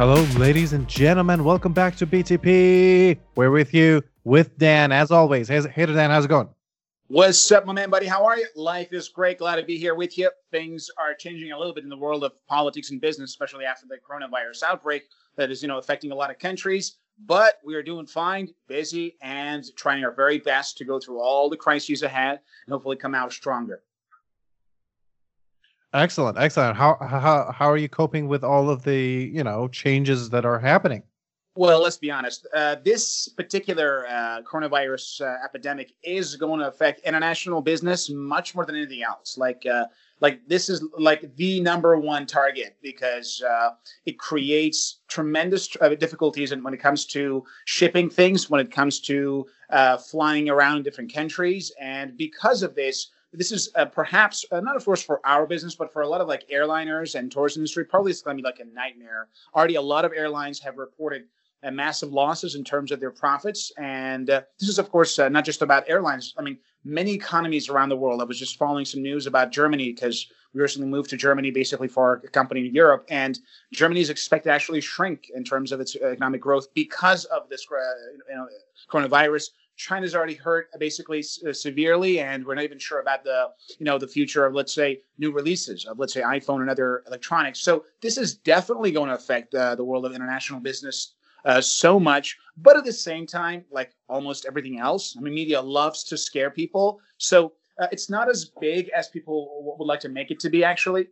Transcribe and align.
Hello, 0.00 0.22
ladies 0.38 0.72
and 0.72 0.88
gentlemen. 0.88 1.44
Welcome 1.44 1.74
back 1.74 1.94
to 1.96 2.06
BTP. 2.06 3.18
We're 3.34 3.50
with 3.50 3.74
you 3.74 4.02
with 4.24 4.56
Dan, 4.56 4.92
as 4.92 5.10
always. 5.10 5.46
Hey, 5.46 5.60
hey 5.60 5.84
Dan, 5.84 6.08
how's 6.08 6.24
it 6.24 6.28
going? 6.28 6.48
What's 7.08 7.52
up, 7.52 7.66
my 7.66 7.74
man, 7.74 7.90
buddy? 7.90 8.06
How 8.06 8.24
are 8.24 8.38
you? 8.38 8.46
Life 8.56 8.94
is 8.94 9.10
great. 9.10 9.36
Glad 9.36 9.56
to 9.56 9.62
be 9.62 9.76
here 9.76 9.94
with 9.94 10.16
you. 10.16 10.30
Things 10.50 10.88
are 10.96 11.12
changing 11.12 11.52
a 11.52 11.58
little 11.58 11.74
bit 11.74 11.84
in 11.84 11.90
the 11.90 11.98
world 11.98 12.24
of 12.24 12.32
politics 12.46 12.90
and 12.90 12.98
business, 12.98 13.28
especially 13.28 13.66
after 13.66 13.86
the 13.86 13.98
coronavirus 13.98 14.62
outbreak 14.62 15.02
that 15.36 15.50
is, 15.50 15.60
you 15.60 15.68
know, 15.68 15.76
affecting 15.76 16.12
a 16.12 16.14
lot 16.14 16.30
of 16.30 16.38
countries. 16.38 16.96
But 17.26 17.58
we 17.62 17.74
are 17.74 17.82
doing 17.82 18.06
fine, 18.06 18.54
busy, 18.68 19.18
and 19.20 19.66
trying 19.76 20.02
our 20.02 20.12
very 20.12 20.38
best 20.38 20.78
to 20.78 20.86
go 20.86 20.98
through 20.98 21.20
all 21.20 21.50
the 21.50 21.58
crises 21.58 22.02
ahead 22.02 22.40
and 22.64 22.72
hopefully 22.72 22.96
come 22.96 23.14
out 23.14 23.34
stronger. 23.34 23.82
Excellent, 25.92 26.38
excellent. 26.38 26.76
How 26.76 26.96
how 27.00 27.50
how 27.52 27.68
are 27.68 27.76
you 27.76 27.88
coping 27.88 28.28
with 28.28 28.44
all 28.44 28.70
of 28.70 28.84
the 28.84 29.30
you 29.32 29.42
know 29.42 29.66
changes 29.68 30.30
that 30.30 30.44
are 30.44 30.58
happening? 30.58 31.02
Well, 31.56 31.82
let's 31.82 31.96
be 31.96 32.12
honest. 32.12 32.46
Uh, 32.54 32.76
this 32.84 33.28
particular 33.28 34.06
uh, 34.06 34.42
coronavirus 34.42 35.20
uh, 35.20 35.44
epidemic 35.44 35.92
is 36.04 36.36
going 36.36 36.60
to 36.60 36.68
affect 36.68 37.00
international 37.00 37.60
business 37.60 38.08
much 38.08 38.54
more 38.54 38.64
than 38.64 38.76
anything 38.76 39.02
else. 39.02 39.36
Like, 39.36 39.66
uh, 39.66 39.86
like 40.20 40.46
this 40.46 40.68
is 40.68 40.86
like 40.96 41.34
the 41.34 41.60
number 41.60 41.98
one 41.98 42.24
target 42.24 42.76
because 42.82 43.42
uh, 43.42 43.70
it 44.06 44.16
creates 44.16 45.00
tremendous 45.08 45.68
uh, 45.80 45.88
difficulties 45.96 46.54
when 46.54 46.72
it 46.72 46.80
comes 46.80 47.04
to 47.06 47.42
shipping 47.64 48.08
things, 48.08 48.48
when 48.48 48.60
it 48.60 48.70
comes 48.70 49.00
to 49.00 49.44
flying 50.08 50.48
around 50.48 50.84
different 50.84 51.12
countries, 51.12 51.72
and 51.80 52.16
because 52.16 52.62
of 52.62 52.76
this, 52.76 53.08
this 53.32 53.52
is 53.52 53.70
uh, 53.76 53.84
perhaps 53.84 54.44
uh, 54.50 54.60
not 54.60 54.76
of 54.76 54.84
course 54.84 55.02
for 55.02 55.20
our 55.24 55.46
business 55.46 55.74
but 55.74 55.92
for 55.92 56.02
a 56.02 56.08
lot 56.08 56.20
of 56.20 56.28
like 56.28 56.48
airliners 56.48 57.14
and 57.14 57.30
tourism 57.30 57.60
industry 57.60 57.84
probably 57.84 58.10
it's 58.10 58.22
going 58.22 58.36
to 58.36 58.42
be 58.42 58.46
like 58.46 58.60
a 58.60 58.64
nightmare 58.74 59.28
already 59.54 59.76
a 59.76 59.80
lot 59.80 60.04
of 60.04 60.12
airlines 60.14 60.58
have 60.60 60.76
reported 60.78 61.24
uh, 61.62 61.70
massive 61.70 62.12
losses 62.12 62.54
in 62.54 62.64
terms 62.64 62.90
of 62.90 63.00
their 63.00 63.10
profits. 63.10 63.72
And 63.78 64.30
uh, 64.30 64.42
this 64.58 64.68
is, 64.68 64.78
of 64.78 64.90
course, 64.90 65.18
uh, 65.18 65.28
not 65.28 65.44
just 65.44 65.62
about 65.62 65.84
airlines. 65.88 66.34
I 66.38 66.42
mean, 66.42 66.58
many 66.84 67.12
economies 67.12 67.68
around 67.68 67.90
the 67.90 67.96
world. 67.96 68.20
I 68.20 68.24
was 68.24 68.38
just 68.38 68.56
following 68.56 68.84
some 68.84 69.02
news 69.02 69.26
about 69.26 69.52
Germany 69.52 69.92
because 69.92 70.26
we 70.54 70.60
recently 70.60 70.88
moved 70.88 71.10
to 71.10 71.16
Germany 71.16 71.50
basically 71.50 71.88
for 71.88 72.22
a 72.24 72.28
company 72.28 72.66
in 72.66 72.74
Europe. 72.74 73.04
And 73.10 73.38
Germany 73.72 74.00
is 74.00 74.10
expected 74.10 74.48
to 74.48 74.54
actually 74.54 74.80
shrink 74.80 75.30
in 75.34 75.44
terms 75.44 75.70
of 75.72 75.80
its 75.80 75.96
economic 75.96 76.40
growth 76.40 76.72
because 76.74 77.26
of 77.26 77.48
this 77.48 77.66
uh, 77.70 77.76
you 78.28 78.36
know, 78.36 78.48
coronavirus. 78.90 79.50
China's 79.80 80.14
already 80.14 80.34
hurt 80.34 80.68
basically 80.78 81.24
uh, 81.48 81.52
severely, 81.54 82.20
and 82.20 82.44
we're 82.44 82.54
not 82.54 82.64
even 82.64 82.78
sure 82.78 83.00
about 83.00 83.24
the 83.24 83.48
you 83.78 83.86
know 83.86 83.96
the 83.96 84.06
future 84.06 84.44
of 84.44 84.54
let's 84.54 84.74
say 84.74 85.00
new 85.16 85.32
releases 85.32 85.86
of 85.86 85.98
let's 85.98 86.12
say 86.12 86.20
iPhone 86.20 86.60
and 86.60 86.68
other 86.68 87.02
electronics. 87.06 87.60
So 87.60 87.84
this 88.02 88.18
is 88.18 88.34
definitely 88.34 88.92
going 88.92 89.08
to 89.08 89.14
affect 89.14 89.54
uh, 89.54 89.74
the 89.74 89.84
world 89.84 90.04
of 90.04 90.12
international 90.14 90.60
business 90.60 91.14
uh, 91.46 91.62
so 91.62 91.98
much. 91.98 92.36
But 92.58 92.76
at 92.76 92.84
the 92.84 92.92
same 92.92 93.26
time, 93.26 93.64
like 93.70 93.92
almost 94.06 94.44
everything 94.44 94.78
else, 94.78 95.16
I 95.16 95.22
mean, 95.22 95.32
media 95.32 95.60
loves 95.62 96.04
to 96.04 96.18
scare 96.18 96.50
people. 96.50 97.00
So 97.16 97.54
uh, 97.80 97.86
it's 97.90 98.10
not 98.10 98.28
as 98.28 98.52
big 98.60 98.90
as 98.90 99.08
people 99.08 99.76
would 99.78 99.86
like 99.86 100.00
to 100.00 100.10
make 100.10 100.30
it 100.30 100.40
to 100.40 100.50
be, 100.50 100.62
actually. 100.62 101.08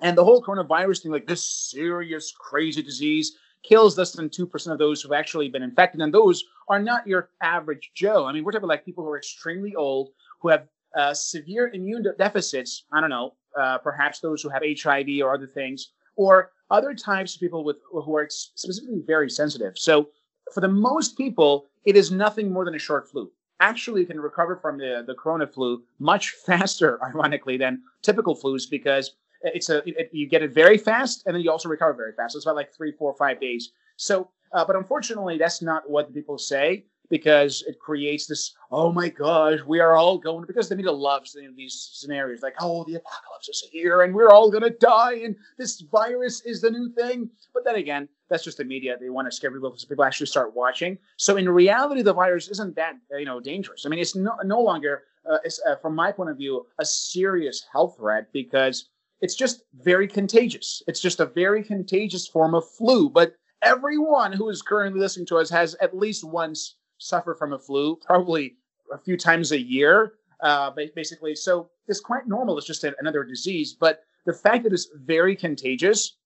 And 0.00 0.18
the 0.18 0.24
whole 0.24 0.42
coronavirus 0.42 1.02
thing, 1.02 1.12
like 1.12 1.28
this 1.28 1.44
serious, 1.44 2.32
crazy 2.36 2.82
disease, 2.82 3.36
kills 3.62 3.96
less 3.96 4.12
than 4.12 4.28
2% 4.28 4.72
of 4.72 4.78
those 4.78 5.02
who've 5.02 5.12
actually 5.12 5.48
been 5.48 5.62
infected. 5.62 6.00
And 6.00 6.12
those 6.12 6.44
are 6.68 6.80
not 6.80 7.06
your 7.06 7.30
average 7.42 7.92
Joe. 7.94 8.26
I 8.26 8.32
mean, 8.32 8.44
we're 8.44 8.52
talking 8.52 8.68
like 8.68 8.84
people 8.84 9.04
who 9.04 9.10
are 9.10 9.18
extremely 9.18 9.74
old, 9.74 10.10
who 10.40 10.48
have 10.48 10.66
uh, 10.96 11.14
severe 11.14 11.70
immune 11.72 12.04
deficits. 12.18 12.84
I 12.92 13.00
don't 13.00 13.10
know, 13.10 13.34
uh, 13.58 13.78
perhaps 13.78 14.20
those 14.20 14.42
who 14.42 14.48
have 14.48 14.62
HIV 14.62 15.06
or 15.22 15.34
other 15.34 15.46
things, 15.46 15.92
or 16.16 16.50
other 16.70 16.94
types 16.94 17.34
of 17.34 17.40
people 17.40 17.64
with 17.64 17.76
who 17.90 18.16
are 18.16 18.26
specifically 18.28 19.02
very 19.06 19.30
sensitive. 19.30 19.78
So 19.78 20.08
for 20.52 20.60
the 20.60 20.68
most 20.68 21.16
people, 21.16 21.66
it 21.84 21.96
is 21.96 22.10
nothing 22.10 22.52
more 22.52 22.64
than 22.64 22.74
a 22.74 22.78
short 22.78 23.08
flu. 23.10 23.30
Actually, 23.60 24.00
you 24.00 24.06
can 24.06 24.20
recover 24.20 24.56
from 24.56 24.78
the, 24.78 25.04
the 25.06 25.14
corona 25.14 25.46
flu 25.46 25.82
much 25.98 26.30
faster, 26.46 26.98
ironically, 27.02 27.56
than 27.56 27.82
typical 28.02 28.36
flus 28.36 28.68
because 28.68 29.14
it's 29.42 29.70
a 29.70 29.82
it, 29.88 30.10
you 30.12 30.28
get 30.28 30.42
it 30.42 30.52
very 30.52 30.78
fast 30.78 31.24
and 31.26 31.34
then 31.34 31.42
you 31.42 31.50
also 31.50 31.68
recover 31.68 31.94
very 31.94 32.12
fast. 32.12 32.32
So 32.32 32.38
it's 32.38 32.46
about 32.46 32.56
like 32.56 32.72
three, 32.72 32.92
four, 32.92 33.14
five 33.14 33.40
days. 33.40 33.72
So, 33.96 34.30
uh, 34.52 34.64
but 34.64 34.76
unfortunately, 34.76 35.38
that's 35.38 35.62
not 35.62 35.88
what 35.88 36.12
people 36.12 36.38
say 36.38 36.84
because 37.12 37.62
it 37.66 37.78
creates 37.78 38.26
this, 38.26 38.54
oh 38.70 38.90
my 38.90 39.06
gosh, 39.10 39.58
we 39.66 39.80
are 39.80 39.96
all 39.96 40.16
going, 40.16 40.46
because 40.46 40.70
the 40.70 40.74
media 40.74 40.90
loves 40.90 41.36
these 41.56 41.90
scenarios 41.92 42.40
like, 42.42 42.54
oh, 42.58 42.84
the 42.84 42.94
apocalypse 42.94 43.50
is 43.50 43.68
here 43.70 44.00
and 44.00 44.14
we're 44.14 44.30
all 44.30 44.50
to 44.50 44.70
die 44.80 45.16
and 45.16 45.36
this 45.58 45.82
virus 45.92 46.40
is 46.46 46.62
the 46.62 46.70
new 46.70 46.90
thing. 46.94 47.28
But 47.52 47.64
then 47.66 47.74
again, 47.74 48.08
that's 48.30 48.44
just 48.44 48.56
the 48.56 48.64
media. 48.64 48.96
They 48.98 49.10
want 49.10 49.28
to 49.28 49.36
scare 49.36 49.50
people 49.50 49.76
so 49.76 49.86
people 49.86 50.04
actually 50.04 50.28
start 50.28 50.56
watching. 50.56 50.96
So 51.18 51.36
in 51.36 51.46
reality, 51.50 52.00
the 52.00 52.14
virus 52.14 52.48
isn't 52.48 52.74
that, 52.76 52.94
you 53.10 53.26
know, 53.26 53.40
dangerous. 53.40 53.84
I 53.84 53.90
mean, 53.90 54.00
it's 54.00 54.16
no, 54.16 54.34
no 54.44 54.62
longer, 54.62 55.02
uh, 55.30 55.36
it's, 55.44 55.60
uh, 55.68 55.76
from 55.76 55.94
my 55.94 56.12
point 56.12 56.30
of 56.30 56.38
view, 56.38 56.64
a 56.78 56.84
serious 56.86 57.62
health 57.70 57.96
threat 57.98 58.32
because 58.32 58.88
it's 59.22 59.36
just 59.36 59.62
very 59.72 60.08
contagious. 60.08 60.82
It's 60.88 61.00
just 61.00 61.20
a 61.20 61.26
very 61.26 61.62
contagious 61.62 62.26
form 62.26 62.54
of 62.54 62.68
flu. 62.68 63.08
But 63.08 63.36
everyone 63.62 64.32
who 64.32 64.50
is 64.50 64.60
currently 64.60 65.00
listening 65.00 65.26
to 65.26 65.38
us 65.38 65.48
has 65.48 65.76
at 65.76 65.96
least 65.96 66.24
once 66.24 66.76
suffered 66.98 67.36
from 67.36 67.52
a 67.52 67.58
flu 67.58 67.96
probably 68.04 68.56
a 68.92 68.98
few 68.98 69.16
times 69.16 69.52
a 69.52 69.60
year. 69.60 70.14
Uh, 70.40 70.72
basically, 70.96 71.36
so 71.36 71.70
it's 71.86 72.00
quite 72.00 72.26
normal. 72.26 72.58
It's 72.58 72.66
just 72.66 72.84
another 72.84 73.22
disease. 73.22 73.74
But 73.78 74.00
the 74.26 74.32
fact 74.32 74.64
that 74.64 74.72
it's 74.72 74.88
very 74.92 75.36
contagious 75.36 76.16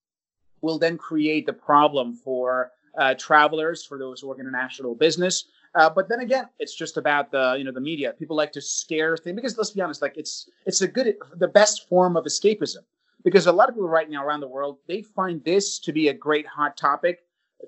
will 0.61 0.79
then 0.79 0.97
create 0.97 1.45
the 1.45 1.53
problem 1.53 2.15
for 2.15 2.71
uh, 2.97 3.13
travelers, 3.13 3.85
for 3.85 3.99
those 3.99 4.21
who 4.21 4.27
work 4.27 4.39
in 4.39 4.47
international 4.47 4.95
business. 4.95 5.45
Uh, 5.75 5.89
but 5.89 6.09
then 6.09 6.19
again, 6.19 6.45
it's 6.59 6.75
just 6.75 6.97
about 6.97 7.31
the 7.31 7.55
you 7.57 7.63
know 7.63 7.71
the 7.71 7.81
media. 7.81 8.13
People 8.17 8.35
like 8.35 8.51
to 8.53 8.61
scare 8.61 9.17
things 9.17 9.35
because 9.35 9.57
let's 9.57 9.71
be 9.71 9.81
honest, 9.81 10.01
like 10.01 10.17
it's 10.17 10.49
it's 10.65 10.81
a 10.81 10.87
good 10.87 11.15
the 11.35 11.47
best 11.47 11.87
form 11.87 12.17
of 12.17 12.25
escapism 12.25 12.83
because 13.23 13.47
a 13.47 13.51
lot 13.51 13.69
of 13.69 13.75
people 13.75 13.89
right 13.89 14.09
now 14.09 14.23
around 14.23 14.39
the 14.39 14.47
world 14.47 14.77
they 14.87 15.01
find 15.01 15.43
this 15.43 15.79
to 15.79 15.91
be 15.91 16.07
a 16.09 16.13
great 16.13 16.45
hot 16.47 16.77
topic 16.77 17.19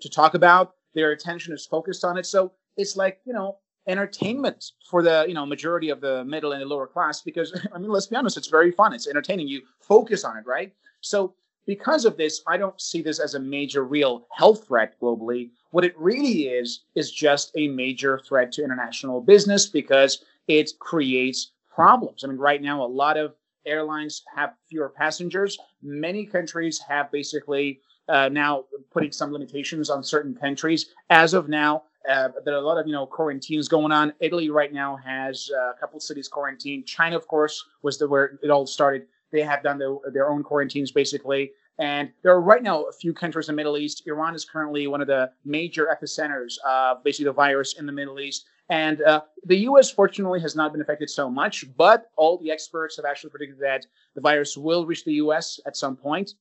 to 0.02 0.10
talk 0.10 0.34
about. 0.34 0.76
Their 0.96 1.12
attention 1.12 1.54
is 1.54 1.66
focused 1.66 2.04
on 2.04 2.18
it. 2.18 2.26
So 2.26 2.54
it's 2.78 2.96
like 2.96 3.20
you 3.26 3.34
know 3.34 3.58
entertainment 3.88 4.72
for 4.90 5.02
the 5.02 5.26
you 5.28 5.34
know 5.34 5.46
majority 5.46 5.90
of 5.90 6.00
the 6.00 6.24
middle 6.26 6.52
and 6.52 6.62
the 6.62 6.66
lower 6.66 6.86
class 6.86 7.22
because 7.22 7.60
i 7.74 7.78
mean 7.78 7.90
let's 7.90 8.08
be 8.08 8.16
honest 8.16 8.38
it's 8.38 8.48
very 8.48 8.72
fun 8.72 8.94
it's 8.94 9.08
entertaining 9.08 9.48
you 9.48 9.62
focus 9.80 10.24
on 10.24 10.38
it 10.38 10.46
right 10.46 10.74
so 11.02 11.34
because 11.70 12.04
of 12.04 12.18
this 12.18 12.42
i 12.48 12.58
don't 12.58 12.82
see 12.82 13.00
this 13.00 13.20
as 13.20 13.36
a 13.36 13.40
major 13.40 13.84
real 13.84 14.26
health 14.32 14.66
threat 14.66 14.96
globally 15.00 15.52
what 15.70 15.86
it 15.86 15.94
really 16.00 16.48
is 16.48 16.82
is 16.96 17.12
just 17.12 17.52
a 17.56 17.68
major 17.68 18.20
threat 18.28 18.52
to 18.52 18.64
international 18.64 19.22
business 19.22 19.68
because 19.68 20.24
it 20.48 20.72
creates 20.80 21.52
problems 21.70 22.24
i 22.24 22.28
mean 22.28 22.38
right 22.38 22.64
now 22.64 22.84
a 22.84 22.96
lot 23.04 23.18
of 23.18 23.36
airlines 23.68 24.24
have 24.36 24.56
fewer 24.68 24.90
passengers 24.90 25.60
many 25.84 26.26
countries 26.26 26.80
have 26.80 27.12
basically 27.12 27.80
uh, 28.08 28.28
now 28.30 28.66
putting 28.90 29.12
some 29.12 29.32
limitations 29.32 29.92
on 29.92 30.04
certain 30.04 30.34
countries 30.34 30.88
as 31.12 31.36
of 31.36 31.48
now 31.50 31.84
uh, 32.10 32.30
there 32.46 32.56
are 32.56 32.58
a 32.58 32.62
lot 32.62 32.80
of 32.80 32.88
you 32.88 32.94
know 32.94 33.06
quarantines 33.06 33.68
going 33.68 33.92
on. 33.92 34.14
Italy 34.22 34.50
right 34.50 34.74
now 34.74 34.96
has 34.96 35.52
uh, 35.54 35.72
a 35.72 35.74
couple 35.78 36.00
cities 36.00 36.30
quarantined. 36.30 36.86
China, 36.86 37.18
of 37.18 37.28
course, 37.28 37.66
was 37.84 38.00
the 38.00 38.08
where 38.08 38.40
it 38.42 38.50
all 38.50 38.66
started. 38.66 39.06
They 39.32 39.42
have 39.42 39.64
done 39.64 39.78
their, 39.78 39.96
their 40.12 40.30
own 40.30 40.44
quarantines 40.44 40.92
basically, 40.92 41.52
and 41.80 42.12
there 42.24 42.34
are 42.34 42.42
right 42.42 42.62
now 42.62 42.84
a 42.84 42.92
few 42.92 43.14
countries 43.14 43.48
in 43.48 43.56
the 43.56 43.58
Middle 43.58 43.78
East. 43.78 44.04
Iran 44.06 44.36
is 44.36 44.44
currently 44.44 44.86
one 44.88 45.00
of 45.00 45.08
the 45.08 45.32
major 45.46 45.88
epicenters 45.88 46.58
of 46.68 47.02
basically 47.06 47.26
the 47.26 47.34
virus 47.34 47.74
in 47.80 47.86
the 47.86 47.94
Middle 47.94 48.20
East. 48.20 48.46
And 48.70 49.02
uh, 49.02 49.22
the 49.46 49.56
U.S. 49.60 49.90
fortunately 49.90 50.42
has 50.42 50.56
not 50.56 50.74
been 50.74 50.82
affected 50.82 51.10
so 51.10 51.30
much, 51.30 51.66
but 51.78 52.12
all 52.18 52.38
the 52.38 52.52
experts 52.52 52.98
have 52.98 53.06
actually 53.06 53.32
predicted 53.32 53.60
that 53.62 53.86
the 54.14 54.22
virus 54.22 54.58
will 54.58 54.86
reach 54.86 55.06
the 55.06 55.14
U.S. 55.14 55.60
at 55.66 55.78
some 55.78 55.96
point. 55.96 56.34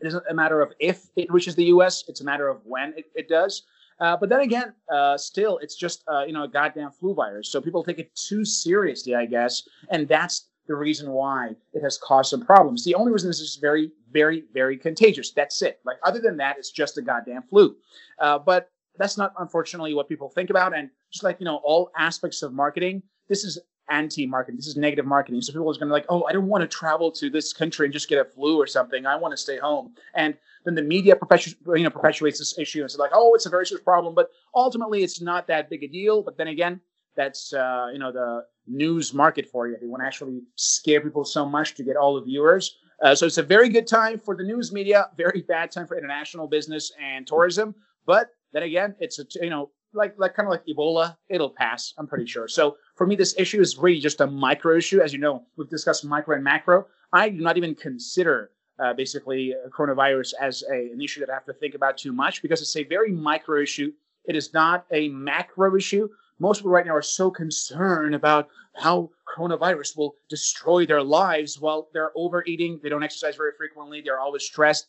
It 0.00 0.06
isn't 0.08 0.24
a 0.30 0.34
matter 0.34 0.62
of 0.62 0.72
if 0.80 1.08
it 1.14 1.30
reaches 1.30 1.54
the 1.54 1.64
U.S.; 1.64 2.04
it's 2.08 2.22
a 2.22 2.24
matter 2.24 2.48
of 2.48 2.62
when 2.64 2.94
it, 2.96 3.04
it 3.14 3.28
does. 3.28 3.64
Uh, 4.00 4.16
but 4.16 4.30
then 4.30 4.40
again, 4.40 4.72
uh, 4.90 5.18
still, 5.18 5.58
it's 5.58 5.76
just 5.76 6.02
uh, 6.08 6.24
you 6.26 6.32
know 6.32 6.44
a 6.44 6.48
goddamn 6.48 6.90
flu 6.90 7.14
virus. 7.14 7.52
So 7.52 7.60
people 7.60 7.84
take 7.84 7.98
it 7.98 8.16
too 8.16 8.46
seriously, 8.46 9.14
I 9.14 9.26
guess, 9.26 9.68
and 9.90 10.08
that's 10.08 10.48
the 10.66 10.74
reason 10.76 11.10
why 11.10 11.50
it 11.72 11.82
has 11.82 11.98
caused 11.98 12.30
some 12.30 12.46
problems. 12.46 12.84
The 12.84 12.94
only 12.94 13.12
reason 13.12 13.28
this 13.28 13.40
is 13.40 13.58
very, 13.60 13.90
very, 14.10 14.44
very 14.52 14.76
contagious. 14.76 15.32
That's 15.32 15.62
it. 15.62 15.80
Like 15.84 15.98
other 16.04 16.20
than 16.20 16.36
that, 16.38 16.58
it's 16.58 16.70
just 16.70 16.98
a 16.98 17.02
goddamn 17.02 17.42
flu. 17.42 17.76
Uh, 18.18 18.38
but 18.38 18.70
that's 18.98 19.16
not 19.16 19.32
unfortunately 19.38 19.94
what 19.94 20.08
people 20.08 20.28
think 20.28 20.50
about. 20.50 20.76
And 20.76 20.90
just 21.12 21.24
like 21.24 21.40
you 21.40 21.44
know 21.44 21.60
all 21.64 21.90
aspects 21.96 22.42
of 22.42 22.52
marketing, 22.52 23.02
this 23.28 23.44
is 23.44 23.58
anti-marketing. 23.90 24.56
This 24.56 24.68
is 24.68 24.76
negative 24.76 25.04
marketing. 25.04 25.40
So 25.40 25.52
people 25.52 25.68
are 25.68 25.74
going 25.74 25.88
to 25.88 25.92
like, 25.92 26.06
oh, 26.08 26.24
I 26.24 26.32
don't 26.32 26.46
want 26.46 26.62
to 26.62 26.68
travel 26.68 27.10
to 27.12 27.28
this 27.28 27.52
country 27.52 27.86
and 27.86 27.92
just 27.92 28.08
get 28.08 28.20
a 28.20 28.24
flu 28.24 28.56
or 28.56 28.66
something. 28.66 29.04
I 29.04 29.16
want 29.16 29.32
to 29.32 29.36
stay 29.36 29.58
home. 29.58 29.94
And 30.14 30.36
then 30.64 30.76
the 30.76 30.82
media 30.82 31.16
perpetu- 31.16 31.56
you 31.76 31.82
know, 31.82 31.90
perpetuates 31.90 32.38
this 32.38 32.56
issue. 32.58 32.80
And 32.80 32.84
it's 32.84 32.96
like, 32.96 33.10
oh, 33.12 33.34
it's 33.34 33.46
a 33.46 33.50
very 33.50 33.66
serious 33.66 33.82
problem, 33.82 34.14
but 34.14 34.30
ultimately 34.54 35.02
it's 35.02 35.20
not 35.20 35.48
that 35.48 35.70
big 35.70 35.82
a 35.82 35.88
deal. 35.88 36.22
But 36.22 36.36
then 36.36 36.48
again, 36.48 36.80
that's 37.16 37.52
uh, 37.52 37.88
you 37.92 37.98
know 37.98 38.12
the 38.12 38.44
news 38.66 39.12
market 39.12 39.48
for 39.48 39.66
you. 39.68 39.76
They 39.80 39.86
want 39.86 40.02
to 40.02 40.06
actually 40.06 40.40
scare 40.54 41.00
people 41.00 41.24
so 41.24 41.44
much 41.44 41.74
to 41.74 41.82
get 41.82 41.96
all 41.96 42.14
the 42.14 42.22
viewers. 42.22 42.78
Uh, 43.02 43.14
so 43.14 43.26
it's 43.26 43.38
a 43.38 43.42
very 43.42 43.68
good 43.68 43.86
time 43.86 44.18
for 44.18 44.36
the 44.36 44.42
news 44.42 44.72
media, 44.72 45.08
very 45.16 45.42
bad 45.48 45.70
time 45.70 45.86
for 45.86 45.96
international 45.96 46.46
business 46.46 46.92
and 47.02 47.26
tourism. 47.26 47.74
But 48.06 48.28
then 48.52 48.62
again, 48.62 48.94
it's 49.00 49.18
a 49.18 49.24
you 49.40 49.50
know 49.50 49.70
like 49.92 50.14
like 50.18 50.34
kind 50.34 50.46
of 50.46 50.50
like 50.50 50.64
Ebola, 50.66 51.16
it'll 51.28 51.50
pass. 51.50 51.94
I'm 51.98 52.06
pretty 52.06 52.26
sure. 52.26 52.48
So 52.48 52.76
for 52.96 53.06
me, 53.06 53.16
this 53.16 53.34
issue 53.38 53.60
is 53.60 53.76
really 53.78 54.00
just 54.00 54.20
a 54.20 54.26
micro 54.26 54.76
issue. 54.76 55.00
As 55.00 55.12
you 55.12 55.18
know, 55.18 55.44
we've 55.56 55.68
discussed 55.68 56.04
micro 56.04 56.34
and 56.34 56.44
macro. 56.44 56.86
I 57.12 57.28
do 57.30 57.40
not 57.40 57.56
even 57.56 57.74
consider 57.74 58.50
uh, 58.78 58.94
basically 58.94 59.54
coronavirus 59.70 60.32
as 60.40 60.62
a, 60.70 60.92
an 60.92 61.00
issue 61.00 61.20
that 61.20 61.30
I 61.30 61.34
have 61.34 61.44
to 61.46 61.52
think 61.52 61.74
about 61.74 61.98
too 61.98 62.12
much 62.12 62.42
because 62.42 62.60
it's 62.62 62.76
a 62.76 62.84
very 62.84 63.12
micro 63.12 63.62
issue. 63.62 63.92
It 64.24 64.36
is 64.36 64.52
not 64.52 64.86
a 64.92 65.08
macro 65.08 65.76
issue. 65.76 66.08
Most 66.40 66.58
people 66.58 66.72
right 66.72 66.86
now 66.86 66.96
are 66.96 67.02
so 67.02 67.30
concerned 67.30 68.14
about 68.14 68.48
how 68.74 69.10
coronavirus 69.28 69.96
will 69.96 70.14
destroy 70.28 70.86
their 70.86 71.02
lives 71.02 71.60
while 71.60 71.88
they're 71.92 72.12
overeating. 72.16 72.80
They 72.82 72.88
don't 72.88 73.02
exercise 73.02 73.36
very 73.36 73.52
frequently. 73.56 74.00
They're 74.00 74.18
always 74.18 74.42
stressed. 74.44 74.88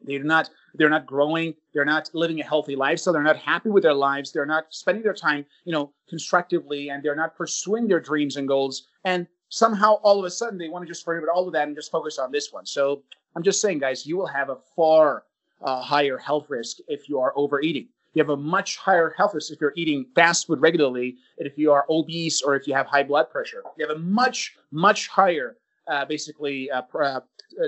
They're 0.00 0.24
not 0.24 0.50
they're 0.74 0.90
not 0.90 1.06
growing. 1.06 1.54
They're 1.72 1.84
not 1.84 2.10
living 2.12 2.40
a 2.40 2.44
healthy 2.44 2.76
lifestyle. 2.76 3.12
They're 3.14 3.22
not 3.22 3.36
happy 3.36 3.70
with 3.70 3.82
their 3.82 3.94
lives. 3.94 4.32
They're 4.32 4.46
not 4.46 4.66
spending 4.70 5.02
their 5.02 5.14
time, 5.14 5.46
you 5.64 5.72
know, 5.72 5.92
constructively, 6.08 6.90
and 6.90 7.02
they're 7.02 7.16
not 7.16 7.36
pursuing 7.36 7.88
their 7.88 8.00
dreams 8.00 8.36
and 8.36 8.46
goals. 8.48 8.88
And 9.04 9.26
somehow, 9.48 9.94
all 10.02 10.18
of 10.18 10.24
a 10.24 10.30
sudden, 10.30 10.58
they 10.58 10.68
want 10.68 10.84
to 10.84 10.88
just 10.88 11.04
forget 11.04 11.22
about 11.22 11.34
all 11.34 11.46
of 11.46 11.52
that 11.54 11.66
and 11.66 11.76
just 11.76 11.90
focus 11.90 12.18
on 12.18 12.30
this 12.30 12.52
one. 12.52 12.66
So 12.66 13.02
I'm 13.34 13.42
just 13.42 13.60
saying, 13.60 13.78
guys, 13.78 14.06
you 14.06 14.16
will 14.16 14.26
have 14.26 14.50
a 14.50 14.56
far 14.74 15.24
uh, 15.62 15.80
higher 15.80 16.18
health 16.18 16.50
risk 16.50 16.78
if 16.88 17.08
you 17.08 17.18
are 17.20 17.32
overeating. 17.36 17.88
You 18.16 18.22
have 18.22 18.30
a 18.30 18.36
much 18.38 18.78
higher 18.78 19.12
health 19.14 19.34
risk 19.34 19.52
if 19.52 19.60
you're 19.60 19.74
eating 19.76 20.06
fast 20.14 20.46
food 20.46 20.62
regularly, 20.62 21.18
and 21.38 21.46
if 21.46 21.58
you 21.58 21.70
are 21.70 21.84
obese 21.90 22.40
or 22.40 22.56
if 22.56 22.66
you 22.66 22.72
have 22.72 22.86
high 22.86 23.02
blood 23.02 23.28
pressure. 23.28 23.62
You 23.76 23.86
have 23.86 23.94
a 23.94 24.00
much, 24.00 24.56
much 24.72 25.08
higher, 25.08 25.58
uh, 25.86 26.06
basically, 26.06 26.70
uh, 26.70 26.80
uh, 26.98 27.20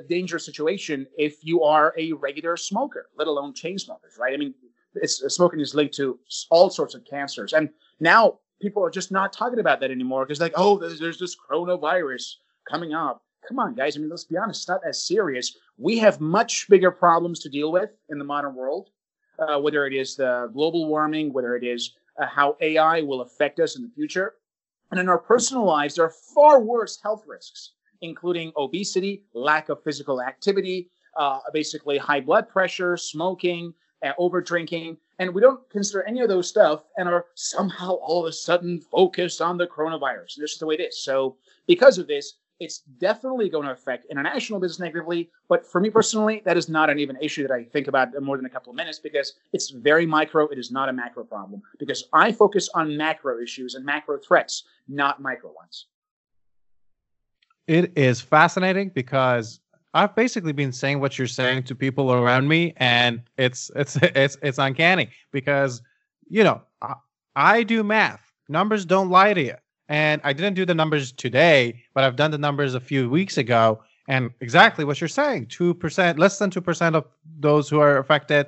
dangerous 0.08 0.46
situation 0.46 1.06
if 1.18 1.44
you 1.44 1.62
are 1.64 1.92
a 1.98 2.12
regular 2.14 2.56
smoker, 2.56 3.10
let 3.18 3.28
alone 3.28 3.52
chain 3.52 3.78
smokers, 3.78 4.16
right? 4.18 4.32
I 4.32 4.38
mean, 4.38 4.54
uh, 4.96 5.06
smoking 5.06 5.60
is 5.60 5.74
linked 5.74 5.94
to 5.96 6.18
all 6.48 6.70
sorts 6.70 6.94
of 6.94 7.04
cancers. 7.04 7.52
And 7.52 7.68
now 8.00 8.38
people 8.62 8.82
are 8.82 8.90
just 8.90 9.12
not 9.12 9.34
talking 9.34 9.58
about 9.58 9.80
that 9.80 9.90
anymore 9.90 10.24
because, 10.24 10.40
like, 10.40 10.54
oh, 10.56 10.78
there's, 10.78 10.98
there's 10.98 11.18
this 11.18 11.36
coronavirus 11.36 12.36
coming 12.66 12.94
up 12.94 13.22
come 13.46 13.58
on, 13.58 13.74
guys. 13.74 13.96
I 13.96 14.00
mean, 14.00 14.10
let's 14.10 14.24
be 14.24 14.36
honest, 14.36 14.60
it's 14.60 14.68
not 14.68 14.82
as 14.86 15.06
serious. 15.06 15.56
We 15.78 15.96
have 15.98 16.20
much 16.20 16.66
bigger 16.68 16.90
problems 16.90 17.38
to 17.40 17.48
deal 17.48 17.72
with 17.72 17.90
in 18.10 18.18
the 18.18 18.24
modern 18.24 18.54
world, 18.54 18.90
uh, 19.38 19.58
whether 19.60 19.86
it 19.86 19.92
is 19.92 20.16
the 20.16 20.50
global 20.52 20.86
warming, 20.88 21.32
whether 21.32 21.56
it 21.56 21.64
is 21.64 21.94
uh, 22.18 22.26
how 22.26 22.56
AI 22.60 23.00
will 23.02 23.20
affect 23.20 23.60
us 23.60 23.76
in 23.76 23.82
the 23.82 23.90
future. 23.90 24.34
And 24.90 24.98
in 24.98 25.08
our 25.08 25.18
personal 25.18 25.64
lives, 25.64 25.94
there 25.94 26.04
are 26.04 26.14
far 26.34 26.60
worse 26.60 26.98
health 27.02 27.24
risks, 27.26 27.72
including 28.00 28.52
obesity, 28.56 29.24
lack 29.34 29.68
of 29.68 29.82
physical 29.82 30.22
activity, 30.22 30.90
uh, 31.16 31.40
basically 31.52 31.98
high 31.98 32.20
blood 32.20 32.48
pressure, 32.48 32.96
smoking, 32.96 33.74
uh, 34.04 34.12
over 34.18 34.40
drinking. 34.40 34.96
And 35.18 35.34
we 35.34 35.40
don't 35.40 35.68
consider 35.68 36.04
any 36.04 36.20
of 36.20 36.28
those 36.28 36.48
stuff 36.48 36.84
and 36.96 37.08
are 37.08 37.26
somehow 37.34 37.94
all 37.94 38.24
of 38.24 38.28
a 38.28 38.32
sudden 38.32 38.80
focused 38.80 39.42
on 39.42 39.58
the 39.58 39.66
coronavirus. 39.66 40.36
This 40.38 40.52
is 40.52 40.58
the 40.58 40.66
way 40.66 40.76
it 40.76 40.80
is. 40.80 41.02
So, 41.02 41.36
because 41.66 41.98
of 41.98 42.06
this, 42.06 42.34
it's 42.60 42.78
definitely 42.98 43.48
going 43.48 43.66
to 43.66 43.72
affect 43.72 44.06
international 44.10 44.58
business 44.58 44.80
negatively. 44.80 45.30
But 45.48 45.66
for 45.66 45.80
me 45.80 45.90
personally, 45.90 46.42
that 46.44 46.56
is 46.56 46.68
not 46.68 46.90
an 46.90 46.98
even 46.98 47.16
issue 47.20 47.46
that 47.46 47.52
I 47.52 47.64
think 47.64 47.86
about 47.86 48.08
more 48.20 48.36
than 48.36 48.46
a 48.46 48.50
couple 48.50 48.70
of 48.70 48.76
minutes 48.76 48.98
because 48.98 49.34
it's 49.52 49.70
very 49.70 50.06
micro. 50.06 50.48
It 50.48 50.58
is 50.58 50.70
not 50.70 50.88
a 50.88 50.92
macro 50.92 51.24
problem 51.24 51.62
because 51.78 52.04
I 52.12 52.32
focus 52.32 52.68
on 52.74 52.96
macro 52.96 53.40
issues 53.40 53.74
and 53.74 53.84
macro 53.84 54.18
threats, 54.18 54.64
not 54.88 55.20
micro 55.20 55.52
ones. 55.52 55.86
It 57.66 57.96
is 57.96 58.20
fascinating 58.20 58.88
because 58.88 59.60
I've 59.94 60.14
basically 60.14 60.52
been 60.52 60.72
saying 60.72 61.00
what 61.00 61.18
you're 61.18 61.26
saying 61.26 61.64
to 61.64 61.74
people 61.74 62.12
around 62.12 62.48
me, 62.48 62.74
and 62.78 63.22
it's 63.36 63.70
it's 63.76 63.96
it's 64.02 64.36
it's 64.42 64.58
uncanny 64.58 65.10
because 65.32 65.82
you 66.28 66.44
know 66.44 66.62
I, 66.82 66.94
I 67.36 67.62
do 67.62 67.84
math. 67.84 68.32
Numbers 68.48 68.84
don't 68.86 69.10
lie 69.10 69.34
to 69.34 69.42
you. 69.42 69.54
And 69.88 70.20
I 70.24 70.32
didn't 70.32 70.54
do 70.54 70.66
the 70.66 70.74
numbers 70.74 71.12
today, 71.12 71.82
but 71.94 72.04
I've 72.04 72.16
done 72.16 72.30
the 72.30 72.38
numbers 72.38 72.74
a 72.74 72.80
few 72.80 73.08
weeks 73.08 73.38
ago. 73.38 73.82
And 74.06 74.30
exactly 74.40 74.84
what 74.84 75.00
you're 75.00 75.08
saying 75.08 75.46
2%, 75.46 76.18
less 76.18 76.38
than 76.38 76.50
2% 76.50 76.94
of 76.94 77.04
those 77.38 77.68
who 77.68 77.80
are 77.80 77.98
affected 77.98 78.46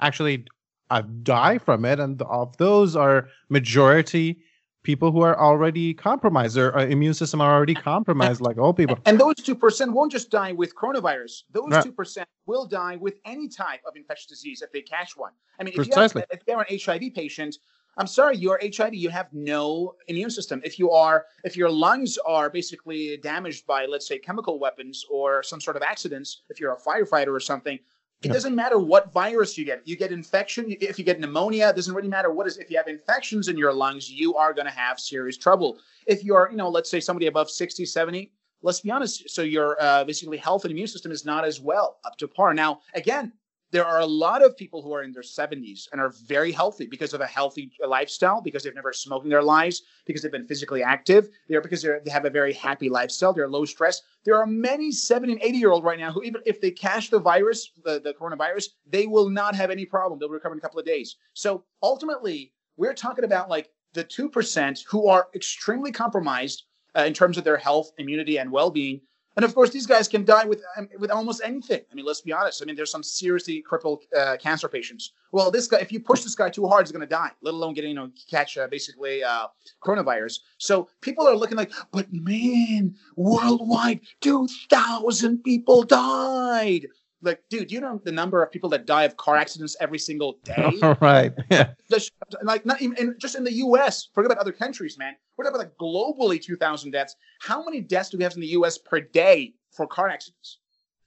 actually 0.00 0.46
uh, 0.90 1.02
die 1.22 1.58
from 1.58 1.84
it. 1.84 2.00
And 2.00 2.20
of 2.22 2.56
those 2.56 2.96
are 2.96 3.28
majority 3.48 4.42
people 4.82 5.12
who 5.12 5.20
are 5.20 5.38
already 5.38 5.94
compromised. 5.94 6.56
Their 6.56 6.76
uh, 6.76 6.84
immune 6.86 7.14
system 7.14 7.40
are 7.40 7.54
already 7.54 7.74
compromised, 7.74 8.40
like 8.40 8.58
old 8.58 8.76
people. 8.76 8.98
And 9.06 9.18
those 9.18 9.36
2% 9.36 9.92
won't 9.92 10.12
just 10.12 10.30
die 10.30 10.52
with 10.52 10.74
coronavirus. 10.74 11.42
Those 11.52 11.70
right. 11.70 11.84
2% 11.84 12.24
will 12.46 12.66
die 12.66 12.96
with 12.96 13.14
any 13.24 13.48
type 13.48 13.80
of 13.86 13.96
infectious 13.96 14.26
disease 14.26 14.62
if 14.62 14.72
they 14.72 14.82
catch 14.82 15.16
one. 15.16 15.32
I 15.60 15.64
mean, 15.64 15.72
if, 15.72 15.76
Precisely. 15.76 16.20
you 16.20 16.26
have, 16.30 16.40
if 16.40 16.44
they're 16.46 16.60
an 16.60 17.00
HIV 17.00 17.14
patient, 17.14 17.56
I'm 17.98 18.06
sorry, 18.06 18.36
you 18.38 18.50
are 18.50 18.60
HIV. 18.62 18.94
You 18.94 19.10
have 19.10 19.28
no 19.32 19.94
immune 20.08 20.30
system. 20.30 20.62
If 20.64 20.78
you 20.78 20.90
are, 20.90 21.26
if 21.44 21.56
your 21.56 21.70
lungs 21.70 22.18
are 22.26 22.48
basically 22.48 23.18
damaged 23.18 23.66
by, 23.66 23.84
let's 23.84 24.08
say, 24.08 24.18
chemical 24.18 24.58
weapons 24.58 25.04
or 25.10 25.42
some 25.42 25.60
sort 25.60 25.76
of 25.76 25.82
accidents, 25.82 26.42
if 26.48 26.58
you're 26.58 26.72
a 26.72 26.80
firefighter 26.80 27.34
or 27.34 27.40
something, 27.40 27.74
it 28.22 28.28
yeah. 28.28 28.32
doesn't 28.32 28.54
matter 28.54 28.78
what 28.78 29.12
virus 29.12 29.58
you 29.58 29.64
get. 29.64 29.86
You 29.86 29.96
get 29.96 30.10
infection. 30.10 30.66
If 30.80 30.98
you 30.98 31.04
get 31.04 31.20
pneumonia, 31.20 31.68
it 31.68 31.76
doesn't 31.76 31.94
really 31.94 32.08
matter 32.08 32.32
what 32.32 32.46
is. 32.46 32.56
If 32.56 32.70
you 32.70 32.76
have 32.78 32.86
infections 32.86 33.48
in 33.48 33.58
your 33.58 33.72
lungs, 33.72 34.10
you 34.10 34.36
are 34.36 34.54
going 34.54 34.66
to 34.66 34.72
have 34.72 34.98
serious 34.98 35.36
trouble. 35.36 35.78
If 36.06 36.24
you're, 36.24 36.48
you 36.50 36.56
know, 36.56 36.68
let's 36.68 36.88
say 36.88 37.00
somebody 37.00 37.26
above 37.26 37.50
60, 37.50 37.84
70, 37.84 38.32
let's 38.62 38.80
be 38.80 38.90
honest. 38.90 39.28
So 39.28 39.42
your 39.42 39.76
uh, 39.82 40.04
basically 40.04 40.38
health 40.38 40.64
and 40.64 40.70
immune 40.70 40.86
system 40.86 41.12
is 41.12 41.24
not 41.24 41.44
as 41.44 41.60
well 41.60 41.98
up 42.04 42.16
to 42.18 42.28
par. 42.28 42.54
Now, 42.54 42.80
again, 42.94 43.32
there 43.72 43.86
are 43.86 44.00
a 44.00 44.06
lot 44.06 44.44
of 44.44 44.56
people 44.56 44.82
who 44.82 44.92
are 44.92 45.02
in 45.02 45.12
their 45.12 45.22
70s 45.22 45.88
and 45.90 46.00
are 46.00 46.12
very 46.26 46.52
healthy 46.52 46.86
because 46.86 47.14
of 47.14 47.22
a 47.22 47.26
healthy 47.26 47.72
lifestyle, 47.84 48.42
because 48.42 48.62
they've 48.62 48.74
never 48.74 48.92
smoked 48.92 49.24
in 49.24 49.30
their 49.30 49.42
lives, 49.42 49.82
because 50.04 50.22
they've 50.22 50.30
been 50.30 50.46
physically 50.46 50.82
active, 50.82 51.30
they're 51.48 51.62
because 51.62 51.80
they're, 51.80 52.00
they 52.04 52.10
have 52.10 52.26
a 52.26 52.30
very 52.30 52.52
happy 52.52 52.90
lifestyle, 52.90 53.32
they're 53.32 53.48
low 53.48 53.64
stress. 53.64 54.02
There 54.24 54.36
are 54.36 54.46
many 54.46 54.92
70 54.92 55.32
and 55.32 55.42
80 55.42 55.58
year 55.58 55.70
old 55.72 55.84
right 55.84 55.98
now 55.98 56.12
who, 56.12 56.22
even 56.22 56.42
if 56.44 56.60
they 56.60 56.70
catch 56.70 57.08
the 57.08 57.18
virus, 57.18 57.70
the, 57.82 57.98
the 57.98 58.12
coronavirus, 58.12 58.66
they 58.86 59.06
will 59.06 59.30
not 59.30 59.54
have 59.54 59.70
any 59.70 59.86
problem. 59.86 60.20
They'll 60.20 60.28
recover 60.28 60.54
in 60.54 60.58
a 60.58 60.62
couple 60.62 60.78
of 60.78 60.86
days. 60.86 61.16
So 61.32 61.64
ultimately, 61.82 62.52
we're 62.76 62.94
talking 62.94 63.24
about 63.24 63.48
like 63.48 63.70
the 63.94 64.04
2% 64.04 64.84
who 64.86 65.08
are 65.08 65.28
extremely 65.34 65.92
compromised 65.92 66.64
uh, 66.96 67.04
in 67.04 67.14
terms 67.14 67.38
of 67.38 67.44
their 67.44 67.56
health, 67.56 67.90
immunity, 67.96 68.38
and 68.38 68.52
well 68.52 68.70
being 68.70 69.00
and 69.36 69.44
of 69.44 69.54
course, 69.54 69.70
these 69.70 69.86
guys 69.86 70.08
can 70.08 70.24
die 70.24 70.44
with 70.44 70.62
um, 70.76 70.88
with 70.98 71.10
almost 71.10 71.40
anything. 71.44 71.80
I 71.90 71.94
mean, 71.94 72.04
let's 72.04 72.20
be 72.20 72.32
honest. 72.32 72.62
I 72.62 72.66
mean, 72.66 72.76
there's 72.76 72.90
some 72.90 73.02
seriously 73.02 73.62
crippled 73.62 74.04
uh, 74.16 74.36
cancer 74.38 74.68
patients. 74.68 75.12
Well, 75.32 75.50
this 75.50 75.66
guy, 75.66 75.78
if 75.78 75.90
you 75.90 76.00
push 76.00 76.22
this 76.22 76.34
guy 76.34 76.50
too 76.50 76.66
hard, 76.66 76.86
he's 76.86 76.92
going 76.92 77.00
to 77.00 77.06
die. 77.06 77.30
Let 77.40 77.54
alone 77.54 77.72
getting 77.72 77.90
you 77.90 77.96
know 77.96 78.10
catch 78.30 78.58
uh, 78.58 78.68
basically 78.68 79.24
uh, 79.24 79.46
coronavirus. 79.82 80.40
So 80.58 80.88
people 81.00 81.26
are 81.26 81.36
looking 81.36 81.56
like, 81.56 81.72
but 81.92 82.12
man, 82.12 82.94
worldwide, 83.16 84.00
two 84.20 84.48
thousand 84.68 85.44
people 85.44 85.82
died 85.82 86.86
like, 87.22 87.42
dude, 87.48 87.70
you 87.70 87.80
know 87.80 88.00
the 88.04 88.12
number 88.12 88.42
of 88.42 88.50
people 88.50 88.68
that 88.70 88.86
die 88.86 89.04
of 89.04 89.16
car 89.16 89.36
accidents 89.36 89.76
every 89.80 89.98
single 89.98 90.38
day? 90.44 90.72
right. 91.00 91.32
Yeah. 91.50 91.70
Just, 91.90 92.12
like, 92.42 92.66
not 92.66 92.82
even 92.82 92.96
in, 92.98 93.14
just 93.18 93.36
in 93.36 93.44
the 93.44 93.52
U.S. 93.54 94.08
Forget 94.12 94.30
about 94.30 94.40
other 94.40 94.52
countries, 94.52 94.98
man. 94.98 95.14
We're 95.36 95.44
talking 95.44 95.60
about 95.60 95.66
like 95.66 95.78
globally 95.78 96.42
2,000 96.42 96.90
deaths. 96.90 97.16
How 97.40 97.64
many 97.64 97.80
deaths 97.80 98.10
do 98.10 98.18
we 98.18 98.24
have 98.24 98.34
in 98.34 98.40
the 98.40 98.48
U.S. 98.48 98.78
per 98.78 99.00
day 99.00 99.54
for 99.70 99.86
car 99.86 100.08
accidents? 100.08 100.58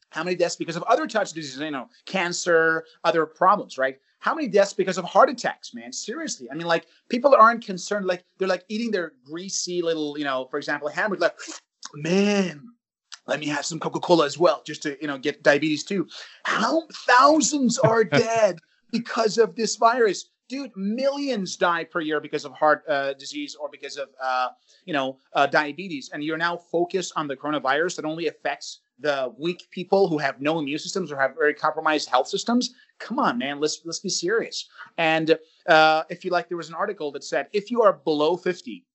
How 0.10 0.24
many 0.24 0.36
deaths 0.36 0.56
because 0.56 0.76
of 0.76 0.84
other 0.84 1.08
types 1.08 1.32
of 1.32 1.36
diseases? 1.36 1.60
You 1.60 1.72
know, 1.72 1.90
cancer, 2.06 2.86
other 3.04 3.26
problems, 3.26 3.78
right? 3.78 3.98
How 4.20 4.34
many 4.34 4.48
deaths 4.48 4.74
because 4.74 4.98
of 4.98 5.06
heart 5.06 5.30
attacks, 5.30 5.74
man? 5.74 5.92
Seriously. 5.92 6.50
I 6.50 6.56
mean, 6.56 6.66
like, 6.66 6.88
people 7.10 7.36
aren't 7.36 7.64
concerned. 7.64 8.06
Like, 8.06 8.24
they're 8.38 8.48
like 8.48 8.64
eating 8.70 8.90
their 8.90 9.12
greasy 9.24 9.82
little, 9.82 10.18
you 10.18 10.24
know, 10.24 10.48
for 10.50 10.58
example, 10.58 10.88
hamburger. 10.88 11.22
Like, 11.22 11.38
man, 11.94 12.64
let 13.28 13.40
me 13.40 13.48
have 13.48 13.66
some 13.66 13.80
Coca-Cola 13.80 14.26
as 14.26 14.38
well, 14.38 14.62
just 14.66 14.84
to 14.84 14.98
you 15.02 15.08
know 15.08 15.18
get 15.18 15.44
diabetes 15.44 15.84
too. 15.84 16.08
How 16.44 16.84
thousands 17.08 17.78
are 17.80 18.04
dead 18.04 18.60
because 18.92 19.38
of 19.38 19.56
this 19.56 19.76
virus, 19.76 20.30
dude? 20.48 20.76
Millions 20.76 21.56
die 21.56 21.84
per 21.84 22.02
year 22.02 22.20
because 22.20 22.46
of 22.46 22.54
heart 22.54 22.84
uh, 22.88 23.14
disease 23.14 23.56
or 23.56 23.70
because 23.70 23.98
of 23.98 24.10
uh, 24.24 24.50
you 24.86 24.94
know 24.94 25.18
uh, 25.34 25.48
diabetes, 25.48 26.10
and 26.14 26.24
you're 26.24 26.38
now 26.38 26.58
focused 26.58 27.14
on 27.16 27.28
the 27.28 27.36
coronavirus 27.36 27.96
that 27.96 28.06
only 28.06 28.28
affects 28.28 28.82
the 29.00 29.34
weak 29.38 29.68
people 29.72 30.08
who 30.08 30.18
have 30.18 30.40
no 30.40 30.60
immune 30.60 30.80
systems 30.80 31.12
or 31.12 31.18
have 31.18 31.36
very 31.36 31.54
compromised 31.54 32.10
health 32.10 32.28
systems. 32.28 32.74
Come 33.00 33.20
on, 33.20 33.38
man, 33.38 33.60
let's 33.60 33.82
let's 33.86 34.00
be 34.00 34.10
serious. 34.10 34.70
And 34.98 35.38
uh, 35.68 36.04
if 36.10 36.24
you 36.24 36.32
like, 36.32 36.48
there 36.48 36.58
was 36.58 36.70
an 36.70 36.76
article 36.76 37.12
that 37.14 37.24
said 37.24 37.48
if 37.54 37.72
you 37.72 37.82
are 37.82 37.94
below 37.94 38.38
50 38.38 38.86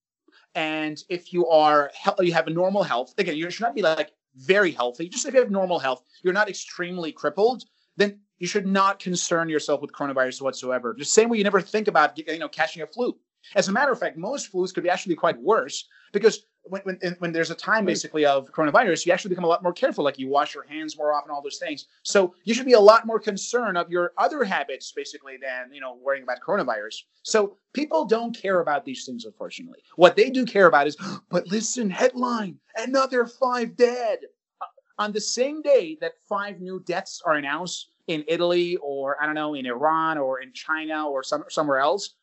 and 0.54 1.04
if 1.08 1.32
you 1.32 1.46
are 1.46 1.90
you 2.18 2.32
have 2.32 2.48
a 2.48 2.50
normal 2.50 2.82
health 2.82 3.14
again 3.18 3.36
you 3.36 3.48
should 3.50 3.62
not 3.62 3.74
be 3.74 3.82
like 3.82 4.10
very 4.36 4.70
healthy, 4.70 5.08
just 5.08 5.26
if 5.26 5.34
you 5.34 5.40
have 5.40 5.50
normal 5.50 5.78
health, 5.78 6.02
you're 6.22 6.32
not 6.32 6.48
extremely 6.48 7.12
crippled, 7.12 7.64
then 7.96 8.20
you 8.38 8.46
should 8.46 8.66
not 8.66 8.98
concern 8.98 9.48
yourself 9.48 9.80
with 9.80 9.92
coronavirus 9.92 10.42
whatsoever. 10.42 10.94
The 10.98 11.04
same 11.04 11.28
way 11.28 11.38
you 11.38 11.44
never 11.44 11.60
think 11.60 11.88
about 11.88 12.16
you 12.18 12.38
know 12.38 12.48
catching 12.48 12.82
a 12.82 12.86
flu. 12.86 13.16
As 13.54 13.68
a 13.68 13.72
matter 13.72 13.92
of 13.92 13.98
fact, 13.98 14.16
most 14.16 14.52
flus 14.52 14.74
could 14.74 14.82
be 14.82 14.90
actually 14.90 15.14
quite 15.14 15.40
worse 15.40 15.88
because 16.12 16.44
when, 16.64 16.82
when, 16.82 16.98
when 17.18 17.32
there's 17.32 17.50
a 17.50 17.54
time 17.54 17.84
basically 17.84 18.24
of 18.24 18.50
coronavirus, 18.52 19.06
you 19.06 19.12
actually 19.12 19.30
become 19.30 19.44
a 19.44 19.48
lot 19.48 19.62
more 19.62 19.72
careful. 19.72 20.04
Like 20.04 20.18
you 20.18 20.28
wash 20.28 20.54
your 20.54 20.64
hands 20.64 20.96
more 20.96 21.12
often, 21.12 21.30
all 21.30 21.42
those 21.42 21.58
things. 21.58 21.86
So 22.02 22.34
you 22.44 22.54
should 22.54 22.66
be 22.66 22.74
a 22.74 22.80
lot 22.80 23.06
more 23.06 23.18
concerned 23.18 23.76
of 23.76 23.90
your 23.90 24.12
other 24.18 24.44
habits, 24.44 24.92
basically, 24.92 25.36
than 25.40 25.72
you 25.72 25.80
know 25.80 25.98
worrying 26.02 26.22
about 26.22 26.38
coronavirus. 26.46 27.02
So 27.22 27.56
people 27.72 28.04
don't 28.04 28.36
care 28.36 28.60
about 28.60 28.84
these 28.84 29.04
things, 29.04 29.24
unfortunately. 29.24 29.80
What 29.96 30.16
they 30.16 30.30
do 30.30 30.44
care 30.44 30.66
about 30.66 30.86
is, 30.86 30.96
but 31.30 31.46
listen, 31.48 31.90
headline: 31.90 32.58
another 32.76 33.26
five 33.26 33.76
dead. 33.76 34.18
Uh, 34.60 34.66
on 34.98 35.12
the 35.12 35.20
same 35.20 35.62
day 35.62 35.96
that 36.00 36.12
five 36.28 36.60
new 36.60 36.82
deaths 36.86 37.22
are 37.24 37.34
announced 37.34 37.90
in 38.06 38.24
Italy, 38.28 38.76
or 38.76 39.20
I 39.22 39.26
don't 39.26 39.34
know, 39.34 39.54
in 39.54 39.66
Iran, 39.66 40.18
or 40.18 40.40
in 40.40 40.52
China, 40.52 41.08
or 41.08 41.22
some, 41.22 41.44
somewhere 41.48 41.78
else, 41.78 42.14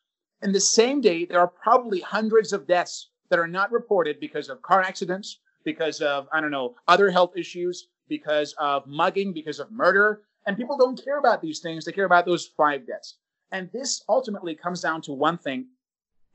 in 0.42 0.52
the 0.52 0.60
same 0.60 1.00
day 1.00 1.24
there 1.24 1.40
are 1.40 1.48
probably 1.48 2.00
hundreds 2.00 2.52
of 2.52 2.66
deaths 2.66 3.10
that 3.30 3.38
are 3.38 3.48
not 3.48 3.72
reported 3.72 4.20
because 4.20 4.48
of 4.48 4.62
car 4.62 4.80
accidents, 4.80 5.40
because 5.64 6.00
of, 6.00 6.28
I 6.32 6.40
don't 6.40 6.50
know, 6.50 6.74
other 6.86 7.10
health 7.10 7.36
issues, 7.36 7.88
because 8.08 8.54
of 8.58 8.86
mugging, 8.86 9.32
because 9.32 9.58
of 9.60 9.70
murder. 9.70 10.22
And 10.46 10.56
people 10.56 10.78
don't 10.78 11.02
care 11.02 11.18
about 11.18 11.42
these 11.42 11.60
things. 11.60 11.84
They 11.84 11.92
care 11.92 12.06
about 12.06 12.24
those 12.24 12.46
five 12.46 12.86
deaths. 12.86 13.16
And 13.52 13.70
this 13.72 14.02
ultimately 14.08 14.54
comes 14.54 14.80
down 14.80 15.02
to 15.02 15.12
one 15.12 15.38
thing, 15.38 15.66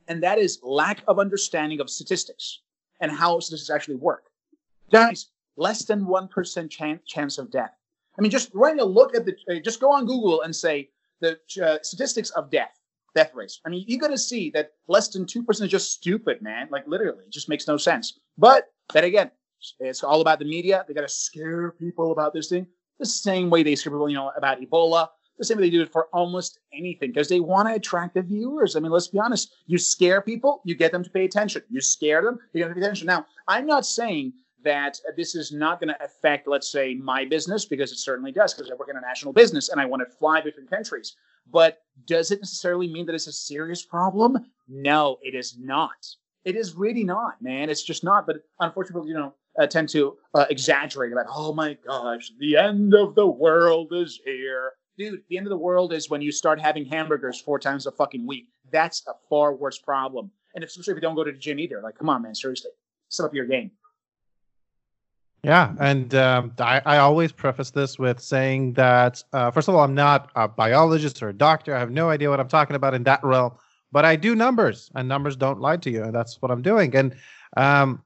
and 0.08 0.22
that 0.22 0.38
is 0.38 0.58
lack 0.62 1.02
of 1.06 1.18
understanding 1.18 1.80
of 1.80 1.88
statistics 1.88 2.60
and 3.00 3.10
how 3.10 3.38
statistics 3.38 3.70
actually 3.70 3.96
work. 3.96 4.24
Guys, 4.90 5.28
less 5.56 5.84
than 5.84 6.04
1% 6.04 6.70
chance, 6.70 7.02
chance 7.06 7.38
of 7.38 7.50
death. 7.50 7.72
I 8.18 8.22
mean, 8.22 8.30
just 8.30 8.50
writing 8.54 8.80
a 8.80 8.84
look 8.84 9.14
at 9.14 9.24
the, 9.24 9.34
uh, 9.50 9.60
just 9.60 9.80
go 9.80 9.90
on 9.92 10.06
Google 10.06 10.42
and 10.42 10.54
say 10.54 10.90
the 11.20 11.38
uh, 11.62 11.78
statistics 11.82 12.30
of 12.30 12.50
death 12.50 12.78
death 13.14 13.32
rates. 13.34 13.60
I 13.64 13.68
mean, 13.68 13.84
you're 13.86 14.00
going 14.00 14.12
to 14.12 14.18
see 14.18 14.50
that 14.50 14.72
less 14.88 15.08
than 15.08 15.24
2% 15.24 15.48
is 15.48 15.70
just 15.70 15.92
stupid, 15.92 16.42
man. 16.42 16.68
Like, 16.70 16.86
literally, 16.86 17.24
it 17.24 17.32
just 17.32 17.48
makes 17.48 17.66
no 17.66 17.76
sense. 17.76 18.18
But 18.36 18.72
then 18.92 19.04
again, 19.04 19.30
it's 19.80 20.04
all 20.04 20.20
about 20.20 20.38
the 20.38 20.44
media. 20.44 20.84
They 20.86 20.94
got 20.94 21.02
to 21.02 21.08
scare 21.08 21.72
people 21.72 22.12
about 22.12 22.34
this 22.34 22.48
thing 22.48 22.66
the 22.98 23.06
same 23.06 23.50
way 23.50 23.62
they 23.62 23.74
scare 23.74 23.92
people, 23.92 24.08
you 24.08 24.16
know, 24.16 24.30
about 24.36 24.60
Ebola, 24.60 25.08
the 25.38 25.44
same 25.44 25.58
way 25.58 25.64
they 25.64 25.70
do 25.70 25.82
it 25.82 25.92
for 25.92 26.06
almost 26.12 26.60
anything 26.72 27.10
because 27.10 27.28
they 27.28 27.40
want 27.40 27.68
to 27.68 27.74
attract 27.74 28.14
the 28.14 28.22
viewers. 28.22 28.76
I 28.76 28.80
mean, 28.80 28.92
let's 28.92 29.08
be 29.08 29.18
honest. 29.18 29.52
You 29.66 29.78
scare 29.78 30.20
people, 30.20 30.60
you 30.64 30.76
get 30.76 30.92
them 30.92 31.02
to 31.02 31.10
pay 31.10 31.24
attention. 31.24 31.62
You 31.68 31.80
scare 31.80 32.22
them, 32.22 32.38
you 32.52 32.60
get 32.60 32.66
them 32.66 32.74
to 32.74 32.80
pay 32.80 32.86
attention. 32.86 33.06
Now, 33.06 33.26
I'm 33.48 33.66
not 33.66 33.84
saying 33.84 34.32
that 34.62 34.98
this 35.16 35.34
is 35.34 35.52
not 35.52 35.80
going 35.80 35.88
to 35.88 36.04
affect, 36.04 36.48
let's 36.48 36.70
say, 36.70 36.94
my 36.94 37.24
business 37.24 37.66
because 37.66 37.92
it 37.92 37.98
certainly 37.98 38.32
does 38.32 38.54
because 38.54 38.70
I 38.70 38.74
work 38.74 38.88
in 38.88 38.96
a 38.96 39.00
national 39.00 39.32
business 39.32 39.68
and 39.68 39.80
I 39.80 39.84
want 39.84 40.08
to 40.08 40.16
fly 40.16 40.40
between 40.40 40.66
countries. 40.66 41.16
But 41.50 41.78
does 42.06 42.30
it 42.30 42.40
necessarily 42.40 42.88
mean 42.88 43.06
that 43.06 43.14
it's 43.14 43.26
a 43.26 43.32
serious 43.32 43.84
problem? 43.84 44.38
No, 44.68 45.18
it 45.22 45.34
is 45.34 45.56
not. 45.58 46.06
It 46.44 46.56
is 46.56 46.74
really 46.74 47.04
not, 47.04 47.40
man. 47.40 47.70
It's 47.70 47.82
just 47.82 48.04
not. 48.04 48.26
But 48.26 48.36
unfortunately, 48.60 49.08
you 49.08 49.14
know, 49.14 49.34
uh, 49.60 49.66
tend 49.66 49.88
to 49.90 50.16
uh, 50.34 50.46
exaggerate 50.50 51.12
about, 51.12 51.26
oh 51.28 51.52
my 51.52 51.76
gosh, 51.86 52.30
the 52.38 52.56
end 52.56 52.94
of 52.94 53.14
the 53.14 53.26
world 53.26 53.92
is 53.92 54.20
here. 54.24 54.72
Dude, 54.98 55.22
the 55.28 55.36
end 55.36 55.46
of 55.46 55.50
the 55.50 55.56
world 55.56 55.92
is 55.92 56.10
when 56.10 56.22
you 56.22 56.32
start 56.32 56.60
having 56.60 56.84
hamburgers 56.84 57.40
four 57.40 57.58
times 57.58 57.86
a 57.86 57.92
fucking 57.92 58.26
week. 58.26 58.46
That's 58.70 59.02
a 59.06 59.12
far 59.28 59.54
worse 59.54 59.78
problem. 59.78 60.30
And 60.54 60.62
especially 60.62 60.92
if 60.92 60.96
you 60.96 61.02
don't 61.02 61.16
go 61.16 61.24
to 61.24 61.32
the 61.32 61.38
gym 61.38 61.58
either. 61.58 61.80
Like, 61.82 61.98
come 61.98 62.08
on, 62.08 62.22
man, 62.22 62.34
seriously, 62.34 62.70
step 63.08 63.26
up 63.26 63.34
your 63.34 63.46
game. 63.46 63.70
Yeah, 65.44 65.74
and 65.78 66.14
um, 66.14 66.52
I, 66.58 66.80
I, 66.86 66.96
always 66.96 67.30
preface 67.30 67.70
this 67.70 67.98
with 67.98 68.18
saying 68.18 68.72
that 68.74 69.22
uh, 69.34 69.50
first 69.50 69.68
of 69.68 69.74
all, 69.74 69.82
I'm 69.84 69.94
not 69.94 70.30
a 70.34 70.48
biologist 70.48 71.22
or 71.22 71.28
a 71.28 71.34
doctor. 71.34 71.76
I 71.76 71.78
have 71.80 71.90
no 71.90 72.08
idea 72.08 72.30
what 72.30 72.40
I'm 72.40 72.48
talking 72.48 72.76
about 72.76 72.94
in 72.94 73.02
that 73.04 73.22
realm, 73.22 73.52
but 73.92 74.06
I 74.06 74.16
do 74.16 74.34
numbers, 74.34 74.90
and 74.94 75.06
numbers 75.06 75.36
don't 75.36 75.60
lie 75.60 75.76
to 75.76 75.90
you, 75.90 76.02
and 76.02 76.14
that's 76.14 76.40
what 76.40 76.50
I'm 76.50 76.62
doing. 76.62 76.96
And 76.96 77.14
um, 77.58 78.02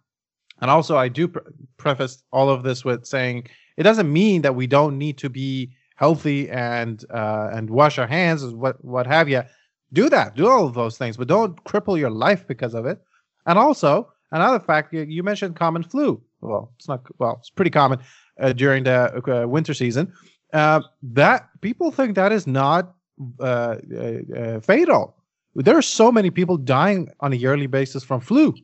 and 0.60 0.68
also, 0.68 0.96
I 0.96 1.06
do 1.06 1.28
pre- 1.28 1.42
preface 1.76 2.24
all 2.32 2.50
of 2.50 2.64
this 2.64 2.84
with 2.84 3.06
saying 3.06 3.46
it 3.76 3.84
doesn't 3.84 4.12
mean 4.12 4.42
that 4.42 4.56
we 4.56 4.66
don't 4.66 4.98
need 4.98 5.16
to 5.18 5.30
be 5.30 5.70
healthy 5.94 6.50
and 6.50 7.04
uh, 7.10 7.50
and 7.52 7.70
wash 7.70 8.00
our 8.00 8.08
hands, 8.08 8.42
and 8.42 8.58
what 8.58 8.84
what 8.84 9.06
have 9.06 9.28
you. 9.28 9.44
Do 9.92 10.10
that, 10.10 10.34
do 10.34 10.48
all 10.48 10.66
of 10.66 10.74
those 10.74 10.98
things, 10.98 11.16
but 11.16 11.28
don't 11.28 11.62
cripple 11.62 11.96
your 11.96 12.10
life 12.10 12.48
because 12.48 12.74
of 12.74 12.84
it. 12.84 13.00
And 13.46 13.58
also, 13.60 14.12
another 14.32 14.60
fact 14.60 14.92
you, 14.92 15.22
mentioned 15.22 15.56
common 15.56 15.82
flu 15.82 16.22
well, 16.40 16.72
it's 16.76 16.88
not 16.88 17.02
well, 17.18 17.36
it's 17.40 17.50
pretty 17.50 17.70
common 17.70 17.98
uh, 18.40 18.52
during 18.52 18.84
the 18.84 19.42
uh, 19.42 19.46
winter 19.46 19.74
season. 19.74 20.12
Uh, 20.52 20.80
that 21.02 21.48
people 21.60 21.90
think 21.90 22.14
that 22.14 22.32
is 22.32 22.46
not 22.46 22.94
uh, 23.40 23.76
uh, 23.94 24.12
uh, 24.36 24.60
fatal. 24.60 25.16
There 25.54 25.76
are 25.76 25.82
so 25.82 26.12
many 26.12 26.30
people 26.30 26.56
dying 26.56 27.08
on 27.20 27.32
a 27.32 27.36
yearly 27.36 27.66
basis 27.66 28.04
from 28.04 28.20
flu, 28.20 28.54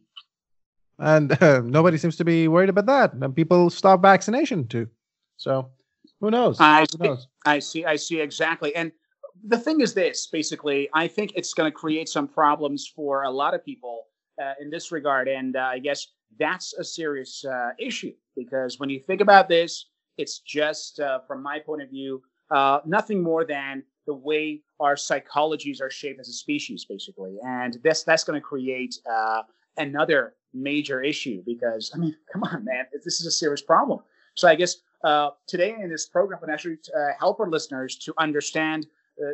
and 0.99 1.37
nobody 1.40 1.99
seems 1.99 2.16
to 2.16 2.25
be 2.25 2.49
worried 2.49 2.71
about 2.71 2.87
that. 2.87 3.12
And 3.14 3.35
people 3.35 3.71
stop 3.71 4.02
vaccination 4.02 4.68
too. 4.68 4.88
So 5.37 5.71
who 6.21 6.30
knows? 6.30 6.59
I 6.61 6.80
who 6.80 6.87
see, 6.87 6.99
knows? 7.09 7.26
I 7.44 7.59
see. 7.59 7.85
I 7.85 7.97
see 7.97 8.21
exactly. 8.21 8.75
And 8.76 8.92
the 9.47 9.59
thing 9.59 9.80
is 9.80 9.94
this: 9.94 10.28
basically, 10.28 10.88
I 10.94 11.09
think 11.09 11.33
it's 11.35 11.52
going 11.52 11.71
to 11.71 11.75
create 11.75 12.09
some 12.09 12.28
problems 12.28 12.90
for 12.94 13.25
a 13.25 13.30
lot 13.30 13.54
of 13.54 13.64
people 13.64 14.06
in 14.61 14.71
this 14.71 14.93
regard. 14.93 15.29
And 15.29 15.57
I 15.57 15.79
guess 15.79 16.09
that's 16.38 16.75
a 16.75 16.85
serious 16.85 17.45
uh, 17.45 17.71
issue 17.79 18.12
because 18.37 18.79
when 18.79 18.91
you 18.91 19.00
think 19.00 19.21
about 19.21 19.49
this, 19.49 19.87
it's 20.17 20.41
just, 20.41 21.00
uh, 21.00 21.21
from 21.26 21.43
my 21.43 21.59
point 21.59 21.83
of 21.83 21.91
view, 21.91 22.23
uh, 22.50 22.81
nothing 22.85 23.23
more 23.23 23.45
than 23.45 23.83
the 24.07 24.14
way 24.14 24.62
our 24.81 24.95
psychologies 24.95 25.81
are 25.81 25.91
shaped 25.91 26.21
as 26.21 26.29
a 26.29 26.33
species, 26.33 26.85
basically. 26.85 27.37
And 27.45 27.79
this 27.83 28.03
that's 28.03 28.25
going 28.25 28.41
to 28.41 28.45
create 28.45 28.95
uh, 29.11 29.43
another 29.76 30.35
major 30.53 31.03
issue 31.03 31.43
because, 31.45 31.91
I 31.95 31.99
mean, 31.99 32.14
come 32.33 32.45
on, 32.45 32.64
man, 32.64 32.85
this 33.05 33.21
is 33.21 33.26
a 33.26 33.31
serious 33.31 33.62
problem. 33.62 34.00
So 34.35 34.47
I 34.47 34.55
guess 34.55 34.76
uh, 35.05 35.31
today 35.47 35.75
in 35.81 35.88
this 35.88 36.07
program, 36.07 36.41
we 36.47 36.53
actually 36.53 36.79
uh, 36.97 37.12
help 37.19 37.41
our 37.41 37.49
listeners 37.49 37.97
to 37.99 38.14
understand, 38.19 38.87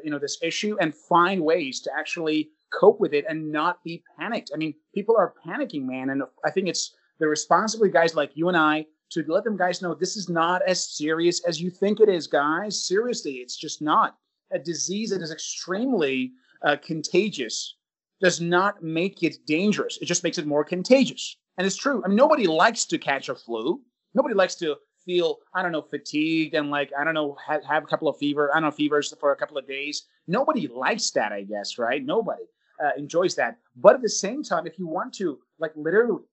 you 0.05 0.11
know, 0.11 0.19
this 0.19 0.39
issue 0.43 0.77
and 0.81 0.95
find 0.95 1.43
ways 1.43 1.81
to 1.81 1.91
actually 1.99 2.51
cope 2.73 3.01
with 3.01 3.13
it 3.13 3.25
and 3.29 3.51
not 3.51 3.83
be 3.85 4.03
panicked. 4.19 4.51
I 4.55 4.57
mean, 4.57 4.75
people 4.95 5.17
are 5.17 5.35
panicking, 5.47 5.85
man. 5.85 6.11
And 6.11 6.23
I 6.45 6.51
think 6.51 6.69
it's 6.69 6.95
the 7.19 7.29
responsibility 7.29 7.93
guys 7.93 8.15
like 8.15 8.33
you 8.35 8.49
and 8.49 8.57
I 8.57 8.87
to 9.11 9.25
let 9.27 9.45
them 9.45 9.57
guys 9.57 9.83
know 9.83 9.95
this 9.95 10.17
is 10.17 10.29
not 10.29 10.63
as 10.67 10.97
serious 10.97 11.45
as 11.47 11.61
you 11.61 11.71
think 11.71 12.01
it 12.01 12.09
is, 12.09 12.27
guys. 12.27 12.87
Seriously, 12.87 13.35
it's 13.35 13.57
just 13.57 13.83
not. 13.83 14.17
A 14.53 14.59
disease 14.59 15.11
that 15.11 15.23
is 15.23 15.31
extremely 15.31 16.33
uh, 16.65 16.77
contagious 16.85 17.77
does 18.21 18.41
not 18.41 18.83
make 18.83 19.23
it 19.23 19.37
dangerous. 19.47 19.99
It 20.01 20.07
just 20.07 20.25
makes 20.25 20.39
it 20.39 20.47
more 20.47 20.65
contagious. 20.65 21.37
And 21.59 21.67
it's 21.67 21.77
true. 21.77 22.03
I 22.05 22.09
mean, 22.09 22.17
nobody 22.17 22.47
likes 22.47 22.85
to 22.87 22.99
catch 22.99 23.29
a 23.29 23.35
flu. 23.35 23.81
Nobody 24.15 24.35
likes 24.35 24.55
to 24.57 24.77
feel, 25.05 25.39
I 25.55 25.63
don't 25.63 25.73
know, 25.73 25.83
fatigued 25.83 26.55
and 26.55 26.71
like, 26.71 26.91
I 26.99 27.05
don't 27.05 27.15
know, 27.15 27.37
have, 27.47 27.65
have 27.65 27.85
a 27.85 27.87
couple 27.87 28.09
of 28.09 28.17
fever, 28.19 28.51
I 28.51 28.57
don't 28.57 28.65
know, 28.65 28.71
fevers 28.71 29.13
for 29.19 29.33
a 29.33 29.37
couple 29.37 29.59
of 29.59 29.67
days. 29.67 30.05
Nobody 30.27 30.69
likes 30.69 31.11
that, 31.13 31.33
I 31.33 31.43
guess, 31.43 31.79
right? 31.79 32.05
Nobody 32.05 32.45
uh, 32.83 32.91
enjoys 32.97 33.35
that. 33.37 33.59
But 33.77 33.97
at 33.97 34.03
the 34.03 34.09
same 34.09 34.43
time, 34.43 34.67
if 34.67 34.79
you 34.79 34.87
want 34.87 35.13
to, 35.15 35.39
like, 35.59 35.73
literally 35.77 36.25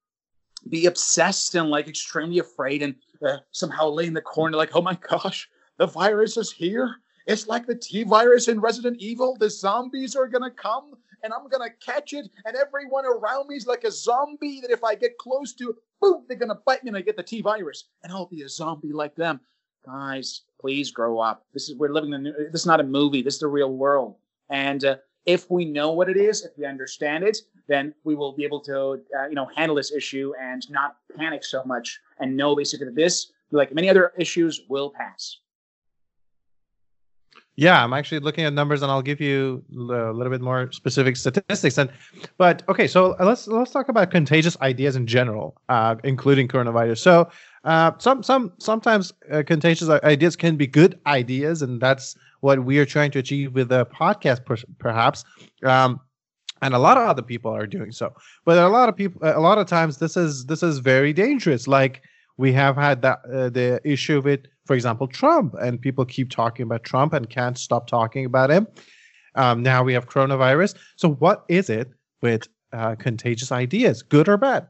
be 0.69 0.87
obsessed 0.87 1.55
and 1.55 1.69
like 1.69 1.87
extremely 1.87 2.39
afraid 2.39 2.81
and 2.81 2.95
uh, 3.25 3.37
somehow 3.51 3.89
lay 3.89 4.07
in 4.07 4.13
the 4.13 4.21
corner, 4.21 4.57
like, 4.57 4.75
oh 4.75 4.81
my 4.81 4.97
gosh, 5.09 5.47
the 5.77 5.85
virus 5.85 6.37
is 6.37 6.51
here. 6.51 6.95
It's 7.27 7.47
like 7.47 7.67
the 7.67 7.75
T 7.75 8.03
virus 8.03 8.47
in 8.47 8.59
Resident 8.59 8.97
Evil. 8.99 9.35
The 9.37 9.49
zombies 9.49 10.15
are 10.15 10.27
to 10.43 10.51
come 10.51 10.93
and 11.23 11.33
I'm 11.33 11.47
to 11.61 11.75
catch 11.85 12.13
it. 12.13 12.27
And 12.45 12.55
everyone 12.55 13.05
around 13.05 13.47
me 13.49 13.55
is 13.55 13.67
like 13.67 13.83
a 13.83 13.91
zombie 13.91 14.61
that 14.61 14.71
if 14.71 14.83
I 14.83 14.95
get 14.95 15.17
close 15.17 15.53
to, 15.55 15.75
boom, 16.01 16.25
they're 16.27 16.37
to 16.49 16.61
bite 16.65 16.83
me 16.83 16.89
and 16.89 16.97
I 16.97 17.01
get 17.01 17.17
the 17.17 17.23
T 17.23 17.41
virus. 17.41 17.85
And 18.03 18.11
I'll 18.13 18.27
be 18.27 18.43
a 18.43 18.49
zombie 18.49 18.93
like 18.93 19.15
them. 19.15 19.39
Guys, 19.85 20.41
please 20.59 20.91
grow 20.91 21.19
up. 21.19 21.45
This 21.53 21.69
is, 21.69 21.75
we're 21.75 21.93
living 21.93 22.13
in, 22.13 22.23
this 22.51 22.61
is 22.61 22.65
not 22.65 22.79
a 22.79 22.83
movie. 22.83 23.21
This 23.21 23.35
is 23.35 23.39
the 23.41 23.47
real 23.47 23.73
world. 23.73 24.15
And 24.49 24.83
uh, 24.83 24.97
if 25.27 25.51
we 25.51 25.65
know 25.65 25.91
what 25.91 26.09
it 26.09 26.17
is, 26.17 26.43
if 26.43 26.57
we 26.57 26.65
understand 26.65 27.23
it, 27.23 27.37
then 27.67 27.93
we 28.05 28.15
will 28.15 28.31
be 28.31 28.45
able 28.45 28.61
to, 28.61 29.01
uh, 29.19 29.27
you 29.27 29.35
know, 29.35 29.47
handle 29.55 29.75
this 29.75 29.91
issue 29.91 30.31
and 30.41 30.67
not 30.71 30.95
panic 31.17 31.43
so 31.43 31.61
much 31.65 31.99
and 32.19 32.35
know 32.35 32.55
basically 32.55 32.85
that 32.85 32.95
this, 32.95 33.33
like 33.51 33.73
many 33.75 33.89
other 33.89 34.13
issues, 34.17 34.61
will 34.69 34.89
pass. 34.89 35.37
Yeah, 37.57 37.83
I'm 37.83 37.91
actually 37.91 38.19
looking 38.19 38.45
at 38.45 38.53
numbers, 38.53 38.83
and 38.83 38.91
I'll 38.91 39.01
give 39.01 39.19
you 39.19 39.63
a 39.71 40.13
little 40.13 40.29
bit 40.29 40.41
more 40.41 40.71
specific 40.71 41.17
statistics. 41.17 41.79
And 41.79 41.89
but 42.37 42.61
okay, 42.69 42.85
so 42.87 43.15
let's 43.19 43.47
let's 43.47 43.71
talk 43.71 43.89
about 43.89 44.11
contagious 44.11 44.55
ideas 44.61 44.95
in 44.95 45.07
general, 45.07 45.59
uh, 45.67 45.95
including 46.03 46.47
coronavirus. 46.47 46.99
So 46.99 47.29
uh, 47.67 47.91
some 47.97 48.23
some 48.23 48.53
sometimes 48.59 49.11
uh, 49.29 49.43
contagious 49.45 49.89
ideas 49.89 50.37
can 50.37 50.55
be 50.55 50.65
good 50.65 50.97
ideas, 51.05 51.61
and 51.61 51.81
that's 51.81 52.15
what 52.39 52.63
we 52.63 52.79
are 52.79 52.85
trying 52.85 53.11
to 53.11 53.19
achieve 53.19 53.53
with 53.53 53.67
the 53.67 53.85
podcast, 53.87 54.45
per- 54.45 54.55
perhaps. 54.79 55.25
Um, 55.63 55.99
and 56.61 56.73
a 56.73 56.79
lot 56.79 56.95
of 56.95 57.03
other 57.03 57.21
people 57.21 57.51
are 57.51 57.67
doing 57.67 57.91
so. 57.91 58.13
But 58.45 58.57
a 58.57 58.69
lot 58.69 58.87
of 58.87 58.95
people, 58.95 59.19
a 59.21 59.41
lot 59.41 59.57
of 59.57 59.67
times, 59.67 59.97
this 59.97 60.15
is 60.15 60.45
this 60.45 60.63
is 60.63 60.79
very 60.79 61.11
dangerous. 61.11 61.67
Like 61.67 62.01
we 62.37 62.53
have 62.53 62.77
had 62.77 63.01
that 63.01 63.19
uh, 63.25 63.49
the 63.49 63.81
issue 63.83 64.21
with, 64.21 64.45
for 64.65 64.73
example, 64.73 65.07
Trump, 65.07 65.53
and 65.61 65.81
people 65.81 66.05
keep 66.05 66.31
talking 66.31 66.63
about 66.63 66.85
Trump 66.85 67.11
and 67.11 67.29
can't 67.29 67.57
stop 67.57 67.87
talking 67.87 68.23
about 68.23 68.49
him. 68.49 68.65
Um, 69.35 69.61
now 69.61 69.83
we 69.83 69.93
have 69.93 70.07
coronavirus. 70.07 70.75
So 70.95 71.15
what 71.15 71.43
is 71.49 71.69
it 71.69 71.91
with 72.21 72.47
uh, 72.71 72.95
contagious 72.95 73.51
ideas, 73.51 74.03
good 74.03 74.29
or 74.29 74.37
bad? 74.37 74.69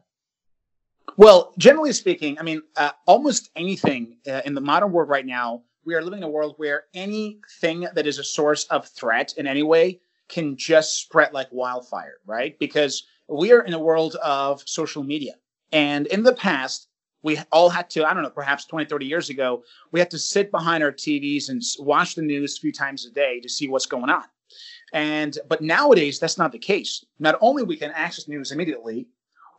Well, 1.19 1.51
generally 1.57 1.93
speaking, 1.93 2.37
I 2.37 2.43
mean, 2.43 2.61
uh, 2.75 2.91
almost 3.07 3.49
anything 3.55 4.17
uh, 4.27 4.41
in 4.45 4.53
the 4.53 4.61
modern 4.61 4.91
world 4.91 5.09
right 5.09 5.25
now, 5.25 5.63
we 5.83 5.95
are 5.95 6.01
living 6.03 6.19
in 6.19 6.23
a 6.23 6.29
world 6.29 6.53
where 6.57 6.83
anything 6.93 7.87
that 7.95 8.05
is 8.05 8.19
a 8.19 8.23
source 8.23 8.65
of 8.65 8.87
threat 8.87 9.33
in 9.35 9.47
any 9.47 9.63
way 9.63 9.99
can 10.29 10.55
just 10.55 11.01
spread 11.01 11.33
like 11.33 11.47
wildfire, 11.51 12.17
right? 12.27 12.59
Because 12.59 13.07
we 13.27 13.51
are 13.51 13.61
in 13.61 13.73
a 13.73 13.79
world 13.79 14.15
of 14.23 14.61
social 14.67 15.03
media. 15.03 15.33
And 15.71 16.05
in 16.07 16.21
the 16.21 16.33
past, 16.33 16.87
we 17.23 17.39
all 17.51 17.69
had 17.69 17.89
to, 17.91 18.05
I 18.05 18.13
don't 18.13 18.21
know, 18.21 18.29
perhaps 18.29 18.65
20, 18.65 18.85
30 18.85 19.05
years 19.07 19.31
ago, 19.31 19.63
we 19.91 19.99
had 19.99 20.11
to 20.11 20.19
sit 20.19 20.51
behind 20.51 20.83
our 20.83 20.91
TVs 20.91 21.49
and 21.49 21.63
watch 21.79 22.13
the 22.13 22.21
news 22.21 22.57
a 22.57 22.61
few 22.61 22.71
times 22.71 23.07
a 23.07 23.09
day 23.09 23.39
to 23.39 23.49
see 23.49 23.67
what's 23.67 23.87
going 23.87 24.11
on. 24.11 24.25
And, 24.93 25.35
but 25.49 25.63
nowadays, 25.63 26.19
that's 26.19 26.37
not 26.37 26.51
the 26.51 26.59
case. 26.59 27.03
Not 27.17 27.39
only 27.41 27.63
we 27.63 27.75
can 27.75 27.89
access 27.91 28.27
news 28.27 28.51
immediately, 28.51 29.07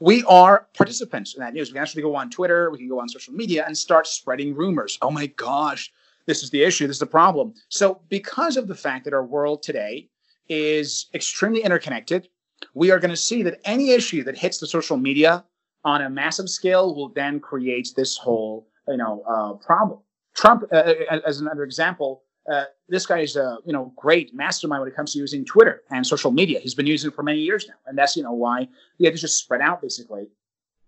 we 0.01 0.25
are 0.25 0.69
participants 0.77 1.35
in 1.35 1.41
that 1.41 1.55
news. 1.55 1.69
We 1.69 1.75
can 1.75 1.83
actually 1.83 2.03
go 2.03 2.15
on 2.15 2.31
Twitter, 2.31 2.71
we 2.71 2.79
can 2.79 2.89
go 2.89 3.01
on 3.01 3.09
social 3.09 3.35
media 3.35 3.65
and 3.67 3.77
start 3.77 4.07
spreading 4.07 4.55
rumors. 4.55 4.99
Oh 5.03 5.11
my 5.11 5.27
gosh, 5.27 5.93
this 6.27 6.43
is 6.43 6.51
the 6.51 6.63
issue, 6.63 6.87
this 6.87 6.97
is 6.97 7.01
the 7.01 7.07
problem. 7.07 7.55
So, 7.69 8.01
because 8.09 8.57
of 8.57 8.69
the 8.69 8.75
fact 8.75 9.05
that 9.05 9.15
our 9.15 9.25
world 9.25 9.63
today 9.63 10.09
is 10.49 11.07
extremely 11.15 11.63
interconnected, 11.63 12.29
we 12.75 12.91
are 12.91 12.99
going 12.99 13.11
to 13.11 13.17
see 13.17 13.43
that 13.43 13.61
any 13.65 13.91
issue 13.91 14.23
that 14.25 14.37
hits 14.37 14.59
the 14.59 14.67
social 14.67 14.97
media 14.97 15.45
on 15.85 16.03
a 16.03 16.11
massive 16.11 16.49
scale 16.49 16.95
will 16.95 17.09
then 17.09 17.41
create 17.41 17.91
this 17.97 18.17
whole 18.17 18.69
you 18.89 18.97
know 18.97 19.23
uh, 19.29 19.53
problem. 19.55 20.01
Trump, 20.35 20.65
uh, 20.73 20.77
uh 20.77 21.21
as 21.27 21.41
another 21.41 21.65
example, 21.65 22.23
uh, 22.51 22.65
this 22.89 23.07
guy 23.07 23.21
is 23.21 23.37
a 23.37 23.59
you 23.65 23.73
know 23.73 23.93
great 23.97 24.35
mastermind 24.35 24.81
when 24.81 24.91
it 24.91 24.97
comes 24.97 25.13
to 25.13 25.19
using 25.19 25.45
Twitter 25.45 25.83
and 25.91 26.07
social 26.07 26.31
media. 26.31 26.61
He's 26.61 26.75
been 26.75 26.87
using 26.87 27.11
it 27.11 27.15
for 27.15 27.23
many 27.23 27.41
years 27.41 27.67
now, 27.69 27.75
and 27.87 27.97
that's 27.97 28.17
you 28.17 28.23
know 28.23 28.33
why 28.33 28.69
he 28.97 29.05
had 29.05 29.15
to 29.15 29.21
just 29.21 29.39
spread 29.39 29.61
out 29.61 29.83
basically. 29.83 30.29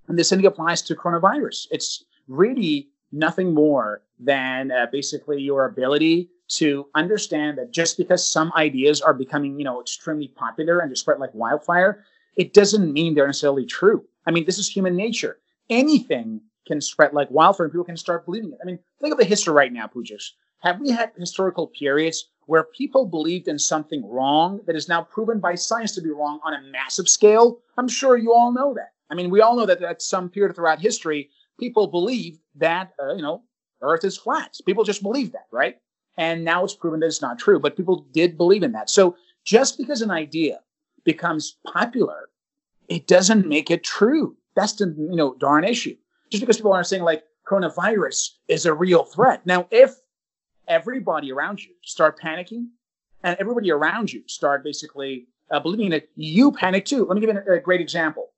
And 0.08 0.18
the 0.18 0.24
same 0.24 0.38
thing 0.38 0.46
applies 0.46 0.82
to 0.82 0.94
coronavirus. 0.94 1.68
It's 1.70 2.04
really 2.26 2.88
nothing 3.12 3.54
more 3.54 4.02
than 4.18 4.70
uh, 4.70 4.86
basically 4.90 5.40
your 5.40 5.66
ability 5.66 6.30
to 6.48 6.86
understand 6.94 7.58
that 7.58 7.70
just 7.70 7.96
because 7.96 8.28
some 8.28 8.52
ideas 8.56 9.00
are 9.00 9.14
becoming, 9.14 9.58
you 9.58 9.64
know, 9.64 9.80
extremely 9.80 10.28
popular 10.28 10.80
and 10.80 10.90
just 10.90 11.02
spread 11.02 11.20
like 11.20 11.32
wildfire, 11.32 12.04
it 12.36 12.52
doesn't 12.52 12.92
mean 12.92 13.14
they're 13.14 13.26
necessarily 13.26 13.64
true. 13.64 14.04
I 14.26 14.32
mean, 14.32 14.44
this 14.44 14.58
is 14.58 14.68
human 14.68 14.96
nature. 14.96 15.38
Anything 15.68 16.40
can 16.66 16.80
spread 16.80 17.12
like 17.12 17.30
wildfire 17.30 17.66
and 17.66 17.72
people 17.72 17.84
can 17.84 17.96
start 17.96 18.24
believing 18.24 18.52
it. 18.52 18.58
I 18.62 18.66
mean, 18.66 18.78
think 19.00 19.12
of 19.12 19.18
the 19.18 19.24
history 19.24 19.54
right 19.54 19.72
now, 19.72 19.86
Pujas. 19.86 20.30
Have 20.60 20.80
we 20.80 20.90
had 20.90 21.12
historical 21.16 21.66
periods 21.66 22.28
where 22.46 22.64
people 22.64 23.06
believed 23.06 23.48
in 23.48 23.58
something 23.58 24.06
wrong 24.08 24.60
that 24.66 24.76
is 24.76 24.88
now 24.88 25.02
proven 25.02 25.40
by 25.40 25.54
science 25.54 25.94
to 25.94 26.02
be 26.02 26.10
wrong 26.10 26.38
on 26.44 26.52
a 26.52 26.62
massive 26.70 27.08
scale? 27.08 27.60
I'm 27.78 27.88
sure 27.88 28.16
you 28.16 28.32
all 28.32 28.52
know 28.52 28.74
that. 28.74 28.92
I 29.10 29.14
mean, 29.14 29.30
we 29.30 29.40
all 29.40 29.56
know 29.56 29.66
that 29.66 29.82
at 29.82 30.02
some 30.02 30.28
period 30.28 30.54
throughout 30.54 30.78
history, 30.78 31.30
people 31.58 31.86
believed 31.86 32.40
that, 32.56 32.92
uh, 33.02 33.14
you 33.14 33.22
know, 33.22 33.42
Earth 33.80 34.04
is 34.04 34.18
flat. 34.18 34.56
People 34.66 34.84
just 34.84 35.02
believe 35.02 35.32
that, 35.32 35.46
right? 35.50 35.78
And 36.18 36.44
now 36.44 36.62
it's 36.62 36.74
proven 36.74 37.00
that 37.00 37.06
it's 37.06 37.22
not 37.22 37.38
true, 37.38 37.58
but 37.58 37.76
people 37.76 38.06
did 38.12 38.36
believe 38.36 38.62
in 38.62 38.72
that. 38.72 38.90
So 38.90 39.16
just 39.44 39.78
because 39.78 40.02
an 40.02 40.10
idea 40.10 40.60
becomes 41.04 41.56
popular, 41.66 42.28
it 42.88 43.06
doesn't 43.06 43.46
make 43.46 43.70
it 43.70 43.82
true. 43.82 44.36
That's 44.54 44.74
the 44.74 44.94
you 44.98 45.16
know 45.16 45.34
darn 45.40 45.64
issue. 45.64 45.96
Just 46.28 46.42
because 46.42 46.56
people 46.58 46.74
are 46.74 46.84
saying 46.84 47.04
like 47.04 47.22
coronavirus 47.48 48.32
is 48.48 48.66
a 48.66 48.74
real 48.74 49.04
threat. 49.04 49.46
Now, 49.46 49.66
if 49.70 49.94
everybody 50.70 51.32
around 51.32 51.62
you 51.62 51.72
start 51.82 52.18
panicking, 52.18 52.68
and 53.24 53.36
everybody 53.38 53.70
around 53.70 54.10
you 54.10 54.22
start 54.26 54.64
basically 54.64 55.26
uh, 55.50 55.60
believing 55.60 55.90
that 55.90 56.08
you 56.14 56.52
panic 56.52 56.86
too. 56.86 57.04
Let 57.04 57.16
me 57.16 57.20
give 57.20 57.34
you 57.34 57.42
a, 57.46 57.56
a 57.56 57.60
great 57.60 57.82
example. 57.82 58.28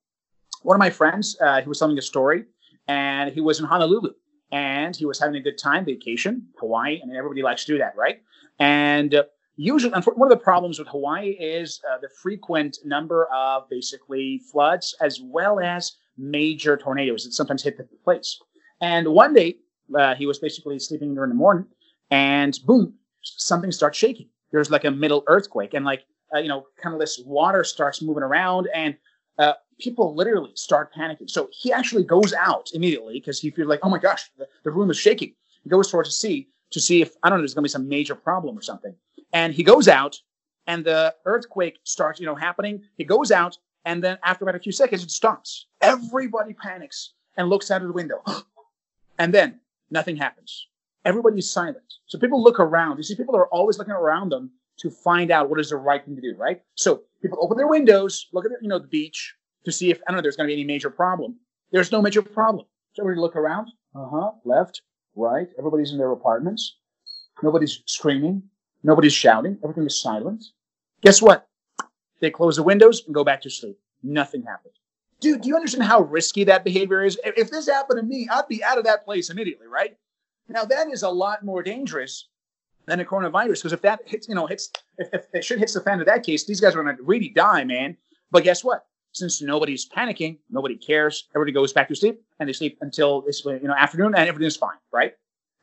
One 0.63 0.75
of 0.75 0.79
my 0.79 0.89
friends, 0.89 1.37
uh, 1.39 1.61
he 1.61 1.69
was 1.69 1.79
telling 1.79 1.97
a 1.97 2.01
story, 2.01 2.45
and 2.87 3.31
he 3.31 3.39
was 3.39 3.59
in 3.59 3.65
Honolulu, 3.65 4.13
and 4.51 4.95
he 4.95 5.05
was 5.05 5.19
having 5.19 5.35
a 5.35 5.39
good 5.39 5.57
time, 5.57 5.85
vacation, 5.85 6.47
Hawaii, 6.59 6.97
I 6.97 6.99
and 7.03 7.15
everybody 7.15 7.43
likes 7.43 7.63
to 7.65 7.73
do 7.73 7.77
that, 7.77 7.95
right? 7.95 8.21
And 8.59 9.13
uh, 9.15 9.23
usually, 9.55 9.93
one 9.93 10.31
of 10.31 10.37
the 10.37 10.43
problems 10.43 10.79
with 10.79 10.87
Hawaii 10.87 11.29
is 11.31 11.81
uh, 11.89 11.99
the 12.01 12.09
frequent 12.21 12.79
number 12.83 13.27
of 13.33 13.69
basically 13.69 14.41
floods 14.51 14.95
as 15.01 15.21
well 15.21 15.59
as 15.59 15.93
major 16.17 16.77
tornadoes 16.77 17.23
that 17.23 17.33
sometimes 17.33 17.63
hit 17.63 17.77
the 17.77 17.87
place. 18.03 18.39
And 18.81 19.07
one 19.07 19.33
day, 19.33 19.57
uh, 19.97 20.15
he 20.15 20.25
was 20.25 20.39
basically 20.39 20.79
sleeping 20.79 21.13
during 21.13 21.29
the 21.29 21.35
morning, 21.35 21.65
and 22.13 22.59
boom, 22.67 22.93
something 23.23 23.71
starts 23.71 23.97
shaking. 23.97 24.29
There's 24.51 24.69
like 24.69 24.85
a 24.85 24.91
middle 24.91 25.23
earthquake, 25.25 25.73
and 25.73 25.83
like 25.83 26.05
uh, 26.33 26.37
you 26.37 26.47
know, 26.47 26.67
kind 26.81 26.93
of 26.93 26.99
this 26.99 27.19
water 27.25 27.63
starts 27.63 28.03
moving 28.03 28.21
around, 28.21 28.69
and 28.73 28.95
uh, 29.39 29.53
people 29.79 30.15
literally 30.15 30.51
start 30.53 30.93
panicking. 30.93 31.27
So 31.27 31.49
he 31.51 31.73
actually 31.73 32.03
goes 32.03 32.31
out 32.33 32.69
immediately 32.73 33.15
because 33.15 33.39
he 33.39 33.49
feels 33.49 33.67
like, 33.67 33.79
oh 33.81 33.89
my 33.89 33.97
gosh, 33.97 34.29
the, 34.37 34.47
the 34.63 34.69
room 34.69 34.91
is 34.91 34.97
shaking. 34.97 35.33
He 35.63 35.69
goes 35.69 35.89
towards 35.89 36.09
the 36.09 36.13
sea 36.13 36.49
to 36.71 36.79
see 36.79 37.01
if, 37.01 37.13
I 37.23 37.29
don't 37.29 37.39
know, 37.39 37.41
there's 37.41 37.55
going 37.55 37.63
to 37.63 37.69
be 37.69 37.71
some 37.71 37.89
major 37.89 38.15
problem 38.15 38.57
or 38.57 38.61
something. 38.61 38.93
And 39.31 39.53
he 39.53 39.63
goes 39.63 39.87
out 39.87 40.19
and 40.67 40.85
the 40.85 41.15
earthquake 41.25 41.79
starts, 41.83 42.19
you 42.19 42.25
know, 42.25 42.35
happening. 42.35 42.83
He 42.97 43.03
goes 43.03 43.31
out 43.31 43.57
and 43.85 44.03
then 44.03 44.17
after 44.23 44.45
about 44.45 44.55
a 44.55 44.59
few 44.59 44.71
seconds, 44.71 45.03
it 45.03 45.11
stops. 45.11 45.67
Everybody 45.81 46.53
panics 46.53 47.13
and 47.37 47.49
looks 47.49 47.71
out 47.71 47.81
of 47.81 47.87
the 47.87 47.93
window. 47.93 48.23
and 49.19 49.33
then 49.33 49.59
nothing 49.89 50.15
happens. 50.15 50.67
Everybody's 51.05 51.49
silent. 51.49 51.83
So 52.05 52.17
people 52.17 52.41
look 52.41 52.59
around. 52.59 52.97
You 52.97 53.03
see, 53.03 53.15
people 53.15 53.35
are 53.35 53.47
always 53.47 53.77
looking 53.77 53.93
around 53.93 54.29
them 54.29 54.51
to 54.79 54.89
find 54.89 55.31
out 55.31 55.49
what 55.49 55.59
is 55.59 55.69
the 55.69 55.77
right 55.77 56.03
thing 56.03 56.15
to 56.15 56.21
do, 56.21 56.35
right? 56.37 56.61
So 56.75 57.01
people 57.21 57.39
open 57.41 57.57
their 57.57 57.67
windows, 57.67 58.27
look 58.33 58.45
at 58.45 58.51
the, 58.51 58.57
you 58.61 58.69
know, 58.69 58.79
the 58.79 58.87
beach, 58.87 59.35
to 59.65 59.71
see 59.71 59.91
if 59.91 59.99
I 60.07 60.11
don't 60.11 60.17
know 60.17 60.21
there's 60.21 60.35
going 60.35 60.47
to 60.47 60.55
be 60.55 60.59
any 60.59 60.65
major 60.65 60.89
problem. 60.89 61.37
There's 61.71 61.91
no 61.91 62.01
major 62.01 62.21
problem. 62.21 62.65
So 62.93 63.03
everybody 63.03 63.21
look 63.21 63.35
around. 63.35 63.69
Uh 63.95 64.07
huh. 64.09 64.31
Left, 64.45 64.81
right. 65.15 65.47
Everybody's 65.57 65.91
in 65.91 65.97
their 65.97 66.11
apartments. 66.11 66.77
Nobody's 67.41 67.81
screaming. 67.85 68.43
Nobody's 68.83 69.13
shouting. 69.13 69.57
Everything 69.63 69.85
is 69.85 70.01
silent. 70.01 70.43
Guess 71.01 71.21
what? 71.21 71.47
They 72.19 72.29
close 72.29 72.55
the 72.55 72.63
windows 72.63 73.03
and 73.05 73.13
go 73.13 73.23
back 73.23 73.41
to 73.41 73.49
sleep. 73.49 73.77
Nothing 74.01 74.43
happened. 74.43 74.73
Dude, 75.19 75.41
do 75.41 75.47
you 75.47 75.55
understand 75.55 75.83
how 75.83 76.01
risky 76.01 76.43
that 76.45 76.63
behavior 76.63 77.03
is? 77.03 77.17
If 77.23 77.49
this 77.49 77.67
happened 77.67 77.99
to 77.99 78.05
me, 78.05 78.27
I'd 78.29 78.47
be 78.49 78.63
out 78.63 78.77
of 78.77 78.83
that 78.83 79.05
place 79.05 79.29
immediately, 79.29 79.67
right? 79.67 79.95
Now 80.47 80.65
that 80.65 80.91
is 80.91 81.03
a 81.03 81.09
lot 81.09 81.43
more 81.43 81.63
dangerous 81.63 82.27
than 82.85 82.99
a 82.99 83.05
coronavirus 83.05 83.59
because 83.59 83.73
if 83.73 83.81
that 83.81 84.01
hits, 84.05 84.27
you 84.27 84.35
know, 84.35 84.45
hits, 84.45 84.71
if, 84.97 85.07
if 85.13 85.25
it 85.33 85.43
should 85.43 85.59
hits 85.59 85.73
the 85.73 85.81
fan 85.81 85.99
in 85.99 86.05
that 86.05 86.23
case, 86.23 86.45
these 86.45 86.59
guys 86.59 86.75
are 86.75 86.83
going 86.83 86.95
to 86.95 87.03
really 87.03 87.29
die, 87.29 87.63
man. 87.63 87.95
But 88.31 88.43
guess 88.43 88.63
what? 88.63 88.85
since 89.13 89.41
nobody's 89.41 89.87
panicking, 89.87 90.39
nobody 90.49 90.75
cares. 90.75 91.27
Everybody 91.35 91.53
goes 91.53 91.71
back 91.71 91.87
to 91.87 91.95
sleep 91.95 92.21
and 92.39 92.49
they 92.49 92.53
sleep 92.53 92.77
until 92.81 93.21
this 93.21 93.45
you 93.45 93.59
know 93.63 93.75
afternoon 93.75 94.13
and 94.15 94.27
everything's 94.27 94.57
fine, 94.57 94.77
right? 94.91 95.13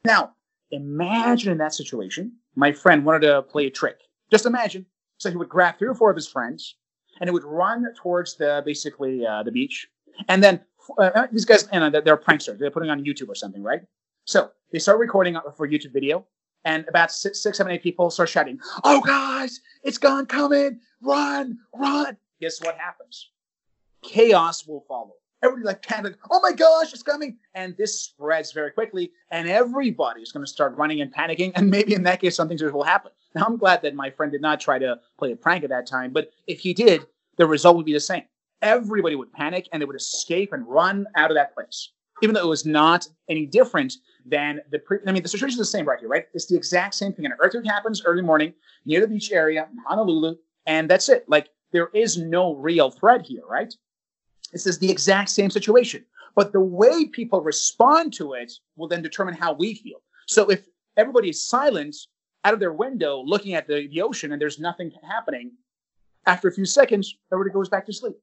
Now, 0.05 0.33
imagine 0.71 1.53
in 1.53 1.59
that 1.59 1.75
situation, 1.75 2.33
my 2.55 2.73
friend 2.73 3.05
wanted 3.05 3.27
to 3.27 3.43
play 3.43 3.67
a 3.67 3.71
trick. 3.71 3.99
Just 4.31 4.47
imagine. 4.47 4.87
So 5.19 5.31
he 5.31 5.37
would 5.37 5.49
grab 5.49 5.79
three 5.79 5.89
or 5.89 5.95
four 5.95 6.11
of 6.11 6.17
his 6.17 6.29
friends 6.29 6.77
and 7.21 7.29
he 7.29 7.33
would 7.33 7.45
run 7.45 7.85
towards 7.97 8.37
the 8.37 8.63
basically 8.65 9.27
uh, 9.27 9.43
the 9.43 9.53
beach. 9.53 9.89
And 10.29 10.43
then 10.43 10.61
uh, 10.99 11.27
these 11.31 11.45
guys, 11.45 11.69
you 11.73 11.81
know, 11.81 11.91
they're 11.91 12.17
pranksters. 12.17 12.59
They're 12.59 12.71
putting 12.71 12.91
on 12.91 13.05
YouTube 13.05 13.29
or 13.29 13.35
something, 13.35 13.63
right? 13.63 13.81
So 14.25 14.51
they 14.73 14.79
start 14.79 14.99
recording 14.99 15.37
for 15.57 15.69
YouTube 15.69 15.93
video, 15.93 16.27
and 16.65 16.85
about 16.89 17.11
six, 17.11 17.43
six, 17.43 17.59
seven, 17.59 17.73
eight 17.73 17.83
people 17.83 18.11
start 18.11 18.29
shouting, 18.29 18.59
"Oh, 18.85 19.01
guys, 19.01 19.61
it's 19.83 19.99
gone 19.99 20.27
coming! 20.27 20.81
Run, 21.01 21.59
run!" 21.75 22.17
Guess 22.41 22.61
what 22.63 22.77
happens? 22.79 23.31
chaos 24.03 24.67
will 24.67 24.85
follow. 24.89 25.13
Everybody 25.43 25.67
like 25.67 25.83
panic, 25.83 26.17
oh 26.31 26.41
my 26.43 26.53
gosh, 26.53 26.93
it's 26.93 27.03
coming. 27.03 27.39
And 27.55 27.75
this 27.79 27.99
spreads 28.03 28.53
very 28.53 28.71
quickly, 28.73 29.13
and 29.31 29.49
everybody 29.49 30.21
is 30.21 30.33
going 30.33 30.45
to 30.45 30.51
start 30.51 30.77
running 30.77 31.01
and 31.01 31.13
panicking. 31.15 31.53
And 31.55 31.71
maybe 31.71 31.95
in 31.95 32.03
that 32.03 32.21
case, 32.21 32.37
something 32.37 32.59
will 32.61 32.85
happen. 32.85 33.13
Now, 33.35 33.47
I'm 33.47 33.57
glad 33.57 33.81
that 33.83 33.95
my 33.95 34.11
friend 34.11 34.31
did 34.31 34.43
not 34.43 34.61
try 34.61 34.79
to 34.79 34.99
play 35.19 35.33
a 35.33 35.37
prank 35.37 35.65
at 35.65 35.71
that 35.71 35.87
time, 35.87 36.13
but 36.13 36.31
if 36.47 36.61
he 36.61 36.75
did, 36.75 37.07
the 37.37 37.47
result 37.47 37.77
would 37.77 37.87
be 37.87 37.93
the 37.95 38.01
same. 38.01 38.25
Everybody 38.61 39.17
would 39.17 39.33
panic 39.33 39.67
and 39.73 39.81
they 39.81 39.87
would 39.87 39.97
escape 39.97 40.53
and 40.53 40.67
run 40.67 41.07
out 41.17 41.31
of 41.31 41.37
that 41.37 41.55
place, 41.55 41.93
even 42.23 42.35
though 42.35 42.43
it 42.43 42.49
was 42.49 42.67
not 42.67 43.07
any 43.29 43.47
different 43.47 43.95
than 44.27 44.61
the 44.71 44.79
pre. 44.79 44.99
I 45.07 45.13
mean, 45.13 45.23
the 45.23 45.29
situation 45.29 45.55
is 45.55 45.59
the 45.59 45.65
same 45.65 45.87
right 45.87 45.99
here, 45.99 46.09
right? 46.09 46.27
It's 46.35 46.47
the 46.47 46.57
exact 46.57 46.95
same 46.95 47.13
thing. 47.13 47.27
An 47.27 47.33
earthquake 47.41 47.67
happens 47.67 48.03
early 48.05 48.23
morning 48.23 48.53
near 48.85 49.01
the 49.01 49.09
beach 49.09 49.33
area, 49.33 49.69
Honolulu, 49.87 50.37
and 50.67 50.89
that's 50.89 51.09
it. 51.09 51.25
Like, 51.29 51.49
there 51.73 51.91
is 51.95 52.19
no 52.19 52.55
real 52.55 52.91
threat 52.91 53.23
here, 53.25 53.43
right? 53.49 53.73
This 54.53 54.67
is 54.67 54.79
the 54.79 54.91
exact 54.91 55.31
same 55.31 55.51
situation. 55.51 56.05
But 56.35 56.53
the 56.53 56.61
way 56.61 57.07
people 57.07 57.41
respond 57.41 58.13
to 58.15 58.35
it 58.35 58.53
will 58.77 58.89
then 58.89 59.03
determine 59.03 59.35
how 59.35 59.53
we 59.53 59.75
feel. 59.75 60.03
So 60.27 60.49
if 60.51 60.67
everybody 60.97 61.31
is 61.31 61.49
silent 61.49 61.97
out 62.45 62.55
of 62.55 62.61
their 62.61 62.73
window 62.73 63.23
looking 63.25 63.55
at 63.55 63.67
the, 63.67 63.89
the 63.89 64.03
ocean 64.03 64.33
and 64.33 64.41
there's 64.41 64.59
nothing 64.59 64.93
happening, 65.09 65.53
after 66.27 66.49
a 66.49 66.53
few 66.53 66.65
seconds, 66.65 67.17
everybody 67.33 67.53
goes 67.53 67.69
back 67.69 67.87
to 67.87 67.93
sleep. 67.93 68.17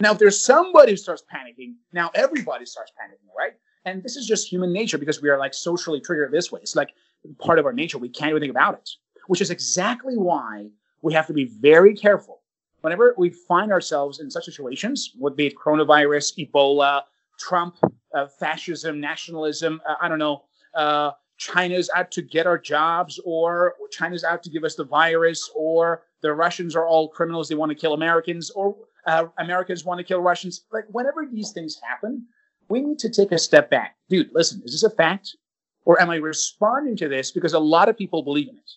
Now, 0.00 0.12
if 0.12 0.18
there's 0.18 0.42
somebody 0.42 0.92
who 0.92 0.96
starts 0.96 1.22
panicking, 1.32 1.74
now 1.92 2.10
everybody 2.14 2.64
starts 2.64 2.92
panicking, 2.92 3.28
right? 3.36 3.52
And 3.84 4.02
this 4.02 4.16
is 4.16 4.26
just 4.26 4.50
human 4.50 4.72
nature 4.72 4.98
because 4.98 5.20
we 5.22 5.28
are 5.28 5.38
like 5.38 5.54
socially 5.54 6.00
triggered 6.00 6.32
this 6.32 6.50
way. 6.50 6.60
It's 6.62 6.76
like 6.76 6.90
part 7.38 7.58
of 7.58 7.66
our 7.66 7.72
nature. 7.72 7.98
We 7.98 8.08
can't 8.08 8.30
even 8.30 8.40
think 8.40 8.50
about 8.50 8.74
it, 8.74 8.90
which 9.26 9.40
is 9.40 9.50
exactly 9.50 10.16
why 10.16 10.68
we 11.02 11.12
have 11.12 11.26
to 11.26 11.32
be 11.32 11.44
very 11.44 11.94
careful 11.94 12.40
whenever 12.80 13.14
we 13.18 13.30
find 13.30 13.72
ourselves 13.72 14.20
in 14.20 14.30
such 14.30 14.44
situations, 14.44 15.12
would 15.18 15.36
be 15.36 15.46
it 15.46 15.54
coronavirus, 15.56 16.48
Ebola, 16.48 17.02
Trump, 17.38 17.76
uh, 18.14 18.26
fascism, 18.26 19.00
nationalism. 19.00 19.80
Uh, 19.88 19.94
I 20.00 20.08
don't 20.08 20.18
know. 20.18 20.44
Uh, 20.74 21.12
China's 21.36 21.90
out 21.94 22.10
to 22.12 22.22
get 22.22 22.46
our 22.46 22.58
jobs, 22.58 23.18
or 23.24 23.74
China's 23.90 24.24
out 24.24 24.42
to 24.42 24.50
give 24.50 24.64
us 24.64 24.74
the 24.74 24.84
virus, 24.84 25.50
or 25.54 26.02
the 26.20 26.32
Russians 26.32 26.76
are 26.76 26.86
all 26.86 27.08
criminals. 27.08 27.48
They 27.48 27.54
want 27.54 27.70
to 27.70 27.76
kill 27.76 27.94
Americans, 27.94 28.50
or 28.50 28.76
uh, 29.06 29.26
Americans 29.38 29.84
want 29.84 29.98
to 29.98 30.04
kill 30.04 30.20
Russians. 30.20 30.64
Like 30.72 30.84
whenever 30.90 31.26
these 31.30 31.52
things 31.52 31.80
happen, 31.82 32.26
we 32.68 32.80
need 32.80 32.98
to 33.00 33.10
take 33.10 33.32
a 33.32 33.38
step 33.38 33.70
back. 33.70 33.96
Dude, 34.08 34.30
listen, 34.32 34.62
is 34.64 34.72
this 34.72 34.82
a 34.82 34.90
fact? 34.90 35.36
Or 35.84 36.00
am 36.00 36.10
I 36.10 36.16
responding 36.16 36.96
to 36.98 37.08
this 37.08 37.30
because 37.30 37.54
a 37.54 37.58
lot 37.58 37.88
of 37.88 37.96
people 37.96 38.22
believe 38.22 38.48
in 38.48 38.56
it? 38.56 38.70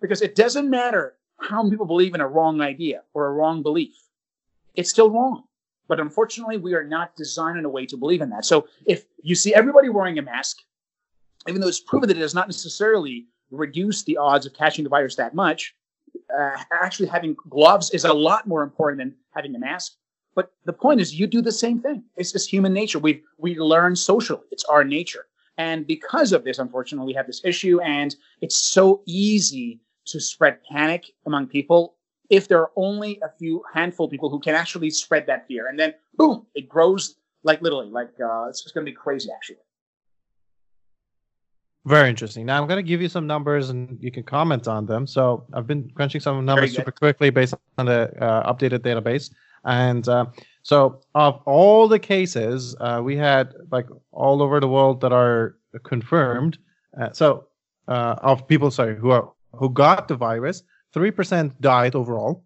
Because 0.00 0.22
it 0.22 0.34
doesn't 0.34 0.68
matter 0.68 1.14
how 1.40 1.62
many 1.62 1.72
people 1.72 1.86
believe 1.86 2.14
in 2.14 2.20
a 2.20 2.28
wrong 2.28 2.60
idea 2.60 3.02
or 3.14 3.26
a 3.26 3.32
wrong 3.32 3.62
belief. 3.62 3.94
It's 4.74 4.90
still 4.90 5.10
wrong. 5.10 5.44
But 5.88 6.00
unfortunately, 6.00 6.58
we 6.58 6.74
are 6.74 6.84
not 6.84 7.16
designed 7.16 7.58
in 7.58 7.64
a 7.64 7.68
way 7.68 7.86
to 7.86 7.96
believe 7.96 8.20
in 8.20 8.30
that. 8.30 8.44
So 8.44 8.68
if 8.86 9.04
you 9.22 9.34
see 9.34 9.54
everybody 9.54 9.88
wearing 9.88 10.18
a 10.18 10.22
mask, 10.22 10.58
even 11.48 11.60
though 11.60 11.68
it's 11.68 11.80
proven 11.80 12.08
that 12.08 12.16
it 12.16 12.20
does 12.20 12.34
not 12.34 12.48
necessarily 12.48 13.26
reduce 13.50 14.04
the 14.04 14.16
odds 14.16 14.46
of 14.46 14.54
catching 14.54 14.84
the 14.84 14.90
virus 14.90 15.16
that 15.16 15.34
much, 15.34 15.74
uh, 16.36 16.56
actually 16.72 17.08
having 17.08 17.36
gloves 17.48 17.90
is 17.90 18.04
a 18.04 18.12
lot 18.12 18.46
more 18.46 18.62
important 18.62 18.98
than 18.98 19.14
having 19.34 19.54
a 19.54 19.58
mask. 19.58 19.94
But 20.34 20.52
the 20.64 20.72
point 20.72 21.00
is, 21.00 21.14
you 21.14 21.26
do 21.26 21.42
the 21.42 21.52
same 21.52 21.80
thing. 21.80 22.04
It's 22.16 22.32
just 22.32 22.50
human 22.50 22.72
nature. 22.72 22.98
We 22.98 23.22
we 23.38 23.58
learn 23.58 23.96
socially. 23.96 24.46
It's 24.50 24.64
our 24.64 24.84
nature. 24.84 25.26
And 25.58 25.86
because 25.86 26.32
of 26.32 26.44
this, 26.44 26.58
unfortunately, 26.58 27.06
we 27.06 27.16
have 27.16 27.26
this 27.26 27.42
issue, 27.44 27.80
and 27.82 28.16
it's 28.40 28.56
so 28.56 29.02
easy 29.06 29.80
to 30.06 30.20
spread 30.20 30.58
panic 30.70 31.12
among 31.26 31.46
people 31.46 31.96
if 32.30 32.48
there 32.48 32.58
are 32.58 32.70
only 32.76 33.20
a 33.22 33.28
few 33.38 33.62
handful 33.74 34.06
of 34.06 34.10
people 34.10 34.30
who 34.30 34.40
can 34.40 34.54
actually 34.54 34.88
spread 34.88 35.26
that 35.26 35.46
fear. 35.46 35.68
And 35.68 35.78
then, 35.78 35.92
boom, 36.16 36.46
it 36.54 36.66
grows 36.66 37.16
like 37.44 37.60
literally, 37.60 37.90
like 37.90 38.08
uh, 38.20 38.46
it's, 38.48 38.62
it's 38.62 38.72
going 38.72 38.86
to 38.86 38.90
be 38.90 38.96
crazy, 38.96 39.28
actually. 39.30 39.58
Very 41.84 42.08
interesting. 42.08 42.46
Now 42.46 42.60
I'm 42.60 42.68
going 42.68 42.78
to 42.78 42.88
give 42.88 43.02
you 43.02 43.08
some 43.08 43.26
numbers 43.26 43.70
and 43.70 43.98
you 44.00 44.12
can 44.12 44.22
comment 44.22 44.68
on 44.68 44.86
them. 44.86 45.06
So 45.06 45.44
I've 45.52 45.66
been 45.66 45.90
crunching 45.94 46.20
some 46.20 46.44
numbers 46.44 46.76
super 46.76 46.92
quickly 46.92 47.30
based 47.30 47.54
on 47.76 47.86
the 47.86 48.12
uh, 48.22 48.52
updated 48.52 48.80
database. 48.80 49.30
And 49.64 50.08
uh, 50.08 50.26
so 50.62 51.00
of 51.14 51.40
all 51.44 51.88
the 51.88 51.98
cases, 51.98 52.76
uh, 52.80 53.00
we 53.02 53.16
had 53.16 53.54
like 53.72 53.88
all 54.12 54.42
over 54.42 54.60
the 54.60 54.68
world 54.68 55.00
that 55.00 55.12
are 55.12 55.56
confirmed. 55.82 56.58
Uh, 57.00 57.10
so 57.12 57.46
uh, 57.88 58.14
of 58.18 58.46
people, 58.46 58.70
sorry, 58.70 58.96
who 58.96 59.10
are 59.10 59.32
who 59.52 59.68
got 59.68 60.08
the 60.08 60.16
virus, 60.16 60.62
three 60.92 61.10
percent 61.10 61.60
died 61.60 61.94
overall. 61.94 62.44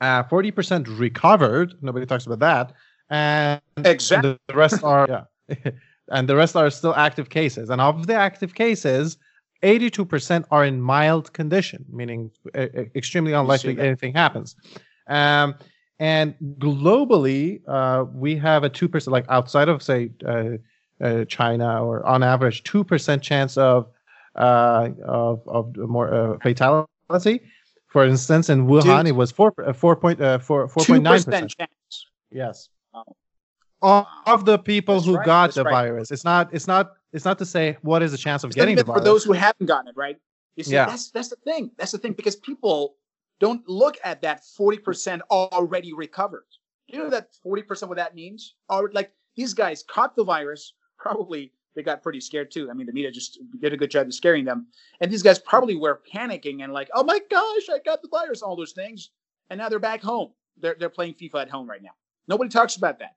Uh, 0.00 0.22
forty 0.24 0.50
percent 0.50 0.88
recovered. 0.88 1.74
Nobody 1.82 2.06
talks 2.06 2.26
about 2.26 2.40
that. 2.40 2.72
And 3.10 3.60
exactly. 3.84 4.38
the 4.48 4.54
rest 4.54 4.82
are 4.82 5.26
yeah. 5.48 5.70
and 6.10 6.28
the 6.28 6.36
rest 6.36 6.56
are 6.56 6.70
still 6.70 6.94
active 6.94 7.28
cases. 7.30 7.70
And 7.70 7.80
of 7.80 8.06
the 8.06 8.14
active 8.14 8.54
cases, 8.54 9.18
82% 9.62 10.44
are 10.50 10.64
in 10.64 10.80
mild 10.80 11.32
condition, 11.32 11.84
meaning 11.90 12.30
uh, 12.54 12.66
extremely 12.94 13.32
unlikely 13.32 13.78
anything 13.78 14.12
happens. 14.12 14.54
Um, 15.08 15.54
and 15.98 16.34
globally, 16.58 17.62
uh, 17.66 18.04
we 18.12 18.36
have 18.36 18.64
a 18.64 18.70
2%, 18.70 19.06
like 19.10 19.24
outside 19.28 19.68
of, 19.68 19.82
say, 19.82 20.10
uh, 20.26 20.58
uh 21.00 21.24
China, 21.26 21.84
or 21.84 22.04
on 22.06 22.22
average, 22.22 22.62
2% 22.64 23.22
chance 23.22 23.56
of, 23.56 23.88
uh, 24.34 24.90
of, 25.04 25.42
of 25.46 25.76
more 25.76 26.12
uh, 26.12 26.38
fatality. 26.42 27.40
For 27.88 28.04
instance, 28.04 28.50
in 28.50 28.66
Wuhan, 28.66 29.04
Dude. 29.04 29.08
it 29.08 29.12
was 29.12 29.32
4, 29.32 29.72
4, 29.74 29.96
point, 29.96 30.18
4, 30.18 30.68
4.9%. 30.68 31.56
chance. 31.56 32.06
Yes. 32.30 32.68
Oh 32.92 33.04
of 33.82 34.44
the 34.44 34.58
people 34.58 34.96
That's 34.96 35.06
who 35.06 35.16
right. 35.16 35.26
got 35.26 35.54
the 35.54 35.64
right. 35.64 35.70
virus. 35.70 36.10
It's 36.10 36.24
not. 36.24 36.52
It's 36.52 36.66
not. 36.66 36.92
It's 37.12 37.24
not 37.24 37.38
to 37.38 37.46
say 37.46 37.76
what 37.82 38.02
is 38.02 38.12
the 38.12 38.18
chance 38.18 38.44
of 38.44 38.48
it's 38.48 38.56
getting 38.56 38.76
the 38.76 38.84
virus 38.84 39.00
for 39.00 39.04
those 39.04 39.24
who 39.24 39.32
haven't 39.32 39.66
gotten 39.66 39.88
it. 39.88 39.96
Right. 39.96 40.16
You 40.56 40.64
see, 40.64 40.74
yeah. 40.74 40.86
that's 40.86 41.10
that's 41.10 41.28
the 41.28 41.36
thing. 41.36 41.70
That's 41.76 41.92
the 41.92 41.98
thing 41.98 42.12
because 42.12 42.36
people 42.36 42.96
don't 43.40 43.66
look 43.68 43.96
at 44.04 44.22
that 44.22 44.44
forty 44.44 44.78
percent 44.78 45.22
already 45.30 45.92
recovered. 45.92 46.46
You 46.88 46.98
know 46.98 47.10
that 47.10 47.28
forty 47.42 47.62
percent 47.62 47.88
what 47.88 47.98
that 47.98 48.14
means? 48.14 48.54
Or 48.68 48.90
like 48.92 49.12
these 49.36 49.54
guys 49.54 49.82
caught 49.82 50.16
the 50.16 50.24
virus. 50.24 50.74
Probably 50.98 51.52
they 51.74 51.82
got 51.82 52.02
pretty 52.02 52.20
scared 52.20 52.50
too. 52.50 52.70
I 52.70 52.72
mean, 52.72 52.86
the 52.86 52.92
media 52.92 53.10
just 53.10 53.38
did 53.60 53.74
a 53.74 53.76
good 53.76 53.90
job 53.90 54.06
of 54.06 54.14
scaring 54.14 54.46
them. 54.46 54.66
And 55.00 55.12
these 55.12 55.22
guys 55.22 55.38
probably 55.38 55.76
were 55.76 56.00
panicking 56.10 56.64
and 56.64 56.72
like, 56.72 56.88
oh 56.94 57.04
my 57.04 57.20
gosh, 57.30 57.68
I 57.70 57.80
got 57.84 58.00
the 58.00 58.08
virus, 58.08 58.40
all 58.40 58.56
those 58.56 58.72
things. 58.72 59.10
And 59.50 59.58
now 59.58 59.68
they're 59.68 59.78
back 59.78 60.02
home. 60.02 60.32
They're 60.58 60.76
they're 60.78 60.88
playing 60.88 61.14
FIFA 61.14 61.42
at 61.42 61.50
home 61.50 61.68
right 61.68 61.82
now. 61.82 61.90
Nobody 62.28 62.48
talks 62.48 62.76
about 62.76 62.98
that 63.00 63.16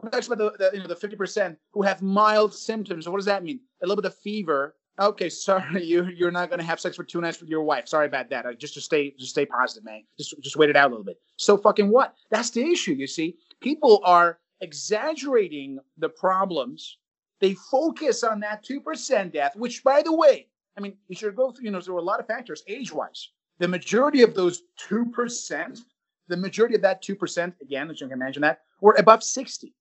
talks 0.00 0.26
about 0.26 0.38
the, 0.38 0.50
the 0.58 0.70
you 0.76 0.80
know 0.80 0.88
the 0.88 0.96
fifty 0.96 1.16
percent 1.16 1.58
who 1.72 1.82
have 1.82 2.02
mild 2.02 2.54
symptoms. 2.54 3.08
What 3.08 3.18
does 3.18 3.26
that 3.26 3.44
mean? 3.44 3.60
A 3.82 3.86
little 3.86 4.00
bit 4.00 4.10
of 4.10 4.18
fever. 4.18 4.76
Okay, 5.00 5.28
sorry, 5.30 5.84
you 5.84 6.04
you're 6.06 6.30
not 6.30 6.50
gonna 6.50 6.62
have 6.62 6.80
sex 6.80 6.96
for 6.96 7.04
two 7.04 7.20
nights 7.20 7.40
with 7.40 7.48
your 7.48 7.62
wife. 7.62 7.88
Sorry 7.88 8.06
about 8.06 8.30
that. 8.30 8.46
Uh, 8.46 8.52
just 8.54 8.74
to 8.74 8.80
stay 8.80 9.14
just 9.18 9.30
stay 9.30 9.46
positive, 9.46 9.84
man. 9.84 10.02
Just 10.18 10.34
just 10.40 10.56
wait 10.56 10.70
it 10.70 10.76
out 10.76 10.88
a 10.88 10.90
little 10.90 11.04
bit. 11.04 11.20
So 11.36 11.56
fucking 11.56 11.90
what? 11.90 12.14
That's 12.30 12.50
the 12.50 12.64
issue. 12.64 12.92
You 12.92 13.06
see, 13.06 13.36
people 13.60 14.00
are 14.04 14.38
exaggerating 14.60 15.78
the 15.98 16.08
problems. 16.08 16.98
They 17.40 17.54
focus 17.54 18.22
on 18.22 18.40
that 18.40 18.62
two 18.62 18.80
percent 18.80 19.32
death, 19.32 19.56
which, 19.56 19.82
by 19.82 20.02
the 20.02 20.14
way, 20.14 20.48
I 20.76 20.80
mean, 20.80 20.96
you 21.08 21.16
should 21.16 21.34
go 21.36 21.50
through. 21.50 21.64
You 21.64 21.70
know, 21.70 21.80
there 21.80 21.94
were 21.94 22.00
a 22.00 22.04
lot 22.04 22.20
of 22.20 22.26
factors 22.26 22.62
age-wise. 22.68 23.30
The 23.58 23.68
majority 23.68 24.22
of 24.22 24.34
those 24.34 24.62
two 24.76 25.06
percent, 25.06 25.80
the 26.28 26.36
majority 26.36 26.74
of 26.74 26.82
that 26.82 27.02
two 27.02 27.16
percent, 27.16 27.54
again, 27.60 27.90
as 27.90 28.00
you 28.00 28.06
can 28.06 28.14
imagine 28.14 28.42
that, 28.42 28.60
were 28.80 28.94
above 28.98 29.22
sixty 29.22 29.74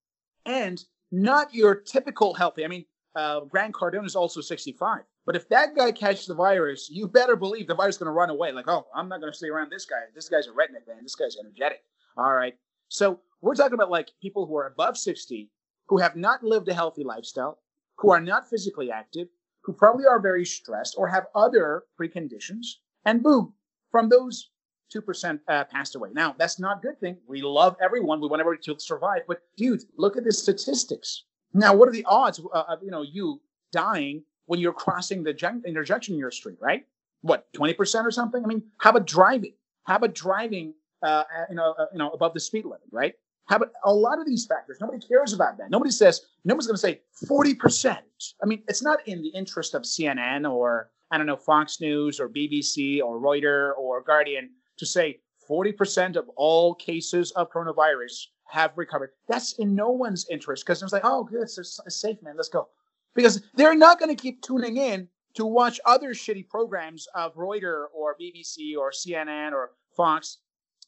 and 0.46 0.84
not 1.12 1.54
your 1.54 1.76
typical 1.76 2.34
healthy. 2.34 2.64
I 2.64 2.68
mean, 2.68 2.86
uh, 3.16 3.42
Grant 3.42 3.74
Cardone 3.74 4.06
is 4.06 4.16
also 4.16 4.42
65. 4.42 5.02
But 5.26 5.36
if 5.36 5.48
that 5.50 5.76
guy 5.76 5.92
catches 5.92 6.26
the 6.26 6.34
virus, 6.34 6.90
you 6.90 7.08
better 7.08 7.36
believe 7.36 7.68
the 7.68 7.76
virus 7.76 7.96
is 7.96 8.00
going 8.00 8.08
to 8.08 8.14
run 8.14 8.30
away. 8.30 8.52
Like, 8.52 8.68
oh, 8.68 8.88
I'm 8.96 9.08
not 9.08 9.20
going 9.20 9.32
to 9.32 9.38
stay 9.38 9.50
around 9.50 9.72
this 9.72 9.86
guy. 9.86 9.98
This 10.16 10.30
guy's 10.30 10.48
a 10.48 10.52
redneck 10.52 10.88
man. 10.88 11.04
This 11.04 11.16
guy's 11.16 11.38
energetic. 11.38 11.84
All 12.18 12.34
right. 12.34 12.56
So 12.88 13.20
we're 13.42 13.56
talking 13.56 13.74
about 13.74 13.92
like 13.92 14.10
people 14.22 14.46
who 14.46 14.56
are 14.56 14.68
above 14.68 14.98
60, 14.98 15.50
who 15.88 15.98
have 15.98 16.16
not 16.16 16.44
lived 16.44 16.68
a 16.70 16.74
healthy 16.74 17.04
lifestyle, 17.04 17.60
who 17.98 18.12
are 18.12 18.22
not 18.22 18.50
physically 18.50 18.92
active, 18.92 19.28
who 19.64 19.74
probably 19.74 20.06
are 20.06 20.20
very 20.20 20.46
stressed 20.46 20.96
or 20.98 21.08
have 21.08 21.28
other 21.36 21.84
preconditions. 22.00 22.66
And 23.06 23.22
boom, 23.22 23.54
from 23.92 24.10
those 24.10 24.51
2% 24.94 25.40
uh, 25.48 25.64
passed 25.66 25.96
away. 25.96 26.10
Now, 26.14 26.36
that's 26.38 26.60
not 26.60 26.80
a 26.80 26.82
good 26.82 27.00
thing. 27.00 27.18
We 27.28 27.42
love 27.42 27.76
everyone. 27.82 28.22
We 28.22 28.28
want 28.28 28.42
everybody 28.42 28.62
to 28.64 28.80
survive. 28.80 29.22
But, 29.28 29.42
dude, 29.58 29.84
look 29.98 30.18
at 30.18 30.24
the 30.24 30.32
statistics. 30.32 31.24
Now, 31.54 31.76
what 31.76 31.90
are 31.90 31.92
the 31.92 32.06
odds 32.06 32.40
uh, 32.54 32.64
of, 32.68 32.84
you 32.84 32.92
know, 32.92 33.02
you 33.02 33.42
dying 33.72 34.24
when 34.46 34.60
you're 34.60 34.74
crossing 34.74 35.24
the 35.24 35.34
gen- 35.34 35.64
intersection 35.66 36.14
in 36.16 36.20
your 36.20 36.32
street, 36.32 36.58
right? 36.60 36.86
What, 37.22 37.52
20% 37.54 38.04
or 38.06 38.12
something? 38.12 38.44
I 38.44 38.48
mean, 38.48 38.64
how 38.78 38.92
about 38.92 39.08
driving? 39.08 39.54
How 39.84 39.98
about 39.98 40.14
driving, 40.14 40.74
uh, 41.04 41.24
you, 41.50 41.56
know, 41.56 41.74
uh, 41.78 41.86
you 41.92 41.98
know, 41.98 42.10
above 42.12 42.34
the 42.34 42.40
speed 42.40 42.66
limit, 42.66 42.82
right? 42.92 43.14
How 43.48 43.58
about 43.58 43.72
a 43.84 43.94
lot 43.94 44.20
of 44.20 44.26
these 44.26 44.46
factors? 44.46 44.78
Nobody 44.80 45.06
cares 45.06 45.34
about 45.34 45.58
that. 45.58 45.70
Nobody 45.70 45.92
says, 45.92 46.22
nobody's 46.46 46.68
going 46.68 46.76
to 46.76 46.82
say 46.82 47.02
40%. 47.26 47.98
I 48.42 48.46
mean, 48.46 48.64
it's 48.68 48.82
not 48.82 49.06
in 49.08 49.22
the 49.22 49.30
interest 49.30 49.74
of 49.74 49.84
CNN 49.84 50.50
or, 50.50 50.90
I 51.12 51.18
don't 51.18 51.28
know, 51.28 51.36
Fox 51.36 51.82
News 51.82 52.20
or 52.20 52.30
BBC 52.30 53.02
or 53.02 53.20
Reuters 53.20 53.78
or 53.78 54.02
Guardian 54.02 54.52
to 54.82 54.86
say 54.88 55.20
40% 55.48 56.16
of 56.16 56.28
all 56.36 56.74
cases 56.74 57.30
of 57.32 57.52
coronavirus 57.52 58.26
have 58.50 58.72
recovered. 58.76 59.12
That's 59.28 59.54
in 59.54 59.76
no 59.76 59.92
one's 59.92 60.26
interest 60.28 60.66
because 60.66 60.82
it's 60.82 60.92
like, 60.92 61.06
oh, 61.06 61.24
good, 61.24 61.44
it's, 61.44 61.60
it's 61.60 61.96
safe, 61.96 62.18
man. 62.24 62.34
Let's 62.36 62.50
go. 62.50 62.68
Because 63.14 63.44
they're 63.54 63.76
not 63.76 64.00
going 64.00 64.14
to 64.14 64.20
keep 64.20 64.42
tuning 64.42 64.78
in 64.78 65.08
to 65.36 65.46
watch 65.46 65.80
other 65.86 66.16
shitty 66.16 66.50
programs 66.50 67.08
of 67.14 67.36
Reuters 67.36 67.86
or 67.94 68.16
BBC 68.20 68.76
or 68.76 68.92
CNN 68.92 69.52
or 69.52 69.72
Fox 69.96 70.40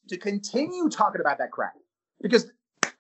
to 0.08 0.18
continue 0.18 0.90
talking 0.90 1.22
about 1.22 1.38
that 1.38 1.52
crap. 1.52 1.74
Because, 2.20 2.52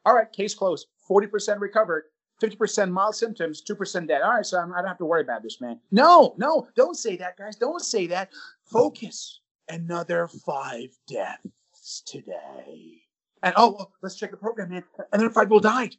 all 0.05 0.13
right, 0.13 0.31
case 0.31 0.53
closed, 0.53 0.87
40% 1.09 1.59
recovered, 1.59 2.03
50% 2.39 2.91
mild 2.91 3.15
symptoms, 3.15 3.63
2% 3.67 4.07
dead. 4.07 4.21
All 4.21 4.35
right, 4.35 4.45
so 4.45 4.59
I'm, 4.59 4.71
I 4.73 4.77
don't 4.77 4.89
have 4.89 4.97
to 4.99 5.05
worry 5.05 5.21
about 5.21 5.41
this, 5.41 5.59
man. 5.59 5.79
No, 5.91 6.35
no, 6.37 6.67
don't 6.75 6.95
say 6.95 7.17
that, 7.17 7.35
guys. 7.35 7.55
Don't 7.55 7.81
say 7.81 8.05
that. 8.07 8.29
Focus 8.63 9.39
another 9.69 10.27
five 10.27 10.89
deaths 11.07 12.03
today. 12.05 13.01
And 13.41 13.53
oh, 13.57 13.75
well, 13.77 13.91
let's 14.01 14.15
check 14.15 14.31
the 14.31 14.37
program, 14.37 14.69
man. 14.69 14.83
Another 15.11 15.29
five 15.29 15.45
people 15.45 15.59
died. 15.59 15.95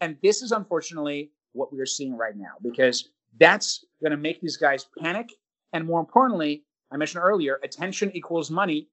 And 0.00 0.16
this 0.22 0.42
is 0.42 0.52
unfortunately 0.52 1.30
what 1.52 1.72
we 1.72 1.80
are 1.80 1.86
seeing 1.86 2.16
right 2.16 2.36
now 2.36 2.52
because 2.62 3.10
that's 3.38 3.84
going 4.02 4.10
to 4.10 4.16
make 4.16 4.40
these 4.40 4.56
guys 4.56 4.86
panic. 4.98 5.30
And 5.72 5.86
more 5.86 6.00
importantly, 6.00 6.64
I 6.92 6.96
mentioned 6.96 7.24
earlier, 7.24 7.58
attention 7.62 8.14
equals 8.14 8.50
money. 8.50 8.88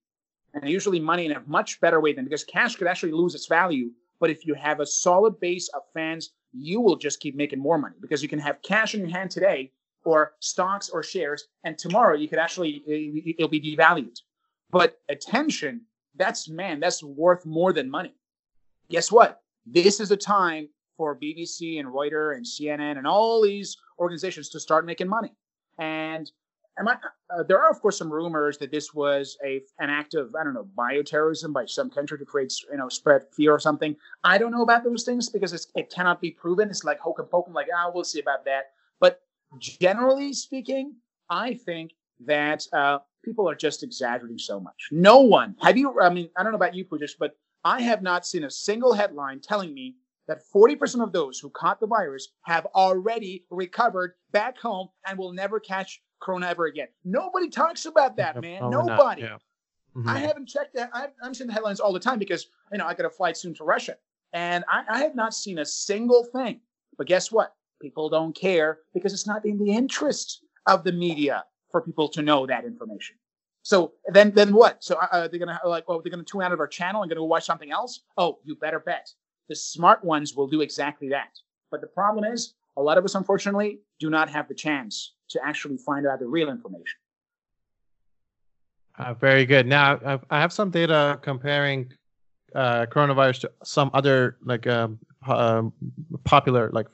And 0.54 0.68
usually 0.68 1.00
money 1.00 1.26
in 1.26 1.34
a 1.34 1.44
much 1.46 1.80
better 1.80 2.00
way 2.00 2.14
than 2.14 2.24
because 2.24 2.44
cash 2.44 2.76
could 2.76 2.88
actually 2.88 3.12
lose 3.12 3.36
its 3.36 3.48
value. 3.48 3.92
But 4.20 4.32
if 4.32 4.46
you 4.46 4.56
have 4.56 4.80
a 4.80 4.86
solid 4.86 5.40
base 5.40 5.70
of 5.70 5.84
fans, 5.94 6.32
you 6.52 6.82
will 6.82 6.96
just 6.96 7.20
keep 7.20 7.36
making 7.36 7.60
more 7.60 7.78
money 7.78 7.96
because 8.02 8.24
you 8.24 8.30
can 8.30 8.40
have 8.40 8.62
cash 8.64 8.96
in 8.96 9.02
your 9.02 9.10
hand 9.10 9.30
today 9.30 9.72
or 10.10 10.34
stocks 10.40 10.90
or 10.90 11.04
shares, 11.04 11.48
and 11.64 11.78
tomorrow 11.78 12.16
you 12.16 12.28
could 12.28 12.40
actually 12.40 12.84
it'll 13.38 13.48
be 13.48 13.62
devalued. 13.62 14.18
But 14.72 15.00
attention, 15.10 15.82
that's 16.16 16.50
man, 16.50 16.80
that's 16.80 17.04
worth 17.04 17.46
more 17.46 17.74
than 17.74 17.90
money. 17.90 18.14
Guess 18.90 19.12
what? 19.12 19.42
This 19.66 20.00
is 20.00 20.12
a 20.12 20.18
time 20.18 20.70
for 20.98 21.16
BBC 21.16 21.80
and 21.80 21.88
Reuters 21.88 22.36
and 22.38 22.46
CNN 22.46 22.98
and 22.98 23.06
all 23.06 23.42
these 23.42 23.78
organizations 24.00 24.50
to 24.50 24.60
start 24.60 24.86
making 24.86 25.08
money. 25.08 25.34
And 25.78 26.30
I, 26.88 26.96
uh, 27.30 27.44
there 27.44 27.62
are, 27.62 27.70
of 27.70 27.82
course, 27.82 27.98
some 27.98 28.12
rumors 28.12 28.58
that 28.60 28.72
this 28.72 28.94
was 28.94 29.38
a 29.46 29.62
an 29.80 29.90
act 29.90 30.14
of 30.14 30.34
I 30.40 30.44
don't 30.44 30.54
know 30.54 30.68
bioterrorism 30.78 31.52
by 31.52 31.66
some 31.66 31.90
country 31.90 32.18
to 32.18 32.26
create 32.26 32.54
you 32.72 32.78
know 32.78 32.90
spread 32.90 33.24
fear 33.34 33.54
or 33.54 33.60
something. 33.60 33.96
I 34.24 34.38
don't 34.38 34.52
know 34.52 34.64
about 34.64 34.84
those 34.84 35.04
things 35.04 35.30
because 35.30 35.68
it 35.76 35.94
cannot 35.94 36.22
be 36.22 36.32
proven. 36.32 36.70
It's 36.70 36.84
like 36.84 37.00
hocus 37.00 37.28
pocus, 37.30 37.54
like 37.54 37.68
ah, 37.76 37.92
we'll 37.94 38.04
see 38.04 38.22
about 38.22 38.46
that. 38.46 38.72
Generally 39.58 40.34
speaking, 40.34 40.96
I 41.30 41.56
think 41.56 41.92
that 42.26 42.66
uh, 42.74 43.00
people 43.24 43.50
are 43.50 43.56
just 43.56 43.84
exaggerating 43.84 44.38
so 44.38 44.60
much. 44.60 44.90
No 44.92 45.20
one 45.20 45.56
have 45.62 45.78
you? 45.78 46.00
I 46.00 46.10
mean, 46.10 46.30
I 46.38 46.44
don't 46.44 46.52
know 46.52 46.58
about 46.58 46.76
you, 46.76 46.86
Pujish, 46.86 47.14
but 47.20 47.36
I 47.64 47.82
have 47.82 48.02
not 48.02 48.26
seen 48.26 48.44
a 48.44 48.52
single 48.52 48.94
headline 48.94 49.40
telling 49.40 49.74
me 49.74 49.96
that 50.28 50.42
40% 50.56 51.04
of 51.04 51.12
those 51.12 51.40
who 51.40 51.50
caught 51.50 51.80
the 51.80 51.88
virus 51.88 52.30
have 52.44 52.68
already 52.68 53.46
recovered 53.50 54.14
back 54.32 54.58
home 54.60 54.90
and 55.06 55.18
will 55.18 55.34
never 55.34 55.60
catch 55.60 56.02
corona 56.22 56.48
ever 56.48 56.66
again. 56.66 56.88
Nobody 57.04 57.50
talks 57.50 57.86
about 57.86 58.16
that, 58.18 58.40
man. 58.40 58.62
Oh, 58.62 58.70
Nobody. 58.70 59.24
Yeah. 59.24 59.38
Mm-hmm. 59.96 60.08
I 60.08 60.20
haven't 60.20 60.48
checked 60.48 60.76
that. 60.76 60.92
I'm 61.24 61.34
seeing 61.34 61.48
the 61.48 61.54
headlines 61.54 61.80
all 61.80 61.92
the 61.92 62.00
time 62.00 62.20
because 62.20 62.48
you 62.72 62.78
know 62.78 62.86
I 62.86 62.94
got 62.94 63.08
a 63.08 63.10
flight 63.10 63.38
soon 63.38 63.56
to 63.56 63.64
Russia, 63.64 63.96
and 64.34 64.64
I, 64.72 64.84
I 64.88 65.00
have 65.00 65.16
not 65.16 65.34
seen 65.34 65.58
a 65.58 65.66
single 65.66 66.24
thing. 66.26 66.62
But 66.98 67.08
guess 67.08 67.32
what? 67.32 67.56
People 67.82 68.10
don't 68.10 68.36
care 68.36 68.80
because 68.94 69.14
it's 69.14 69.28
not 69.28 69.46
in 69.46 69.58
the 69.58 69.72
interest 69.72 70.44
of 70.68 70.84
the 70.84 70.92
media 70.92 71.44
for 71.72 71.82
people 71.82 72.10
to 72.10 72.22
know 72.22 72.46
that 72.46 72.66
information. 72.66 73.16
So 73.64 73.94
then, 74.08 74.32
then 74.32 74.54
what? 74.54 74.84
So 74.84 74.96
uh, 74.96 75.08
uh 75.12 75.28
they're 75.28 75.40
gonna 75.40 75.60
like, 75.66 75.86
oh, 75.88 76.02
they're 76.02 76.12
gonna 76.12 76.24
tune 76.24 76.42
out 76.42 76.52
of 76.52 76.60
our 76.60 76.68
channel 76.68 77.02
and 77.02 77.10
gonna 77.10 77.22
go 77.22 77.26
watch 77.26 77.46
something 77.46 77.72
else. 77.72 78.02
Oh, 78.18 78.40
you 78.44 78.56
better 78.56 78.80
bet 78.80 79.10
the 79.50 79.56
smart 79.56 80.04
ones 80.04 80.36
will 80.36 80.48
do 80.48 80.62
exactly 80.62 81.10
that. 81.10 81.38
But 81.72 81.82
the 81.82 81.88
problem 81.88 82.24
is, 82.24 82.54
a 82.78 82.82
lot 82.82 82.98
of 82.98 83.04
us, 83.04 83.16
unfortunately, 83.16 83.80
do 84.00 84.10
not 84.10 84.30
have 84.30 84.48
the 84.48 84.54
chance 84.54 85.16
to 85.30 85.40
actually 85.44 85.78
find 85.78 86.08
out 86.08 86.20
the 86.20 86.28
real 86.28 86.50
information. 86.50 86.98
Uh, 88.98 89.14
very 89.14 89.46
good. 89.46 89.66
Now, 89.66 90.20
I 90.30 90.40
have 90.40 90.54
some 90.54 90.70
data 90.70 91.20
comparing 91.22 91.92
uh, 92.56 92.86
coronavirus 92.86 93.42
to 93.42 93.52
some 93.64 93.90
other 93.94 94.38
like 94.44 94.68
um, 94.68 95.00
uh, 95.28 95.64
popular, 96.24 96.70
like 96.72 96.88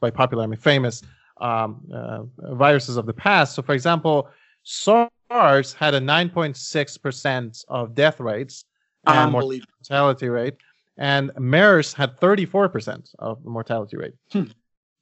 by 0.00 0.10
popular 0.10 0.44
I 0.44 0.46
mean 0.46 0.58
famous 0.58 1.02
um, 1.40 1.86
uh, 1.92 2.22
viruses 2.54 2.96
of 2.96 3.06
the 3.06 3.14
past. 3.14 3.54
So, 3.54 3.62
for 3.62 3.74
example, 3.74 4.28
SARS 4.62 5.72
had 5.72 5.94
a 5.94 6.00
9.6 6.00 7.02
percent 7.02 7.64
of 7.68 7.94
death 7.94 8.20
rates 8.20 8.64
and 9.06 9.32
mortality 9.32 10.28
rate 10.28 10.56
and 11.00 11.32
MERS 11.38 11.94
had 11.94 12.20
34% 12.20 13.14
of 13.18 13.44
mortality 13.44 13.96
rate. 13.96 14.14
Hmm. 14.30 14.44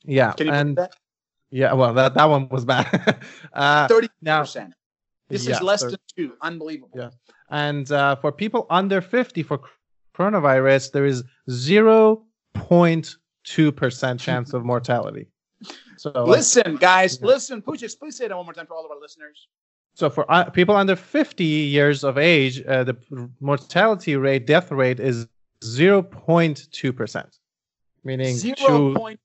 Yeah. 0.04 0.32
And 0.38 0.76
that? 0.76 0.94
Yeah, 1.50 1.72
well, 1.72 1.92
that, 1.94 2.14
that 2.14 2.24
one 2.26 2.48
was 2.48 2.64
bad. 2.64 3.20
uh, 3.52 3.88
30%. 3.88 4.08
Now, 4.22 4.44
this 5.28 5.46
yeah, 5.46 5.56
is 5.56 5.62
less 5.62 5.82
30, 5.82 5.90
than 5.90 6.00
two. 6.16 6.32
Unbelievable. 6.40 6.92
Yeah. 6.94 7.10
And 7.50 7.90
uh, 7.90 8.16
for 8.16 8.30
people 8.30 8.66
under 8.70 9.00
50 9.00 9.42
for 9.42 9.60
coronavirus, 10.16 10.92
there 10.92 11.04
is 11.04 11.24
0.2% 13.48 14.20
chance 14.20 14.52
of 14.52 14.64
mortality. 14.64 15.26
So 15.96 16.10
listen, 16.24 16.72
like, 16.72 16.80
guys, 16.80 17.18
yeah. 17.20 17.26
listen. 17.26 17.62
Please, 17.62 17.94
please 17.94 18.16
say 18.16 18.28
that 18.28 18.36
one 18.36 18.46
more 18.46 18.52
time 18.54 18.66
for 18.66 18.74
all 18.74 18.84
of 18.84 18.90
our 18.90 19.00
listeners. 19.00 19.48
So 19.94 20.08
for 20.08 20.30
uh, 20.30 20.44
people 20.44 20.76
under 20.76 20.94
50 20.94 21.44
years 21.44 22.04
of 22.04 22.18
age, 22.18 22.62
uh, 22.64 22.84
the 22.84 22.96
mortality 23.40 24.16
rate, 24.16 24.46
death 24.46 24.70
rate 24.70 25.00
is 25.00 25.26
0.2%. 25.62 27.38
Meaning 28.04 28.36
0.2. 28.36 29.18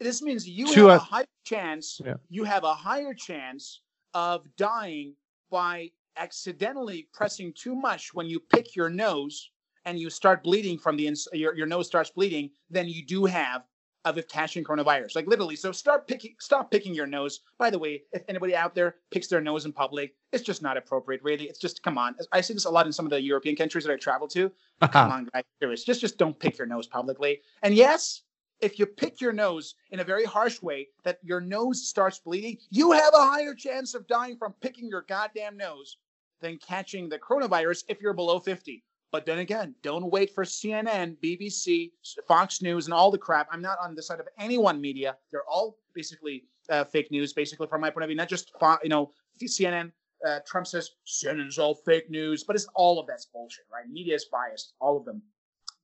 This 0.00 0.22
means 0.22 0.48
you 0.48 0.88
have 0.88 0.88
a 0.88 0.98
higher 0.98 1.26
chance. 1.44 2.00
Yeah. 2.02 2.14
You 2.30 2.44
have 2.44 2.64
a 2.64 2.74
higher 2.74 3.12
chance 3.12 3.82
of 4.14 4.46
dying 4.56 5.14
by 5.50 5.90
accidentally 6.16 7.06
pressing 7.12 7.52
too 7.52 7.74
much 7.74 8.14
when 8.14 8.26
you 8.26 8.40
pick 8.40 8.74
your 8.74 8.88
nose 8.88 9.50
and 9.84 9.98
you 9.98 10.10
start 10.10 10.42
bleeding 10.42 10.78
from 10.78 10.96
the 10.96 11.06
ins- 11.06 11.28
your, 11.32 11.54
your 11.54 11.66
nose 11.66 11.86
starts 11.86 12.10
bleeding 12.10 12.50
then 12.70 12.88
you 12.88 13.04
do 13.04 13.24
have 13.24 13.64
of 14.04 14.28
catching 14.28 14.62
coronavirus. 14.62 15.16
Like 15.16 15.26
literally. 15.26 15.56
So 15.56 15.72
start 15.72 16.06
picking, 16.06 16.34
stop 16.38 16.70
picking 16.70 16.94
your 16.94 17.06
nose. 17.06 17.40
By 17.58 17.70
the 17.70 17.78
way, 17.78 18.02
if 18.12 18.22
anybody 18.28 18.54
out 18.54 18.74
there 18.74 18.96
picks 19.10 19.28
their 19.28 19.40
nose 19.40 19.64
in 19.64 19.72
public, 19.72 20.14
it's 20.32 20.44
just 20.44 20.62
not 20.62 20.76
appropriate. 20.76 21.22
Really, 21.22 21.44
it's 21.44 21.58
just 21.58 21.82
come 21.82 21.96
on. 21.96 22.14
I 22.32 22.40
see 22.40 22.54
this 22.54 22.66
a 22.66 22.70
lot 22.70 22.86
in 22.86 22.92
some 22.92 23.06
of 23.06 23.10
the 23.10 23.20
European 23.20 23.56
countries 23.56 23.84
that 23.84 23.92
I 23.92 23.96
travel 23.96 24.28
to. 24.28 24.52
come 24.90 25.10
on, 25.10 25.28
guys, 25.32 25.44
serious. 25.60 25.84
Just 25.84 26.00
just 26.00 26.18
don't 26.18 26.38
pick 26.38 26.58
your 26.58 26.66
nose 26.66 26.86
publicly. 26.86 27.40
And 27.62 27.74
yes, 27.74 28.22
if 28.60 28.78
you 28.78 28.86
pick 28.86 29.20
your 29.20 29.32
nose 29.32 29.74
in 29.90 30.00
a 30.00 30.04
very 30.04 30.24
harsh 30.24 30.60
way, 30.60 30.88
that 31.04 31.18
your 31.22 31.40
nose 31.40 31.86
starts 31.86 32.18
bleeding, 32.18 32.58
you 32.70 32.92
have 32.92 33.14
a 33.14 33.24
higher 33.24 33.54
chance 33.54 33.94
of 33.94 34.06
dying 34.06 34.36
from 34.36 34.54
picking 34.60 34.88
your 34.88 35.04
goddamn 35.08 35.56
nose 35.56 35.98
than 36.40 36.58
catching 36.58 37.08
the 37.08 37.18
coronavirus 37.18 37.84
if 37.88 38.00
you're 38.02 38.12
below 38.12 38.38
50. 38.38 38.84
But 39.14 39.26
then 39.26 39.38
again, 39.38 39.76
don't 39.84 40.10
wait 40.10 40.34
for 40.34 40.42
CNN, 40.42 41.16
BBC, 41.22 41.92
Fox 42.26 42.60
News, 42.60 42.86
and 42.86 42.92
all 42.92 43.12
the 43.12 43.16
crap. 43.16 43.46
I'm 43.52 43.62
not 43.62 43.78
on 43.80 43.94
the 43.94 44.02
side 44.02 44.18
of 44.18 44.26
any 44.40 44.58
one 44.58 44.80
media. 44.80 45.16
They're 45.30 45.48
all 45.48 45.76
basically 45.94 46.46
uh, 46.68 46.82
fake 46.82 47.12
news, 47.12 47.32
basically 47.32 47.68
from 47.68 47.80
my 47.80 47.90
point 47.90 48.02
of 48.02 48.08
view. 48.08 48.16
Not 48.16 48.28
just 48.28 48.50
you 48.82 48.88
know 48.88 49.12
CNN. 49.40 49.92
Uh, 50.26 50.40
Trump 50.44 50.66
says 50.66 50.90
CNN's 51.06 51.60
all 51.60 51.76
fake 51.86 52.10
news, 52.10 52.42
but 52.42 52.56
it's 52.56 52.66
all 52.74 52.98
of 52.98 53.06
that's 53.06 53.26
bullshit, 53.26 53.66
right? 53.72 53.88
Media 53.88 54.16
is 54.16 54.24
biased, 54.32 54.72
all 54.80 54.96
of 54.96 55.04
them. 55.04 55.22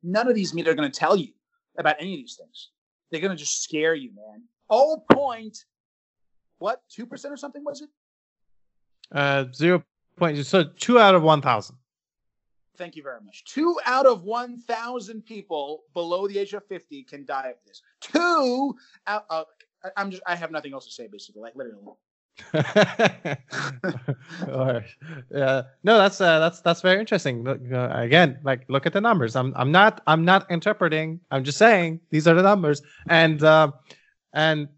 None 0.02 0.26
of 0.26 0.34
these 0.34 0.52
media 0.52 0.72
are 0.72 0.74
going 0.74 0.90
to 0.90 0.98
tell 0.98 1.14
you 1.14 1.28
about 1.78 1.94
any 2.00 2.14
of 2.14 2.18
these 2.18 2.34
things. 2.36 2.70
They're 3.12 3.20
going 3.20 3.30
to 3.30 3.36
just 3.36 3.62
scare 3.62 3.94
you, 3.94 4.10
man. 4.12 4.42
All 4.68 5.04
point, 5.12 5.56
what 6.58 6.82
two 6.90 7.06
percent 7.06 7.32
or 7.32 7.36
something 7.36 7.62
was 7.64 7.80
it? 7.80 7.90
Uh, 9.14 9.44
zero 9.54 9.84
point. 10.16 10.44
So 10.44 10.64
two 10.64 10.98
out 10.98 11.14
of 11.14 11.22
one 11.22 11.40
thousand. 11.40 11.76
Thank 12.80 12.96
you 12.96 13.02
very 13.02 13.20
much. 13.22 13.44
Two 13.44 13.78
out 13.84 14.06
of 14.06 14.22
1,000 14.24 15.26
people 15.26 15.82
below 15.92 16.26
the 16.26 16.38
age 16.38 16.54
of 16.54 16.64
50 16.64 17.02
can 17.02 17.26
die 17.26 17.48
of 17.48 17.56
this. 17.66 17.82
Two 18.00 18.74
out, 19.06 19.26
uh, 19.28 19.44
I'm 19.98 20.10
just, 20.10 20.22
I 20.26 20.34
have 20.34 20.50
nothing 20.50 20.72
else 20.72 20.86
to 20.86 20.90
say, 20.90 21.06
basically, 21.06 21.42
like 21.42 21.54
literally. 21.54 21.84
yeah. 25.30 25.62
No 25.84 25.98
that's 25.98 26.22
uh, 26.22 26.38
that's 26.38 26.62
that's 26.62 26.80
very 26.80 26.98
interesting. 26.98 27.46
Uh, 27.46 27.90
again 27.92 28.38
like 28.44 28.64
look 28.68 28.86
at 28.86 28.94
the 28.94 29.00
numbers. 29.00 29.36
I'm 29.36 29.52
i'm 29.56 29.70
not 29.70 30.00
i'm 30.06 30.24
not 30.24 30.50
interpreting. 30.50 31.20
I'm 31.30 31.44
just 31.44 31.58
saying 31.58 32.00
these 32.08 32.26
are 32.26 32.34
the 32.34 32.42
numbers. 32.42 32.80
And 33.10 33.42
uh, 33.42 33.72
and 34.32 34.68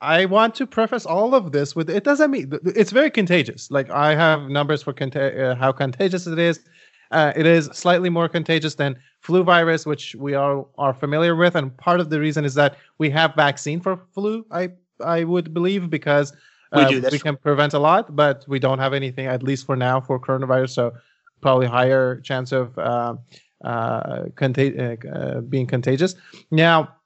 i 0.00 0.26
want 0.26 0.54
to 0.56 0.66
preface 0.66 1.06
all 1.06 1.34
of 1.34 1.50
this 1.50 1.74
with 1.74 1.90
it 1.90 2.04
doesn't 2.04 2.30
mean 2.30 2.52
it's 2.66 2.92
very 2.92 3.10
contagious. 3.10 3.68
Like 3.68 3.90
i 3.90 4.14
have 4.14 4.42
numbers 4.42 4.80
for 4.84 4.92
conta- 4.92 5.40
uh, 5.40 5.54
how 5.56 5.72
contagious 5.72 6.28
it 6.28 6.38
is 6.38 6.60
uh, 7.12 7.32
it 7.36 7.46
is 7.46 7.66
slightly 7.72 8.10
more 8.10 8.28
contagious 8.28 8.74
than 8.74 8.96
flu 9.20 9.44
virus, 9.44 9.86
which 9.86 10.14
we 10.16 10.34
all 10.34 10.70
are 10.78 10.94
familiar 10.94 11.36
with, 11.36 11.54
and 11.54 11.76
part 11.76 12.00
of 12.00 12.10
the 12.10 12.18
reason 12.18 12.44
is 12.44 12.54
that 12.54 12.76
we 12.98 13.10
have 13.10 13.34
vaccine 13.36 13.80
for 13.80 13.96
flu. 14.14 14.44
I 14.50 14.70
I 15.18 15.24
would 15.24 15.52
believe 15.52 15.90
because 15.90 16.32
uh, 16.72 16.88
we, 16.90 17.00
we 17.10 17.18
can 17.18 17.36
prevent 17.36 17.74
a 17.74 17.78
lot, 17.78 18.16
but 18.16 18.44
we 18.48 18.58
don't 18.58 18.78
have 18.78 18.94
anything 18.94 19.26
at 19.26 19.42
least 19.42 19.66
for 19.66 19.76
now 19.76 20.00
for 20.00 20.18
coronavirus. 20.18 20.70
So 20.70 20.92
probably 21.40 21.66
higher 21.66 22.20
chance 22.20 22.50
of 22.52 22.78
uh, 22.78 23.14
uh, 23.64 24.24
contag- 24.34 25.04
uh, 25.14 25.40
being 25.42 25.66
contagious. 25.66 26.14
Now. 26.50 26.96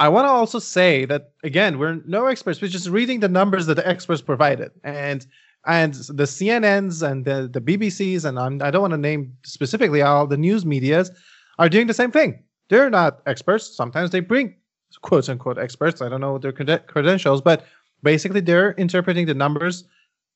I 0.00 0.08
want 0.08 0.24
to 0.24 0.30
also 0.30 0.58
say 0.58 1.04
that 1.04 1.30
again, 1.44 1.78
we're 1.78 2.00
no 2.06 2.26
experts. 2.26 2.60
We're 2.60 2.76
just 2.78 2.88
reading 2.88 3.20
the 3.20 3.28
numbers 3.28 3.66
that 3.66 3.76
the 3.76 3.86
experts 3.86 4.20
provided, 4.20 4.72
and 4.82 5.24
and 5.66 5.94
the 5.94 6.24
CNNs 6.24 7.08
and 7.08 7.24
the, 7.24 7.48
the 7.52 7.60
BBCs 7.60 8.24
and 8.24 8.38
I'm, 8.38 8.60
I 8.62 8.70
do 8.70 8.78
not 8.78 8.82
want 8.82 8.90
to 8.92 8.98
name 8.98 9.36
specifically 9.44 10.02
all 10.02 10.26
the 10.26 10.36
news 10.36 10.66
medias 10.66 11.10
are 11.58 11.68
doing 11.68 11.86
the 11.86 11.94
same 11.94 12.10
thing. 12.10 12.42
They're 12.68 12.90
not 12.90 13.20
experts. 13.26 13.76
Sometimes 13.76 14.10
they 14.10 14.20
bring 14.20 14.56
quote 15.02 15.28
unquote 15.28 15.58
experts. 15.58 16.02
I 16.02 16.08
don't 16.08 16.20
know 16.20 16.38
their 16.38 16.52
cred- 16.52 16.86
credentials, 16.86 17.40
but 17.40 17.64
basically 18.02 18.40
they're 18.40 18.72
interpreting 18.72 19.26
the 19.26 19.34
numbers 19.34 19.84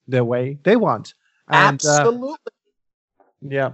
the 0.06 0.24
way 0.24 0.58
they 0.62 0.76
want. 0.76 1.14
And, 1.48 1.84
uh, 1.84 1.88
Absolutely. 1.88 2.36
Uh, 3.20 3.28
yeah. 3.42 3.70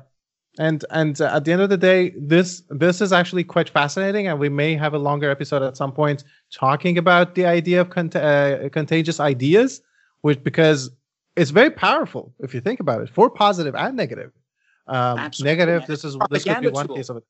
And 0.59 0.85
and 0.91 1.19
uh, 1.19 1.37
at 1.37 1.47
the 1.47 1.53
end 1.53 1.63
of 1.63 1.71
the 1.71 1.79
day, 1.79 2.11
this 2.11 2.63
this 2.69 3.01
is 3.01 3.11
actually 3.11 3.43
quite 3.43 3.71
fascinating, 3.71 4.27
and 4.27 4.39
we 4.39 4.51
may 4.51 4.75
have 4.75 4.93
a 4.93 4.99
longer 4.99 5.31
episode 5.31 5.63
at 5.63 5.79
some 5.79 5.93
point 5.93 6.25
talking 6.53 6.99
about 6.99 7.35
the 7.35 7.47
idea 7.47 7.81
of 7.81 7.89
cont- 7.89 8.17
uh, 8.17 8.69
contagious 8.69 9.19
ideas, 9.19 9.81
which 10.21 10.45
because 10.45 10.91
it's 11.37 11.51
very 11.51 11.71
powerful 11.71 12.35
if 12.41 12.55
you 12.55 12.61
think 12.61 12.81
about 12.81 13.01
it 13.03 13.09
for 13.09 13.31
positive 13.31 13.75
and 13.75 13.97
negative. 13.97 14.33
Um, 14.87 15.31
negative. 15.41 15.87
This 15.87 16.05
is 16.05 16.17
this 16.31 16.45
could 16.45 16.61
be 16.61 16.69
one 16.69 16.87
tool. 16.87 16.97
case 16.97 17.09
of 17.09 17.19
it. 17.19 17.25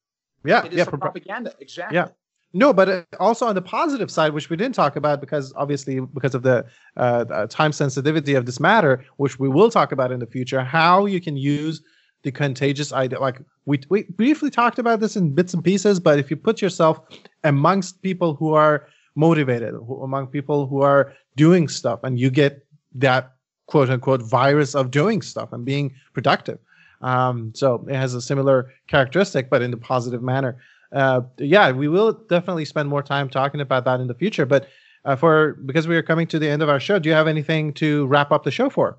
Yeah, 0.45 0.65
it 0.65 0.73
yeah, 0.73 0.85
for 0.85 0.97
propaganda. 0.97 1.53
Exactly. 1.61 1.97
Yeah. 1.97 2.09
No, 2.55 2.73
but 2.73 2.89
uh, 2.89 3.03
also 3.19 3.47
on 3.47 3.55
the 3.55 3.63
positive 3.63 4.11
side, 4.11 4.35
which 4.35 4.51
we 4.51 4.57
didn't 4.57 4.75
talk 4.75 4.97
about 4.97 5.21
because 5.21 5.55
obviously 5.57 6.01
because 6.01 6.35
of 6.35 6.43
the 6.43 6.67
uh, 6.97 7.47
time 7.47 7.73
sensitivity 7.73 8.35
of 8.35 8.45
this 8.45 8.61
matter, 8.61 9.05
which 9.17 9.39
we 9.39 9.49
will 9.49 9.71
talk 9.71 9.93
about 9.93 10.13
in 10.13 10.21
the 10.21 10.27
future, 10.27 10.63
how 10.63 11.07
you 11.07 11.21
can 11.21 11.37
use 11.37 11.83
the 12.23 12.31
contagious 12.31 12.93
idea. 12.93 13.19
Like 13.21 13.41
we 13.65 13.81
we 13.89 14.03
briefly 14.05 14.51
talked 14.51 14.79
about 14.79 15.01
this 15.01 15.17
in 15.17 15.35
bits 15.35 15.55
and 15.55 15.65
pieces, 15.65 15.99
but 16.01 16.19
if 16.19 16.31
you 16.31 16.37
put 16.37 16.61
yourself 16.61 17.01
amongst 17.45 18.03
people 18.03 18.35
who 18.35 18.55
are 18.55 18.87
motivated, 19.15 19.75
who, 19.75 20.03
among 20.03 20.27
people 20.27 20.67
who 20.67 20.83
are 20.83 21.15
doing 21.37 21.69
stuff, 21.69 22.01
and 22.03 22.19
you 22.19 22.31
get 22.31 22.67
that 22.95 23.33
quote 23.67 23.91
unquote 23.91 24.23
virus 24.23 24.75
of 24.75 24.91
doing 24.91 25.23
stuff 25.23 25.53
and 25.53 25.65
being 25.65 25.95
productive. 26.13 26.59
Um, 27.01 27.53
so 27.55 27.85
it 27.89 27.95
has 27.95 28.15
a 28.15 28.23
similar 28.23 28.73
characteristic, 28.87 29.51
but 29.51 29.63
in 29.63 29.73
a 29.73 29.77
positive 29.77 30.23
manner. 30.23 30.59
Uh, 30.93 31.23
yeah, 31.39 31.73
we 31.73 31.89
will 31.89 32.13
definitely 32.13 32.65
spend 32.65 32.89
more 32.89 33.03
time 33.03 33.29
talking 33.29 33.61
about 33.61 33.85
that 33.87 34.01
in 34.01 34.07
the 34.07 34.15
future. 34.15 34.47
But 34.47 34.69
uh, 35.05 35.17
for 35.17 35.55
because 35.67 35.89
we 35.89 35.97
are 35.97 36.03
coming 36.03 36.27
to 36.29 36.39
the 36.39 36.49
end 36.49 36.63
of 36.63 36.69
our 36.69 36.79
show, 36.79 36.99
do 36.99 37.09
you 37.09 37.15
have 37.15 37.29
anything 37.29 37.73
to 37.75 38.07
wrap 38.07 38.31
up 38.31 38.45
the 38.45 38.51
show 38.51 38.71
for? 38.71 38.99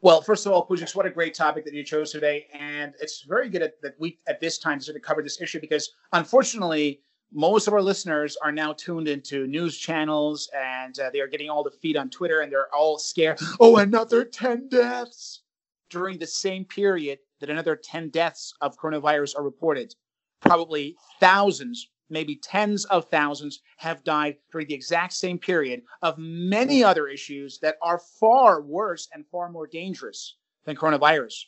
Well, 0.00 0.20
first 0.22 0.46
of 0.46 0.52
all, 0.52 0.66
Pujix, 0.66 0.94
what 0.94 1.06
a 1.06 1.10
great 1.10 1.34
topic 1.34 1.64
that 1.64 1.74
you 1.74 1.82
chose 1.82 2.12
today, 2.12 2.46
and 2.52 2.94
it's 3.00 3.22
very 3.22 3.48
good 3.48 3.62
at, 3.62 3.82
that 3.82 3.94
we 3.98 4.18
at 4.28 4.40
this 4.40 4.58
time 4.58 4.78
to 4.78 4.84
sort 4.84 4.96
of 4.96 5.02
cover 5.02 5.22
this 5.22 5.40
issue 5.40 5.60
because 5.60 5.90
unfortunately, 6.12 7.00
most 7.32 7.66
of 7.66 7.74
our 7.74 7.82
listeners 7.82 8.36
are 8.42 8.52
now 8.52 8.72
tuned 8.72 9.08
into 9.08 9.46
news 9.46 9.76
channels 9.76 10.50
and 10.56 10.98
uh, 10.98 11.10
they 11.12 11.20
are 11.20 11.26
getting 11.26 11.50
all 11.50 11.62
the 11.62 11.70
feed 11.70 11.96
on 11.96 12.10
Twitter 12.10 12.40
and 12.40 12.50
they're 12.50 12.74
all 12.74 12.98
scared. 12.98 13.38
Oh, 13.60 13.76
another 13.76 14.24
ten 14.24 14.68
deaths 14.68 15.42
during 15.90 16.18
the 16.18 16.26
same 16.26 16.64
period 16.64 17.18
that 17.40 17.50
another 17.50 17.76
ten 17.76 18.08
deaths 18.08 18.52
of 18.60 18.78
coronavirus 18.78 19.36
are 19.36 19.44
reported. 19.44 19.94
Probably 20.40 20.96
thousands 21.20 21.88
maybe 22.10 22.36
tens 22.36 22.84
of 22.86 23.08
thousands 23.10 23.60
have 23.76 24.04
died 24.04 24.36
during 24.50 24.66
the 24.66 24.74
exact 24.74 25.12
same 25.12 25.38
period 25.38 25.82
of 26.02 26.16
many 26.18 26.82
other 26.82 27.08
issues 27.08 27.58
that 27.60 27.76
are 27.82 28.00
far 28.18 28.62
worse 28.62 29.08
and 29.12 29.26
far 29.26 29.50
more 29.50 29.66
dangerous 29.66 30.36
than 30.64 30.76
coronavirus, 30.76 31.44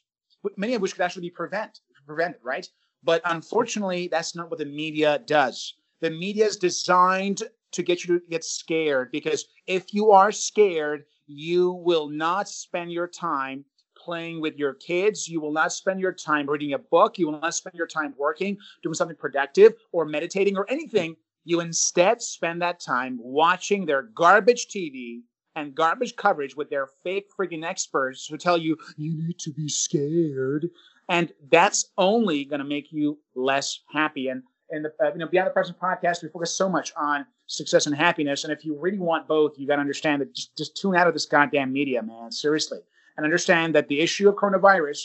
many 0.56 0.74
of 0.74 0.82
which 0.82 0.92
could 0.92 1.02
actually 1.02 1.22
be 1.22 1.30
prevent, 1.30 1.80
prevented, 2.06 2.40
right? 2.42 2.68
But 3.02 3.22
unfortunately, 3.24 4.08
that's 4.08 4.34
not 4.34 4.50
what 4.50 4.58
the 4.58 4.66
media 4.66 5.20
does. 5.26 5.74
The 6.00 6.10
media 6.10 6.46
is 6.46 6.56
designed 6.56 7.42
to 7.72 7.82
get 7.82 8.04
you 8.04 8.18
to 8.18 8.26
get 8.28 8.44
scared 8.44 9.10
because 9.12 9.46
if 9.66 9.94
you 9.94 10.10
are 10.10 10.32
scared, 10.32 11.04
you 11.26 11.72
will 11.72 12.08
not 12.08 12.48
spend 12.48 12.92
your 12.92 13.06
time 13.06 13.64
playing 13.96 14.40
with 14.40 14.56
your 14.56 14.74
kids. 14.74 15.28
You 15.28 15.40
will 15.40 15.52
not 15.52 15.72
spend 15.72 16.00
your 16.00 16.12
time 16.12 16.48
reading 16.48 16.72
a 16.72 16.78
book. 16.78 17.18
You 17.18 17.26
will 17.26 17.40
not 17.40 17.54
spend 17.54 17.74
your 17.74 17.86
time 17.86 18.14
working, 18.18 18.56
doing 18.82 18.94
something 18.94 19.16
productive, 19.16 19.74
or 19.92 20.04
meditating, 20.04 20.56
or 20.56 20.68
anything. 20.70 21.16
You 21.44 21.60
instead 21.60 22.20
spend 22.20 22.62
that 22.62 22.80
time 22.80 23.18
watching 23.20 23.86
their 23.86 24.02
garbage 24.02 24.66
TV 24.68 25.20
and 25.56 25.74
garbage 25.74 26.16
coverage 26.16 26.56
with 26.56 26.70
their 26.70 26.86
fake 27.02 27.26
freaking 27.38 27.64
experts 27.64 28.26
who 28.26 28.36
tell 28.36 28.56
you 28.56 28.76
you 28.96 29.16
need 29.16 29.38
to 29.40 29.52
be 29.52 29.68
scared. 29.68 30.68
And 31.10 31.32
that's 31.50 31.90
only 31.98 32.44
going 32.46 32.60
to 32.60 32.64
make 32.64 32.90
you 32.90 33.18
less 33.34 33.80
happy. 33.92 34.28
And 34.28 34.42
and 34.72 34.84
the, 34.84 34.92
uh, 35.04 35.12
you 35.12 35.18
know, 35.18 35.26
Beyond 35.26 35.48
the 35.48 35.52
Present 35.52 35.78
podcast, 35.80 36.22
we 36.22 36.28
focus 36.28 36.54
so 36.54 36.68
much 36.68 36.92
on 36.96 37.26
success 37.46 37.86
and 37.86 37.96
happiness. 37.96 38.44
And 38.44 38.52
if 38.52 38.64
you 38.64 38.78
really 38.78 39.00
want 39.00 39.26
both, 39.26 39.58
you 39.58 39.66
got 39.66 39.76
to 39.76 39.80
understand 39.80 40.22
that 40.22 40.32
just, 40.32 40.56
just 40.56 40.76
tune 40.76 40.94
out 40.94 41.08
of 41.08 41.12
this 41.12 41.26
goddamn 41.26 41.72
media, 41.72 42.00
man. 42.02 42.30
Seriously 42.30 42.78
and 43.20 43.26
understand 43.26 43.74
that 43.74 43.86
the 43.88 44.00
issue 44.00 44.30
of 44.30 44.34
coronavirus, 44.36 44.98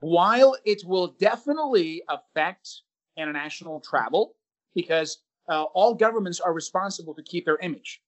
while 0.00 0.54
it 0.66 0.82
will 0.84 1.08
definitely 1.18 2.02
affect 2.06 2.82
international 3.16 3.80
travel, 3.80 4.34
because 4.74 5.22
uh, 5.48 5.62
all 5.74 5.94
governments 5.94 6.38
are 6.38 6.52
responsible 6.52 7.14
to 7.14 7.22
keep 7.22 7.46
their 7.46 7.56
image. 7.58 8.02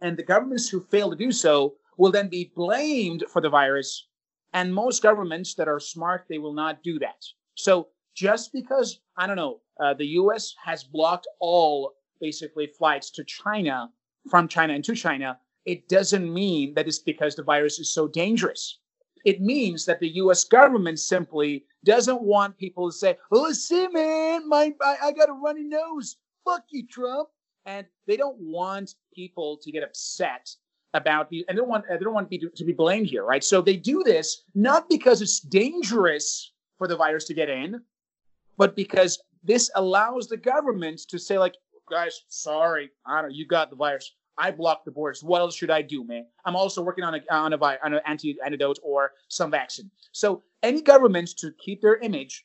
And 0.00 0.16
the 0.16 0.22
governments 0.22 0.68
who 0.68 0.80
fail 0.80 1.10
to 1.10 1.16
do 1.16 1.32
so 1.32 1.74
will 1.96 2.12
then 2.12 2.28
be 2.28 2.52
blamed 2.54 3.24
for 3.28 3.42
the 3.42 3.48
virus. 3.48 4.06
And 4.52 4.74
most 4.74 5.02
governments 5.02 5.54
that 5.54 5.68
are 5.68 5.80
smart, 5.80 6.26
they 6.28 6.38
will 6.38 6.54
not 6.54 6.82
do 6.82 6.98
that. 7.00 7.24
So 7.54 7.88
just 8.14 8.52
because, 8.52 9.00
I 9.16 9.26
don't 9.26 9.36
know, 9.36 9.60
uh, 9.78 9.94
the 9.94 10.06
US 10.20 10.54
has 10.64 10.84
blocked 10.84 11.26
all 11.40 11.94
basically 12.20 12.66
flights 12.66 13.10
to 13.10 13.24
China, 13.24 13.92
from 14.28 14.48
China 14.48 14.74
and 14.74 14.84
to 14.84 14.94
China, 14.94 15.38
it 15.64 15.88
doesn't 15.88 16.32
mean 16.32 16.74
that 16.74 16.86
it's 16.86 17.00
because 17.00 17.34
the 17.34 17.42
virus 17.42 17.78
is 17.78 17.92
so 17.92 18.08
dangerous. 18.08 18.78
It 19.24 19.40
means 19.40 19.84
that 19.86 19.98
the 19.98 20.14
U.S. 20.22 20.44
government 20.44 21.00
simply 21.00 21.66
doesn't 21.84 22.22
want 22.22 22.56
people 22.56 22.88
to 22.88 22.96
say, 22.96 23.18
"Oh, 23.32 23.52
see, 23.52 23.88
man, 23.88 24.48
my 24.48 24.72
I, 24.80 24.96
I 25.02 25.12
got 25.12 25.28
a 25.28 25.32
runny 25.32 25.64
nose. 25.64 26.16
Fuck 26.44 26.64
you, 26.70 26.86
Trump." 26.86 27.28
And 27.64 27.86
they 28.06 28.16
don't 28.16 28.38
want 28.38 28.94
people 29.12 29.58
to 29.62 29.72
get 29.72 29.82
upset 29.82 30.54
about 30.94 31.28
the, 31.28 31.44
and 31.48 31.56
they 31.56 31.60
don't 31.60 31.68
want 31.68 31.84
they 31.88 31.98
don't 31.98 32.14
want 32.14 32.30
to 32.30 32.38
be, 32.38 32.48
to 32.54 32.64
be 32.64 32.72
blamed 32.72 33.06
here, 33.06 33.24
right? 33.24 33.44
So 33.44 33.60
they 33.60 33.76
do 33.76 34.02
this 34.02 34.44
not 34.54 34.88
because 34.88 35.20
it's 35.22 35.40
dangerous 35.40 36.52
for 36.78 36.88
the 36.88 36.96
virus 36.96 37.24
to 37.26 37.34
get 37.34 37.48
in, 37.48 37.80
but 38.56 38.76
because 38.76 39.18
this 39.44 39.70
allows 39.74 40.28
the 40.28 40.36
government 40.36 41.00
to 41.08 41.18
say, 41.18 41.38
like, 41.38 41.54
guys, 41.90 42.22
sorry, 42.28 42.90
I 43.06 43.22
don't 43.22 43.34
you 43.34 43.46
got 43.46 43.70
the 43.70 43.76
virus. 43.76 44.12
I 44.38 44.50
block 44.50 44.84
the 44.84 44.90
borders. 44.90 45.22
What 45.22 45.40
else 45.40 45.56
should 45.56 45.70
I 45.70 45.80
do, 45.82 46.04
man? 46.04 46.26
I'm 46.44 46.56
also 46.56 46.82
working 46.82 47.04
on 47.04 47.14
a 47.14 47.20
on 47.30 47.52
a 47.52 47.56
on 47.56 47.94
an 47.94 48.00
anti 48.06 48.36
antidote 48.44 48.78
or 48.82 49.12
some 49.28 49.50
vaccine. 49.50 49.90
So 50.12 50.42
any 50.62 50.82
governments 50.82 51.32
to 51.34 51.52
keep 51.58 51.80
their 51.80 51.96
image, 51.96 52.44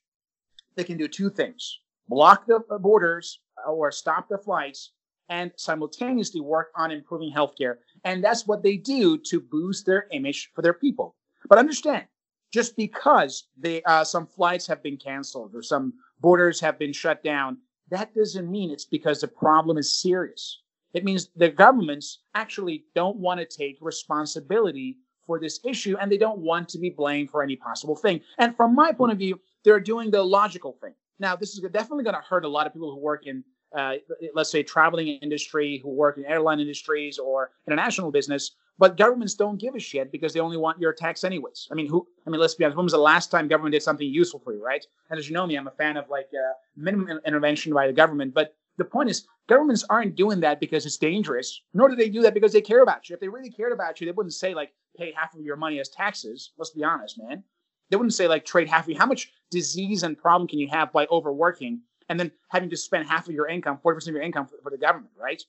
they 0.76 0.84
can 0.84 0.98
do 0.98 1.08
two 1.08 1.30
things: 1.30 1.80
block 2.08 2.46
the 2.46 2.60
uh, 2.70 2.78
borders 2.78 3.40
or 3.68 3.92
stop 3.92 4.30
the 4.30 4.38
flights, 4.38 4.92
and 5.30 5.52
simultaneously 5.56 6.42
work 6.42 6.72
on 6.76 6.92
improving 6.92 7.34
healthcare. 7.34 7.76
And 8.04 8.24
that's 8.24 8.48
what 8.48 8.64
they 8.64 8.78
do 8.78 9.18
to 9.30 9.40
boost 9.40 9.86
their 9.86 10.08
image 10.12 10.52
for 10.54 10.62
their 10.62 10.74
people. 10.74 11.16
But 11.48 11.60
understand, 11.60 12.06
just 12.52 12.76
because 12.76 13.48
they 13.58 13.84
uh, 13.84 14.04
some 14.04 14.28
flights 14.28 14.68
have 14.68 14.84
been 14.84 14.98
canceled 14.98 15.56
or 15.56 15.62
some 15.62 15.94
borders 16.20 16.60
have 16.60 16.78
been 16.78 16.94
shut 16.94 17.24
down, 17.24 17.58
that 17.90 18.14
doesn't 18.14 18.50
mean 18.50 18.72
it's 18.72 18.86
because 18.86 19.22
the 19.22 19.28
problem 19.28 19.78
is 19.78 20.02
serious 20.02 20.62
it 20.94 21.04
means 21.04 21.30
the 21.36 21.50
governments 21.50 22.20
actually 22.36 22.86
don't 22.96 23.18
want 23.18 23.40
to 23.40 23.46
take 23.46 23.78
responsibility 23.82 24.98
for 25.26 25.40
this 25.40 25.60
issue 25.64 25.96
and 26.00 26.12
they 26.12 26.18
don't 26.18 26.40
want 26.40 26.68
to 26.70 26.80
be 26.80 26.90
blamed 26.90 27.30
for 27.30 27.44
any 27.44 27.56
possible 27.56 27.96
thing. 27.96 28.22
And 28.38 28.56
from 28.56 28.76
my 28.76 28.92
point 28.92 29.12
of 29.12 29.18
view, 29.18 29.40
they're 29.64 29.80
doing 29.80 30.12
the 30.12 30.24
logical 30.24 30.78
thing. 30.82 30.94
Now, 31.20 31.36
this 31.36 31.54
is 31.54 31.60
definitely 31.72 32.04
going 32.04 32.16
to 32.16 32.22
hurt 32.28 32.46
a 32.46 32.50
lot 32.50 32.68
of 32.68 32.74
people 32.74 32.92
who 32.92 32.98
work 32.98 33.28
in, 33.28 33.44
uh, 33.76 33.94
let's 34.34 34.52
say, 34.52 34.64
traveling 34.64 35.08
industry, 35.08 35.80
who 35.84 35.90
work 35.90 36.18
in 36.18 36.26
airline 36.26 36.60
industries 36.60 37.18
or 37.18 37.52
international 37.68 38.12
business. 38.12 38.52
But 38.78 38.98
governments 38.98 39.36
don't 39.36 39.60
give 39.60 39.76
a 39.76 39.80
shit 39.80 40.12
because 40.12 40.34
they 40.34 40.40
only 40.40 40.58
want 40.58 40.80
your 40.80 40.92
tax 40.92 41.24
anyways. 41.24 41.68
I 41.72 41.76
mean, 41.76 41.88
who? 41.88 42.08
I 42.26 42.30
mean, 42.30 42.42
let's 42.42 42.56
be 42.56 42.64
honest. 42.66 42.78
When 42.78 42.86
was 42.86 42.94
the 42.94 43.00
last 43.00 43.30
time 43.30 43.48
government 43.48 43.74
did 43.74 43.84
something 43.84 44.08
useful 44.08 44.40
for 44.40 44.54
you, 44.54 44.64
right? 44.64 44.84
And 45.10 45.20
as 45.20 45.30
you 45.30 45.36
know 45.36 45.46
me, 45.46 45.56
I'm 45.56 45.68
a 45.68 45.72
fan 45.72 45.98
of 45.98 46.10
like 46.10 46.30
uh, 46.34 46.54
minimum 46.76 47.20
intervention 47.26 47.74
by 47.74 47.86
the 47.88 47.94
government. 47.94 48.34
But 48.34 48.56
the 48.78 48.86
point 48.86 49.10
is, 49.10 49.28
governments 49.48 49.86
aren't 49.90 50.16
doing 50.16 50.40
that 50.40 50.60
because 50.60 50.86
it's 50.86 50.98
dangerous, 50.98 51.62
nor 51.74 51.90
do 51.90 51.96
they 51.96 52.10
do 52.10 52.22
that 52.24 52.34
because 52.34 52.54
they 52.54 52.62
care 52.62 52.82
about 52.82 53.08
you. 53.10 53.14
If 53.14 53.20
they 53.20 53.28
really 53.28 53.52
cared 53.52 53.72
about 53.72 54.02
you, 54.02 54.06
they 54.06 54.14
wouldn't 54.14 54.34
say 54.34 54.56
like 54.56 54.74
pay 54.98 55.14
half 55.16 55.36
of 55.36 55.42
your 55.42 55.58
money 55.58 55.80
as 55.80 55.90
taxes. 55.90 56.52
Let's 56.58 56.72
be 56.72 56.84
honest, 56.84 57.22
man. 57.22 57.44
They 57.90 57.98
wouldn't 57.98 58.14
say 58.14 58.28
like 58.28 58.46
trade 58.46 58.70
half 58.70 58.86
of 58.86 58.90
you. 58.90 58.98
How 58.98 59.06
much 59.06 59.32
disease 59.52 60.04
and 60.04 60.18
problem 60.18 60.48
can 60.48 60.58
you 60.58 60.70
have 60.70 60.92
by 60.92 61.06
overworking 61.12 61.82
and 62.12 62.20
then 62.20 62.30
having 62.50 62.70
to 62.70 62.76
spend 62.76 63.08
half 63.08 63.30
of 63.30 63.34
your 63.34 63.48
income, 63.48 63.80
40% 63.84 64.10
of 64.10 64.14
your 64.14 64.22
income 64.22 64.46
for, 64.46 64.58
for 64.62 64.70
the 64.70 64.78
government, 64.78 65.14
right? 65.18 65.42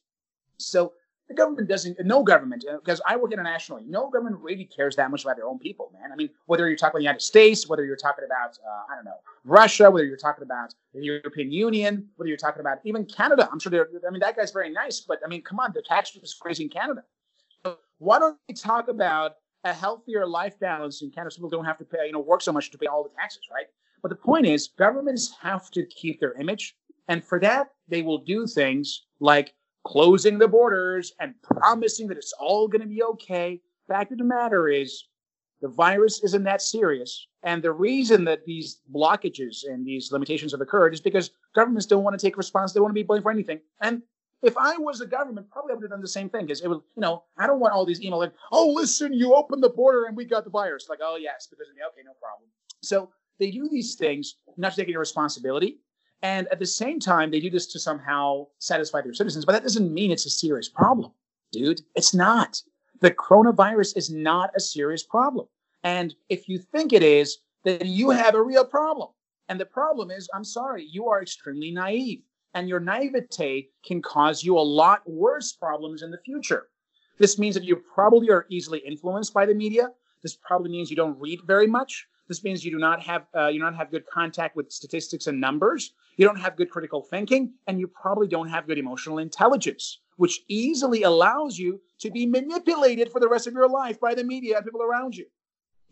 So 0.58 0.92
the 1.26 1.34
government 1.34 1.68
doesn't, 1.68 1.96
no 2.04 2.22
government, 2.22 2.64
because 2.84 3.00
uh, 3.00 3.04
I 3.08 3.16
work 3.16 3.32
internationally, 3.32 3.82
no 3.84 4.08
government 4.08 4.36
really 4.40 4.64
cares 4.64 4.94
that 4.94 5.10
much 5.10 5.24
about 5.24 5.34
their 5.34 5.46
own 5.46 5.58
people, 5.58 5.90
man. 5.92 6.12
I 6.12 6.14
mean, 6.14 6.30
whether 6.46 6.68
you're 6.68 6.76
talking 6.76 6.92
about 6.92 6.98
the 6.98 7.02
United 7.02 7.22
States, 7.22 7.68
whether 7.68 7.84
you're 7.84 7.96
talking 7.96 8.24
about, 8.24 8.56
uh, 8.64 8.92
I 8.92 8.94
don't 8.94 9.04
know, 9.04 9.18
Russia, 9.44 9.90
whether 9.90 10.04
you're 10.04 10.16
talking 10.16 10.44
about 10.44 10.72
the 10.94 11.02
European 11.02 11.50
Union, 11.50 12.08
whether 12.14 12.28
you're 12.28 12.36
talking 12.36 12.60
about 12.60 12.78
even 12.84 13.06
Canada, 13.06 13.48
I'm 13.50 13.58
sure 13.58 13.70
they're, 13.70 13.88
I 14.06 14.10
mean, 14.10 14.20
that 14.20 14.36
guy's 14.36 14.52
very 14.52 14.70
nice, 14.70 15.00
but 15.00 15.18
I 15.24 15.28
mean, 15.28 15.42
come 15.42 15.58
on, 15.58 15.72
the 15.74 15.82
tax 15.82 16.14
rate 16.14 16.22
is 16.22 16.32
crazy 16.32 16.62
in 16.62 16.70
Canada. 16.70 17.02
So 17.66 17.78
why 17.98 18.20
don't 18.20 18.38
we 18.48 18.54
talk 18.54 18.86
about 18.86 19.32
a 19.64 19.72
healthier 19.72 20.28
life 20.28 20.60
balance 20.60 21.02
in 21.02 21.10
Canada 21.10 21.32
so 21.32 21.38
people 21.38 21.50
don't 21.50 21.64
have 21.64 21.78
to 21.78 21.84
pay, 21.84 22.06
you 22.06 22.12
know, 22.12 22.20
work 22.20 22.40
so 22.40 22.52
much 22.52 22.70
to 22.70 22.78
pay 22.78 22.86
all 22.86 23.02
the 23.02 23.10
taxes, 23.16 23.42
right? 23.52 23.66
But 24.02 24.08
the 24.08 24.16
point 24.16 24.46
is, 24.46 24.68
governments 24.68 25.34
have 25.40 25.70
to 25.70 25.86
keep 25.86 26.20
their 26.20 26.34
image. 26.34 26.76
And 27.08 27.24
for 27.24 27.38
that, 27.40 27.68
they 27.88 28.02
will 28.02 28.18
do 28.18 28.46
things 28.46 29.06
like 29.20 29.54
closing 29.84 30.38
the 30.38 30.48
borders 30.48 31.12
and 31.20 31.34
promising 31.42 32.08
that 32.08 32.16
it's 32.16 32.32
all 32.38 32.68
going 32.68 32.82
to 32.82 32.88
be 32.88 33.02
okay. 33.02 33.60
Fact 33.88 34.12
of 34.12 34.18
the 34.18 34.24
matter 34.24 34.68
is, 34.68 35.04
the 35.60 35.68
virus 35.68 36.22
isn't 36.24 36.42
that 36.42 36.60
serious. 36.60 37.28
And 37.44 37.62
the 37.62 37.72
reason 37.72 38.24
that 38.24 38.44
these 38.44 38.80
blockages 38.92 39.64
and 39.64 39.86
these 39.86 40.10
limitations 40.10 40.50
have 40.50 40.60
occurred 40.60 40.92
is 40.92 41.00
because 41.00 41.30
governments 41.54 41.86
don't 41.86 42.02
want 42.02 42.18
to 42.18 42.26
take 42.26 42.36
responsibility. 42.36 42.78
They 42.78 42.82
want 42.82 42.90
to 42.90 42.94
be 42.94 43.06
blamed 43.06 43.22
for 43.22 43.30
anything. 43.30 43.60
And 43.80 44.02
if 44.42 44.56
I 44.58 44.76
was 44.76 45.00
a 45.00 45.06
government, 45.06 45.48
probably 45.50 45.70
I 45.70 45.74
would 45.76 45.84
have 45.84 45.90
done 45.90 46.00
the 46.00 46.08
same 46.08 46.28
thing 46.28 46.46
because 46.46 46.62
it 46.62 46.68
would, 46.68 46.80
you 46.96 47.00
know, 47.00 47.22
I 47.38 47.46
don't 47.46 47.60
want 47.60 47.74
all 47.74 47.86
these 47.86 48.00
emails 48.00 48.18
like, 48.18 48.32
oh, 48.50 48.72
listen, 48.74 49.12
you 49.12 49.34
opened 49.34 49.62
the 49.62 49.68
border 49.68 50.06
and 50.06 50.16
we 50.16 50.24
got 50.24 50.42
the 50.42 50.50
virus. 50.50 50.88
Like, 50.88 50.98
oh, 51.00 51.16
yes, 51.16 51.46
because. 51.48 51.66
Okay, 51.68 52.02
no 52.04 52.12
problem. 52.20 52.48
So 52.82 53.10
they 53.42 53.50
do 53.50 53.68
these 53.68 53.96
things 53.96 54.36
not 54.56 54.70
to 54.70 54.76
take 54.76 54.88
any 54.88 54.96
responsibility. 54.96 55.78
And 56.22 56.46
at 56.52 56.60
the 56.60 56.66
same 56.66 57.00
time, 57.00 57.30
they 57.30 57.40
do 57.40 57.50
this 57.50 57.66
to 57.72 57.80
somehow 57.80 58.46
satisfy 58.60 59.00
their 59.02 59.12
citizens, 59.12 59.44
but 59.44 59.52
that 59.52 59.64
doesn't 59.64 59.92
mean 59.92 60.12
it's 60.12 60.26
a 60.26 60.30
serious 60.30 60.68
problem, 60.68 61.10
dude. 61.50 61.80
It's 61.96 62.14
not. 62.14 62.62
The 63.00 63.10
coronavirus 63.10 63.96
is 63.96 64.10
not 64.10 64.50
a 64.54 64.60
serious 64.60 65.02
problem. 65.02 65.48
And 65.82 66.14
if 66.28 66.48
you 66.48 66.60
think 66.60 66.92
it 66.92 67.02
is, 67.02 67.38
then 67.64 67.80
you 67.82 68.10
have 68.10 68.36
a 68.36 68.42
real 68.42 68.64
problem. 68.64 69.08
And 69.48 69.58
the 69.58 69.66
problem 69.66 70.12
is, 70.12 70.28
I'm 70.32 70.44
sorry, 70.44 70.86
you 70.88 71.08
are 71.08 71.20
extremely 71.20 71.72
naive. 71.72 72.22
And 72.54 72.68
your 72.68 72.78
naivete 72.78 73.70
can 73.84 74.00
cause 74.00 74.44
you 74.44 74.56
a 74.56 74.60
lot 74.60 75.02
worse 75.10 75.52
problems 75.52 76.02
in 76.02 76.12
the 76.12 76.18
future. 76.18 76.68
This 77.18 77.40
means 77.40 77.56
that 77.56 77.64
you 77.64 77.82
probably 77.92 78.30
are 78.30 78.46
easily 78.50 78.78
influenced 78.86 79.34
by 79.34 79.46
the 79.46 79.54
media. 79.54 79.88
This 80.22 80.36
probably 80.36 80.70
means 80.70 80.90
you 80.90 80.96
don't 80.96 81.18
read 81.18 81.40
very 81.44 81.66
much. 81.66 82.06
This 82.32 82.42
means 82.44 82.64
you 82.64 82.70
do 82.70 82.78
not 82.78 83.02
have 83.02 83.26
uh, 83.36 83.48
you 83.48 83.60
don't 83.60 83.74
have 83.74 83.90
good 83.90 84.06
contact 84.06 84.56
with 84.56 84.72
statistics 84.72 85.26
and 85.26 85.38
numbers. 85.38 85.92
You 86.16 86.26
don't 86.26 86.40
have 86.40 86.56
good 86.56 86.70
critical 86.70 87.02
thinking, 87.02 87.52
and 87.66 87.78
you 87.78 87.86
probably 87.86 88.26
don't 88.26 88.48
have 88.48 88.66
good 88.66 88.78
emotional 88.78 89.18
intelligence, 89.18 89.98
which 90.16 90.40
easily 90.48 91.02
allows 91.02 91.58
you 91.58 91.78
to 91.98 92.10
be 92.10 92.24
manipulated 92.24 93.12
for 93.12 93.20
the 93.20 93.28
rest 93.28 93.46
of 93.46 93.52
your 93.52 93.68
life 93.68 94.00
by 94.00 94.14
the 94.14 94.24
media 94.24 94.56
and 94.56 94.64
people 94.64 94.80
around 94.80 95.14
you. 95.14 95.26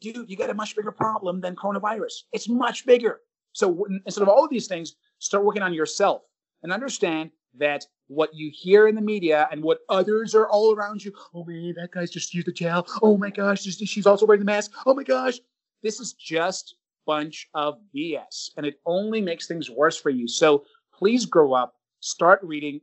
Dude, 0.01 0.31
you 0.31 0.37
got 0.39 0.49
a 0.49 0.55
much 0.55 0.75
bigger 0.75 0.93
problem 0.93 1.43
than 1.43 1.55
coronavirus. 1.57 2.23
It's 2.33 2.49
much 2.49 2.87
bigger. 2.87 3.21
So 3.53 3.87
instead 4.07 4.23
of 4.23 4.31
all 4.31 4.43
of 4.43 4.49
these 4.49 4.67
things, 4.67 4.95
start 5.19 5.45
working 5.45 5.61
on 5.61 5.75
yourself 5.75 6.23
and 6.63 6.73
understand 6.73 7.33
that 7.59 7.85
what 8.07 8.35
you 8.35 8.51
hear 8.51 8.89
in 8.89 8.95
the 8.95 9.03
media 9.03 9.47
and 9.53 9.63
what 9.63 9.81
others 9.91 10.35
are 10.35 10.49
all 10.49 10.75
around 10.75 11.05
you. 11.05 11.13
Oh 11.35 11.45
man, 11.45 11.75
that 11.77 11.91
guy's 11.91 12.11
just 12.11 12.33
used 12.33 12.47
the 12.47 12.53
gel. 12.53 12.87
Oh 13.03 13.19
my 13.19 13.29
gosh, 13.29 13.63
she's 13.63 14.07
also 14.07 14.25
wearing 14.25 14.41
the 14.41 14.47
mask. 14.47 14.73
Oh 14.87 14.95
my 14.95 15.03
gosh, 15.05 15.39
this 15.83 16.01
is 16.01 16.13
just 16.15 16.75
bunch 17.07 17.49
of 17.55 17.79
BS, 17.95 18.51
and 18.57 18.67
it 18.67 18.81
only 18.87 19.21
makes 19.21 19.47
things 19.47 19.71
worse 19.71 19.99
for 19.99 20.11
you. 20.11 20.29
So 20.29 20.65
please 20.95 21.27
grow 21.27 21.53
up, 21.53 21.75
start 22.01 22.41
reading. 22.43 22.81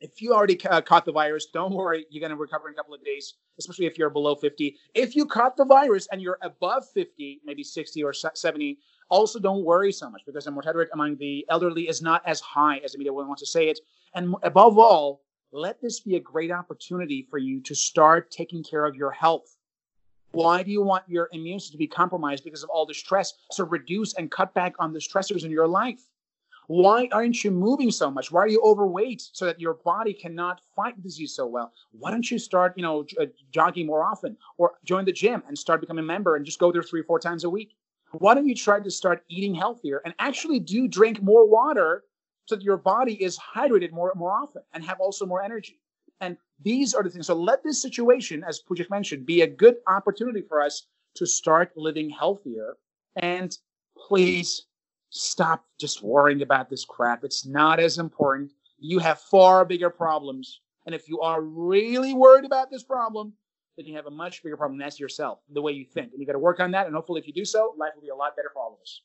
If 0.00 0.22
you 0.22 0.32
already 0.32 0.54
ca- 0.54 0.68
uh, 0.70 0.80
caught 0.80 1.04
the 1.04 1.12
virus, 1.12 1.48
don't 1.52 1.74
worry, 1.74 2.06
you're 2.08 2.20
going 2.20 2.30
to 2.30 2.36
recover 2.36 2.68
in 2.68 2.74
a 2.74 2.76
couple 2.76 2.94
of 2.94 3.04
days, 3.04 3.34
especially 3.58 3.86
if 3.86 3.98
you're 3.98 4.10
below 4.10 4.36
50. 4.36 4.76
If 4.94 5.16
you 5.16 5.26
caught 5.26 5.56
the 5.56 5.64
virus 5.64 6.06
and 6.12 6.22
you're 6.22 6.38
above 6.42 6.84
50, 6.94 7.40
maybe 7.44 7.64
60 7.64 8.02
or 8.04 8.12
70, 8.12 8.78
also 9.10 9.38
don't 9.38 9.64
worry 9.64 9.90
so 9.90 10.08
much 10.08 10.22
because 10.24 10.44
the 10.44 10.50
mortality 10.50 10.78
rate 10.78 10.88
among 10.92 11.16
the 11.16 11.44
elderly 11.48 11.88
is 11.88 12.00
not 12.00 12.22
as 12.26 12.40
high 12.40 12.78
as 12.78 12.92
the 12.92 12.98
media 12.98 13.12
wants 13.12 13.42
to 13.42 13.46
say 13.46 13.68
it. 13.68 13.80
And 14.14 14.34
above 14.42 14.78
all, 14.78 15.22
let 15.52 15.80
this 15.80 16.00
be 16.00 16.16
a 16.16 16.20
great 16.20 16.50
opportunity 16.52 17.26
for 17.28 17.38
you 17.38 17.60
to 17.62 17.74
start 17.74 18.30
taking 18.30 18.62
care 18.62 18.84
of 18.84 18.94
your 18.94 19.10
health. 19.10 19.57
Why 20.32 20.62
do 20.62 20.70
you 20.70 20.82
want 20.82 21.04
your 21.08 21.28
immune 21.32 21.58
system 21.58 21.74
to 21.74 21.78
be 21.78 21.86
compromised 21.86 22.44
because 22.44 22.62
of 22.62 22.70
all 22.70 22.86
the 22.86 22.94
stress? 22.94 23.32
So 23.52 23.64
reduce 23.64 24.14
and 24.14 24.30
cut 24.30 24.52
back 24.54 24.74
on 24.78 24.92
the 24.92 24.98
stressors 24.98 25.44
in 25.44 25.50
your 25.50 25.66
life. 25.66 26.00
Why 26.68 27.08
aren't 27.12 27.42
you 27.42 27.50
moving 27.50 27.90
so 27.90 28.10
much? 28.10 28.30
Why 28.30 28.42
are 28.42 28.48
you 28.48 28.60
overweight 28.62 29.30
so 29.32 29.46
that 29.46 29.58
your 29.58 29.74
body 29.84 30.12
cannot 30.12 30.60
fight 30.76 31.02
disease 31.02 31.34
so 31.34 31.46
well? 31.46 31.72
Why 31.92 32.10
don't 32.10 32.30
you 32.30 32.38
start, 32.38 32.74
you 32.76 32.82
know, 32.82 33.06
uh, 33.18 33.24
jogging 33.50 33.86
more 33.86 34.04
often 34.04 34.36
or 34.58 34.74
join 34.84 35.06
the 35.06 35.12
gym 35.12 35.42
and 35.48 35.58
start 35.58 35.80
becoming 35.80 36.04
a 36.04 36.06
member 36.06 36.36
and 36.36 36.44
just 36.44 36.58
go 36.58 36.70
there 36.70 36.82
three, 36.82 37.00
or 37.00 37.04
four 37.04 37.18
times 37.18 37.44
a 37.44 37.50
week? 37.50 37.74
Why 38.12 38.34
don't 38.34 38.46
you 38.46 38.54
try 38.54 38.80
to 38.80 38.90
start 38.90 39.24
eating 39.28 39.54
healthier 39.54 40.02
and 40.04 40.14
actually 40.18 40.60
do 40.60 40.88
drink 40.88 41.22
more 41.22 41.48
water 41.48 42.04
so 42.44 42.56
that 42.56 42.64
your 42.64 42.76
body 42.76 43.14
is 43.22 43.38
hydrated 43.38 43.92
more, 43.92 44.12
more 44.14 44.32
often 44.32 44.62
and 44.74 44.84
have 44.84 45.00
also 45.00 45.24
more 45.24 45.42
energy? 45.42 45.80
And 46.58 46.64
these 46.64 46.94
are 46.94 47.02
the 47.02 47.10
things. 47.10 47.26
So 47.26 47.34
let 47.34 47.62
this 47.62 47.80
situation, 47.80 48.44
as 48.46 48.62
Pujik 48.68 48.90
mentioned, 48.90 49.26
be 49.26 49.42
a 49.42 49.46
good 49.46 49.76
opportunity 49.86 50.42
for 50.42 50.62
us 50.62 50.86
to 51.16 51.26
start 51.26 51.72
living 51.76 52.10
healthier. 52.10 52.76
And 53.16 53.56
please 53.96 54.66
stop 55.10 55.64
just 55.80 56.02
worrying 56.02 56.42
about 56.42 56.68
this 56.70 56.84
crap. 56.84 57.24
It's 57.24 57.46
not 57.46 57.80
as 57.80 57.98
important. 57.98 58.52
You 58.78 58.98
have 58.98 59.20
far 59.20 59.64
bigger 59.64 59.90
problems. 59.90 60.60
And 60.86 60.94
if 60.94 61.08
you 61.08 61.20
are 61.20 61.42
really 61.42 62.14
worried 62.14 62.44
about 62.44 62.70
this 62.70 62.84
problem, 62.84 63.32
then 63.76 63.86
you 63.86 63.94
have 63.96 64.06
a 64.06 64.10
much 64.10 64.42
bigger 64.42 64.56
problem. 64.56 64.78
That's 64.78 64.98
yourself, 64.98 65.40
the 65.52 65.62
way 65.62 65.72
you 65.72 65.84
think. 65.84 66.12
And 66.12 66.20
you 66.20 66.26
got 66.26 66.32
to 66.32 66.38
work 66.38 66.60
on 66.60 66.70
that. 66.72 66.86
And 66.86 66.94
hopefully, 66.94 67.20
if 67.20 67.26
you 67.26 67.32
do 67.32 67.44
so, 67.44 67.74
life 67.76 67.92
will 67.94 68.02
be 68.02 68.08
a 68.08 68.16
lot 68.16 68.36
better 68.36 68.50
for 68.52 68.62
all 68.62 68.74
of 68.74 68.80
us. 68.80 69.02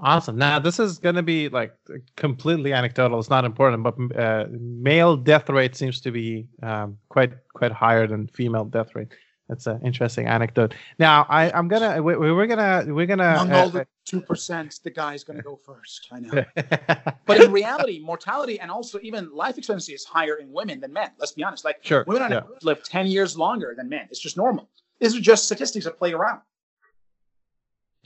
Awesome. 0.00 0.36
Now 0.36 0.58
this 0.58 0.80
is 0.80 0.98
going 0.98 1.14
to 1.14 1.22
be 1.22 1.48
like 1.48 1.72
completely 2.16 2.72
anecdotal. 2.72 3.20
It's 3.20 3.30
not 3.30 3.44
important, 3.44 3.82
but 3.84 4.18
uh, 4.18 4.46
male 4.50 5.16
death 5.16 5.48
rate 5.48 5.76
seems 5.76 6.00
to 6.00 6.10
be 6.10 6.48
um, 6.62 6.98
quite 7.08 7.32
quite 7.52 7.70
higher 7.70 8.06
than 8.06 8.26
female 8.28 8.64
death 8.64 8.94
rate. 8.96 9.08
That's 9.48 9.66
an 9.66 9.80
interesting 9.84 10.26
anecdote. 10.26 10.74
Now 10.98 11.26
I, 11.28 11.50
I'm 11.52 11.68
gonna 11.68 12.02
we, 12.02 12.16
we're 12.16 12.46
gonna 12.46 12.84
we're 12.88 13.06
gonna 13.06 13.34
among 13.34 13.52
uh, 13.52 13.56
all 13.56 13.68
the 13.68 13.82
uh, 13.82 13.84
two 14.04 14.20
percent, 14.20 14.80
the 14.82 14.90
guy's 14.90 15.22
gonna 15.22 15.42
go 15.42 15.54
first. 15.54 16.08
I 16.10 16.20
know, 16.20 16.44
but 17.26 17.40
in 17.40 17.52
reality, 17.52 18.00
mortality 18.00 18.58
and 18.58 18.70
also 18.70 18.98
even 19.02 19.30
life 19.32 19.58
expectancy 19.58 19.92
is 19.92 20.04
higher 20.04 20.36
in 20.36 20.50
women 20.50 20.80
than 20.80 20.92
men. 20.92 21.10
Let's 21.18 21.32
be 21.32 21.44
honest. 21.44 21.64
Like 21.64 21.78
sure, 21.82 22.04
women 22.08 22.32
yeah. 22.32 22.40
live 22.62 22.82
ten 22.82 23.06
years 23.06 23.36
longer 23.36 23.74
than 23.76 23.88
men. 23.88 24.08
It's 24.10 24.20
just 24.20 24.36
normal. 24.36 24.68
These 24.98 25.14
are 25.14 25.20
just 25.20 25.44
statistics 25.44 25.84
that 25.84 25.98
play 25.98 26.14
around. 26.14 26.40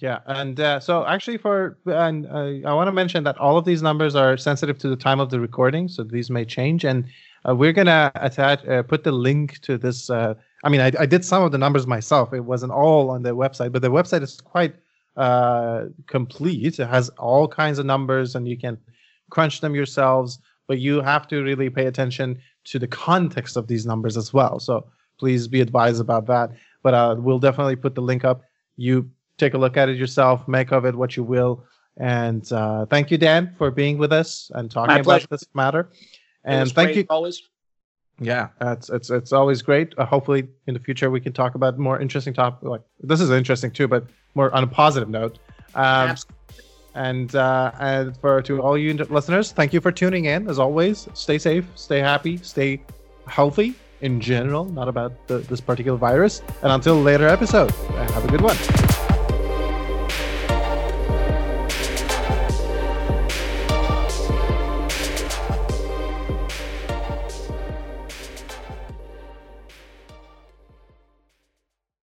Yeah, 0.00 0.20
and 0.26 0.60
uh, 0.60 0.78
so 0.78 1.04
actually, 1.06 1.38
for 1.38 1.76
and 1.86 2.26
uh, 2.26 2.68
I 2.68 2.72
want 2.72 2.86
to 2.86 2.92
mention 2.92 3.24
that 3.24 3.36
all 3.38 3.58
of 3.58 3.64
these 3.64 3.82
numbers 3.82 4.14
are 4.14 4.36
sensitive 4.36 4.78
to 4.78 4.88
the 4.88 4.96
time 4.96 5.18
of 5.18 5.30
the 5.30 5.40
recording, 5.40 5.88
so 5.88 6.04
these 6.04 6.30
may 6.30 6.44
change. 6.44 6.84
And 6.84 7.04
uh, 7.48 7.56
we're 7.56 7.72
gonna 7.72 8.12
attach 8.14 8.64
uh, 8.66 8.84
put 8.84 9.02
the 9.02 9.10
link 9.10 9.58
to 9.62 9.76
this. 9.76 10.08
Uh, 10.08 10.34
I 10.62 10.68
mean, 10.68 10.80
I, 10.80 10.92
I 11.00 11.06
did 11.06 11.24
some 11.24 11.42
of 11.42 11.50
the 11.50 11.58
numbers 11.58 11.88
myself. 11.88 12.32
It 12.32 12.44
wasn't 12.44 12.70
all 12.70 13.10
on 13.10 13.24
the 13.24 13.34
website, 13.34 13.72
but 13.72 13.82
the 13.82 13.90
website 13.90 14.22
is 14.22 14.40
quite 14.40 14.76
uh, 15.16 15.86
complete. 16.06 16.78
It 16.78 16.86
has 16.86 17.08
all 17.18 17.48
kinds 17.48 17.80
of 17.80 17.86
numbers, 17.86 18.36
and 18.36 18.46
you 18.46 18.56
can 18.56 18.78
crunch 19.30 19.60
them 19.60 19.74
yourselves. 19.74 20.38
But 20.68 20.78
you 20.78 21.00
have 21.00 21.26
to 21.28 21.42
really 21.42 21.70
pay 21.70 21.86
attention 21.86 22.38
to 22.66 22.78
the 22.78 22.86
context 22.86 23.56
of 23.56 23.66
these 23.66 23.84
numbers 23.84 24.16
as 24.16 24.32
well. 24.32 24.60
So 24.60 24.86
please 25.18 25.48
be 25.48 25.60
advised 25.60 26.00
about 26.00 26.26
that. 26.26 26.50
But 26.84 27.20
we'll 27.20 27.40
definitely 27.40 27.74
put 27.74 27.96
the 27.96 28.02
link 28.02 28.24
up. 28.24 28.42
You 28.76 29.10
take 29.38 29.54
a 29.54 29.58
look 29.58 29.76
at 29.76 29.88
it 29.88 29.96
yourself, 29.96 30.46
make 30.48 30.72
of 30.72 30.84
it 30.84 30.94
what 30.94 31.16
you 31.16 31.24
will. 31.24 31.64
And 31.96 32.50
uh, 32.52 32.86
thank 32.86 33.10
you, 33.10 33.18
Dan, 33.18 33.54
for 33.56 33.70
being 33.70 33.98
with 33.98 34.12
us 34.12 34.50
and 34.54 34.70
talking 34.70 35.00
about 35.00 35.28
this 35.30 35.44
matter. 35.54 35.90
And 36.44 36.70
thank 36.72 36.96
you 36.96 37.06
always. 37.10 37.42
Yeah, 38.20 38.48
it's 38.60 38.90
it's 38.90 39.10
it's 39.10 39.32
always 39.32 39.62
great. 39.62 39.94
Uh, 39.96 40.04
hopefully, 40.04 40.48
in 40.66 40.74
the 40.74 40.80
future, 40.80 41.08
we 41.10 41.20
can 41.20 41.32
talk 41.32 41.54
about 41.54 41.78
more 41.78 42.00
interesting 42.00 42.34
topics. 42.34 42.64
Like 42.64 42.82
this 43.00 43.20
is 43.20 43.30
interesting 43.30 43.70
too, 43.70 43.86
but 43.86 44.06
more 44.34 44.52
on 44.54 44.64
a 44.64 44.66
positive 44.66 45.08
note. 45.08 45.38
Um, 45.74 46.16
and 46.94 47.34
uh, 47.36 47.72
and 47.78 48.16
for 48.16 48.42
to 48.42 48.60
all 48.60 48.76
you 48.76 48.94
listeners, 48.94 49.52
thank 49.52 49.72
you 49.72 49.80
for 49.80 49.92
tuning 49.92 50.24
in. 50.24 50.48
As 50.48 50.58
always, 50.58 51.08
stay 51.14 51.38
safe, 51.38 51.64
stay 51.76 52.00
happy, 52.00 52.38
stay 52.38 52.82
healthy 53.28 53.74
in 54.00 54.20
general, 54.20 54.64
not 54.64 54.88
about 54.88 55.26
the, 55.28 55.38
this 55.38 55.60
particular 55.60 55.98
virus. 55.98 56.42
And 56.62 56.72
until 56.72 57.00
later 57.00 57.28
episode, 57.28 57.70
have 57.70 58.24
a 58.24 58.28
good 58.28 58.40
one. 58.40 59.07